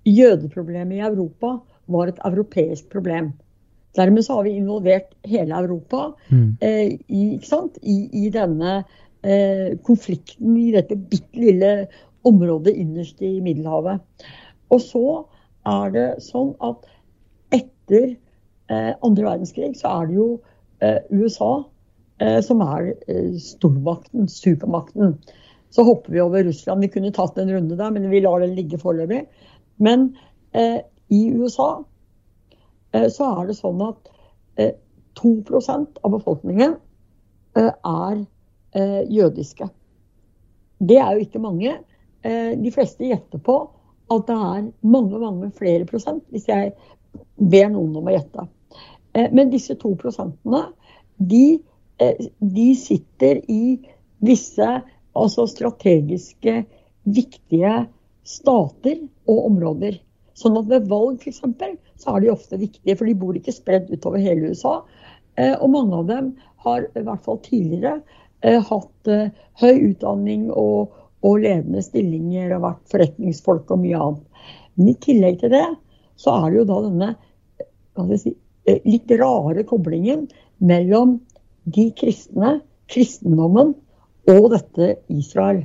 jødeproblemet 0.09 0.99
i 0.99 1.05
Europa 1.07 1.57
var 1.91 2.11
et 2.11 2.21
europeisk 2.27 2.91
problem. 2.93 3.33
Dermed 3.99 4.25
så 4.25 4.39
har 4.39 4.47
vi 4.47 4.57
involvert 4.61 5.11
hele 5.27 5.59
Europa 5.59 6.13
mm. 6.31 6.51
eh, 6.63 6.95
i, 7.09 7.25
I, 7.83 7.97
i, 8.23 8.29
denne 8.31 8.77
eh, 9.23 9.75
konflikten 9.87 10.55
i 10.61 10.71
dette 10.77 10.97
bitte 10.97 11.43
lille 11.43 11.73
området 12.27 12.75
innerst 12.77 13.23
i 13.23 13.39
Middelhavet. 13.45 14.01
Og 14.71 14.81
så 14.85 15.05
er 15.69 15.93
det 15.95 16.07
sånn 16.25 16.55
at 16.65 16.87
etter 17.55 18.15
eh, 18.71 18.93
andre 19.03 19.27
verdenskrig 19.27 19.75
så 19.79 20.01
er 20.01 20.09
det 20.11 20.19
jo 20.19 20.29
eh, 20.85 21.01
USA 21.11 21.53
eh, 22.23 22.41
som 22.45 22.63
er 22.65 22.93
stormakten, 23.43 24.29
supermakten. 24.31 25.19
Så 25.71 25.85
hopper 25.87 26.13
vi 26.13 26.21
over 26.21 26.45
Russland. 26.45 26.81
Vi 26.81 26.89
kunne 26.89 27.13
tatt 27.15 27.39
en 27.39 27.51
runde 27.53 27.79
der, 27.79 27.91
men 27.95 28.11
vi 28.11 28.23
lar 28.25 28.43
den 28.43 28.57
ligge 28.57 28.79
foreløpig. 28.79 29.25
Men 29.81 30.17
eh, 30.53 30.81
i 31.09 31.21
USA 31.31 31.83
eh, 32.93 33.09
så 33.09 33.31
er 33.39 33.49
det 33.49 33.59
sånn 33.59 33.81
at 33.87 34.11
eh, 34.61 34.75
2% 35.21 36.03
av 36.05 36.15
befolkningen 36.15 36.79
er 37.59 38.21
jødiske. 39.11 39.67
Det 40.79 40.99
er 41.03 41.17
jo 41.17 41.25
ikke 41.25 41.41
mange. 41.43 41.73
Eh, 42.23 42.53
de 42.61 42.73
fleste 42.75 43.07
gjetter 43.09 43.43
på 43.45 43.57
at 44.11 44.27
det 44.27 44.37
er 44.37 44.65
mange, 44.83 45.19
mange 45.23 45.51
flere 45.57 45.87
prosent, 45.89 46.25
hvis 46.35 46.49
jeg 46.51 46.73
ber 47.39 47.71
noen 47.71 47.95
om 47.97 48.09
å 48.11 48.15
gjette. 48.15 48.49
men 49.35 49.51
disse 49.51 49.75
to 49.75 49.91
prosentene, 49.99 50.61
de, 51.19 51.59
de 52.39 52.67
sitter 52.79 53.41
i 53.51 53.81
visse 54.23 54.69
altså 55.19 55.47
strategiske, 55.51 56.65
viktige 57.03 57.73
stater 58.27 59.01
og 59.29 59.47
områder. 59.49 59.99
Sånn 60.39 60.57
at 60.61 60.71
ved 60.71 60.89
valg 60.89 61.21
f.eks. 61.21 61.43
så 62.01 62.15
er 62.15 62.23
de 62.23 62.33
ofte 62.33 62.61
viktige, 62.61 62.97
for 62.97 63.09
de 63.09 63.17
bor 63.19 63.37
ikke 63.37 63.55
spredd 63.55 63.91
utover 63.93 64.23
hele 64.23 64.53
USA. 64.53 64.81
Eh, 65.37 65.55
og 65.57 65.73
mange 65.75 65.99
av 65.99 66.09
dem 66.09 66.33
har 66.65 66.87
i 66.87 67.05
hvert 67.05 67.27
fall 67.27 67.41
tidligere 67.45 68.01
eh, 68.45 68.61
hatt 68.71 69.11
eh, 69.11 69.31
høy 69.61 69.91
utdanning 69.91 70.49
og, 70.51 70.97
og, 71.21 71.41
ledende 71.43 71.83
stillinger 71.85 72.55
og 72.57 72.65
vært 72.65 72.93
forretningsfolk 72.93 73.71
og 73.75 73.83
mye 73.83 73.99
annet. 74.01 74.47
Men 74.77 74.93
i 74.93 74.97
tillegg 75.05 75.41
til 75.43 75.53
det 75.55 75.67
så 76.21 76.37
er 76.37 76.51
det 76.51 76.61
jo 76.61 76.69
da 76.69 76.79
denne 76.87 78.17
si, 78.21 78.35
litt 78.87 79.13
rare 79.21 79.65
koblingen 79.69 80.27
mellom 80.59 81.19
de 81.71 81.91
kristne, 81.97 82.59
kristendommen 82.91 83.75
og 84.31 84.51
dette 84.55 84.95
Israel. 85.13 85.65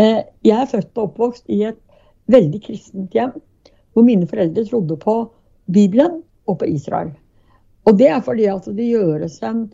Eh, 0.00 0.24
jeg 0.44 0.58
er 0.58 0.70
født 0.70 0.96
og 0.98 1.10
oppvokst 1.10 1.50
i 1.52 1.62
et 1.68 1.80
veldig 2.32 2.60
kristent 2.64 3.14
hjem, 3.14 3.34
hvor 3.94 4.06
mine 4.06 4.26
foreldre 4.26 4.64
trodde 4.66 4.96
på 5.00 5.16
Bibelen 5.72 6.20
og 6.50 6.58
på 6.60 6.68
Israel. 6.72 7.12
Og 7.84 7.98
det 8.00 8.08
er 8.10 8.24
fordi 8.24 8.48
at 8.50 8.66
det 8.76 8.88
gjøres 8.88 9.38
en 9.44 9.66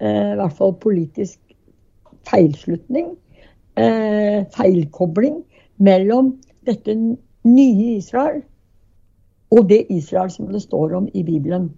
eh, 0.00 0.32
i 0.32 0.38
hvert 0.40 0.56
fall 0.56 0.74
politisk 0.80 1.38
feilslutning, 2.28 3.14
eh, 3.78 4.44
feilkobling, 4.54 5.42
mellom 5.78 6.34
dette 6.66 6.94
nye 7.46 7.96
Israel 7.96 8.42
og 9.54 9.68
det 9.70 9.86
Israel 9.94 10.30
som 10.30 10.50
det 10.52 10.62
står 10.62 10.96
om 10.98 11.08
i 11.14 11.22
Bibelen. 11.24 11.70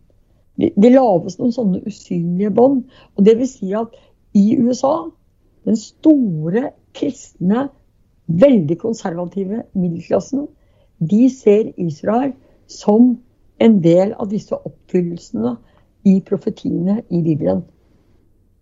Det 0.58 0.92
lages 0.92 1.38
noen 1.38 1.52
sånne 1.54 1.82
usynlige 1.86 2.50
bånd. 2.52 2.82
Og 3.16 3.24
det 3.24 3.36
vil 3.38 3.48
si 3.48 3.70
at 3.76 3.94
i 4.36 4.56
USA 4.58 5.10
den 5.68 5.76
store 5.76 6.70
kristne, 6.96 7.68
veldig 8.26 8.76
konservative 8.78 9.64
middelklassen, 9.74 10.46
de 11.00 11.28
ser 11.30 11.72
Israel 11.76 12.32
som 12.70 13.16
en 13.60 13.78
del 13.82 14.12
av 14.12 14.30
disse 14.30 14.54
oppfyllelsene 14.54 15.56
i 16.06 16.20
profetiene 16.26 17.00
i 17.10 17.22
Bibelen. 17.22 17.62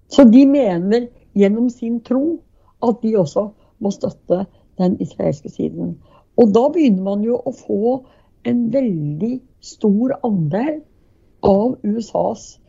Så 0.09 0.24
de 0.24 0.47
mener 0.49 1.09
gjennom 1.36 1.68
sin 1.70 2.01
tro 2.01 2.39
at 2.84 3.02
de 3.02 3.16
også 3.18 3.48
må 3.78 3.90
støtte 3.94 4.44
den 4.78 4.96
israelske 5.02 5.50
siden. 5.50 5.96
Og 6.38 6.54
da 6.54 6.68
begynner 6.72 7.02
man 7.02 7.24
jo 7.26 7.38
å 7.38 7.52
få 7.54 7.94
en 8.46 8.72
veldig 8.72 9.40
stor 9.64 10.14
andel 10.26 10.80
av 11.46 11.74
USAs 11.82 12.60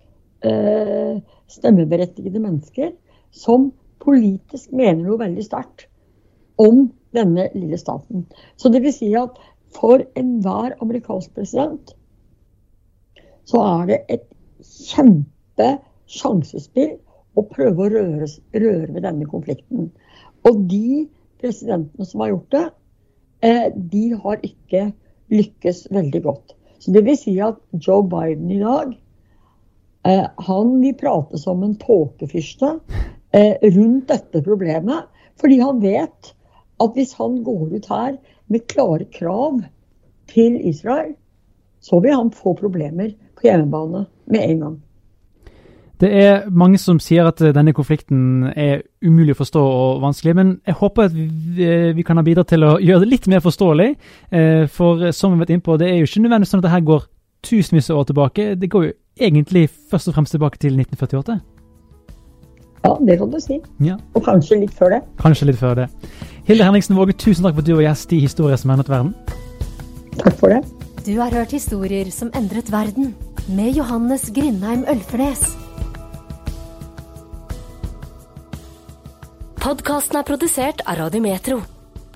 eh, 0.46 1.20
stemmeberettigede 1.50 2.40
mennesker 2.42 2.92
som 3.32 3.72
politisk 4.02 4.72
mener 4.72 5.04
noe 5.04 5.20
veldig 5.22 5.44
sterkt 5.46 5.88
om 6.60 6.92
denne 7.16 7.50
lille 7.56 7.78
staten. 7.80 8.26
Så 8.58 8.70
det 8.74 8.82
vil 8.84 8.94
si 8.94 9.16
at 9.18 9.30
for 9.76 10.02
enhver 10.18 10.76
amerikansk 10.82 11.34
president 11.38 11.96
så 13.50 13.58
er 13.66 13.86
det 13.90 14.00
et 14.14 14.28
kjempesjansespill 14.66 16.98
å 17.40 17.48
prøve 17.50 17.86
å 17.86 17.92
røre, 17.94 18.30
røre, 18.54 18.88
ved 18.94 19.04
denne 19.08 19.28
konflikten. 19.30 19.90
Og 20.48 20.64
de 20.72 21.08
presidentene 21.42 22.08
som 22.08 22.24
har 22.24 22.34
gjort 22.34 22.56
det, 22.56 22.66
eh, 23.48 23.68
de 23.76 24.06
har 24.24 24.42
ikke 24.46 24.90
lykkes 25.32 25.88
veldig 25.96 26.24
godt. 26.24 26.56
Så 26.80 26.96
det 26.96 27.04
vil 27.06 27.18
si 27.20 27.36
at 27.44 27.60
Joe 27.76 28.04
Biden 28.08 28.52
i 28.52 28.60
dag, 28.64 28.96
eh, 30.06 30.28
han 30.48 30.76
vil 30.82 30.96
prate 31.00 31.38
som 31.38 31.64
en 31.64 31.76
tåkefyrste 31.76 32.78
Eh, 33.32 33.56
rundt 33.62 34.08
dette 34.08 34.42
problemet. 34.42 35.06
Fordi 35.42 35.60
han 35.60 35.80
vet 35.82 36.34
at 36.80 36.96
hvis 36.96 37.14
han 37.20 37.44
går 37.44 37.76
ut 37.76 37.90
her 37.92 38.16
med 38.50 38.66
klare 38.72 39.06
krav 39.06 39.62
til 40.32 40.58
Israel, 40.68 41.14
så 41.80 42.00
vil 42.02 42.16
han 42.16 42.32
få 42.34 42.56
problemer 42.58 43.14
på 43.38 43.48
hjemmebane 43.48 44.08
med 44.26 44.46
en 44.50 44.64
gang. 44.64 44.78
Det 46.00 46.10
er 46.16 46.46
mange 46.48 46.80
som 46.80 47.00
sier 47.04 47.28
at 47.28 47.42
eh, 47.44 47.54
denne 47.56 47.74
konflikten 47.76 48.48
er 48.56 48.86
umulig 49.04 49.36
å 49.36 49.42
forstå 49.42 49.64
og 49.64 50.02
vanskelig, 50.06 50.36
men 50.38 50.54
jeg 50.68 50.78
håper 50.80 51.10
at 51.10 51.16
vi, 51.16 51.70
vi 51.98 52.06
kan 52.08 52.20
ha 52.20 52.24
bidratt 52.24 52.54
til 52.54 52.64
å 52.64 52.78
gjøre 52.88 53.04
det 53.04 53.12
litt 53.12 53.28
mer 53.32 53.44
forståelig. 53.44 53.90
Eh, 54.32 54.66
for 54.72 55.10
som 55.12 55.34
vi 55.34 55.40
har 55.40 55.46
vært 55.46 55.56
inne 55.58 55.68
på, 55.68 55.78
det 55.82 55.92
er 55.92 56.00
jo 56.00 56.10
ikke 56.10 56.24
nødvendigvis 56.24 56.56
sånn 56.56 56.64
at 56.64 56.70
det 56.70 56.76
her 56.78 56.88
går 56.88 57.08
tusenvis 57.50 57.92
av 57.92 58.02
år 58.02 58.10
tilbake. 58.12 58.50
Det 58.60 58.72
går 58.72 58.90
jo 58.90 58.98
egentlig 59.20 59.68
først 59.92 60.12
og 60.12 60.16
fremst 60.16 60.36
tilbake 60.36 60.60
til 60.60 60.80
1948. 60.80 61.40
Ja, 62.84 62.96
det 63.04 63.18
kan 63.20 63.32
du 63.32 63.40
si. 63.44 63.60
Ja. 63.84 63.98
Og 64.16 64.24
kanskje 64.24 64.62
litt 64.62 64.76
før 64.76 64.96
det. 64.96 65.04
Kanskje 65.20 65.50
litt 65.52 65.60
før 65.60 65.82
det. 65.82 65.90
Hilde 66.48 66.64
Henriksen 66.64 66.96
Våge, 66.96 67.16
tusen 67.20 67.44
takk 67.44 67.58
for 67.58 67.66
at 67.66 67.68
du 67.68 67.76
var 67.76 67.90
gjest 67.90 68.16
i 68.16 68.22
Historie 68.24 68.58
som 68.58 68.72
endret 68.72 68.92
verden. 68.92 69.16
Takk 70.20 70.36
for 70.40 70.56
det. 70.56 70.64
Du 71.04 71.16
har 71.20 71.32
hørt 71.32 71.52
historier 71.56 72.10
som 72.12 72.32
endret 72.36 72.72
verden, 72.72 73.16
med 73.48 73.76
Johannes 73.76 74.30
Grindheim 74.36 74.84
Ølfernes. 74.92 75.69
Podkasten 79.60 80.16
er 80.16 80.24
produsert 80.24 80.86
av 80.88 80.96
Radiometro. 81.02 81.58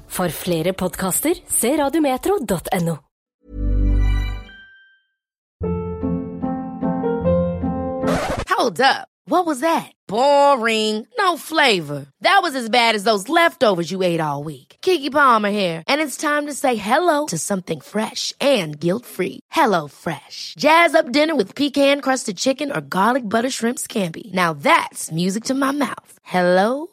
For 0.08 0.32
flere 0.32 0.72
podkaster, 0.72 1.36
se 1.52 1.74
radiometro.no. 1.76 3.00
Hold 8.48 8.80
up. 8.80 9.10
What 9.26 9.46
was 9.46 9.60
that? 9.60 9.92
Boring. 10.08 11.06
No 11.18 11.38
flavor. 11.38 12.06
That 12.22 12.40
was 12.44 12.56
as 12.56 12.70
bad 12.70 12.96
as 12.96 13.04
those 13.04 13.28
leftovers 13.28 13.92
you 13.92 14.04
ate 14.04 14.22
all 14.22 14.44
week. 14.44 14.78
Kiki 14.82 15.10
Palmer 15.10 15.52
here, 15.52 15.84
and 15.88 16.02
it's 16.02 16.18
time 16.18 16.46
to 16.46 16.54
say 16.54 16.76
hello 16.76 17.26
to 17.28 17.38
something 17.38 17.82
fresh 17.82 18.34
and 18.40 18.80
guilt-free. 18.80 19.40
Hello 19.52 19.88
Fresh. 19.90 20.56
Jazz 20.58 20.96
up 20.96 21.12
dinner 21.12 21.36
with 21.36 21.56
pecan-crusted 21.56 22.38
chicken 22.38 22.72
or 22.72 22.80
garlic 22.82 23.28
butter 23.28 23.50
shrimp 23.50 23.80
scampi. 23.80 24.34
Now 24.34 24.54
that's 24.54 25.12
music 25.12 25.44
to 25.46 25.54
my 25.54 25.72
mouth. 25.72 26.20
Hello 26.24 26.93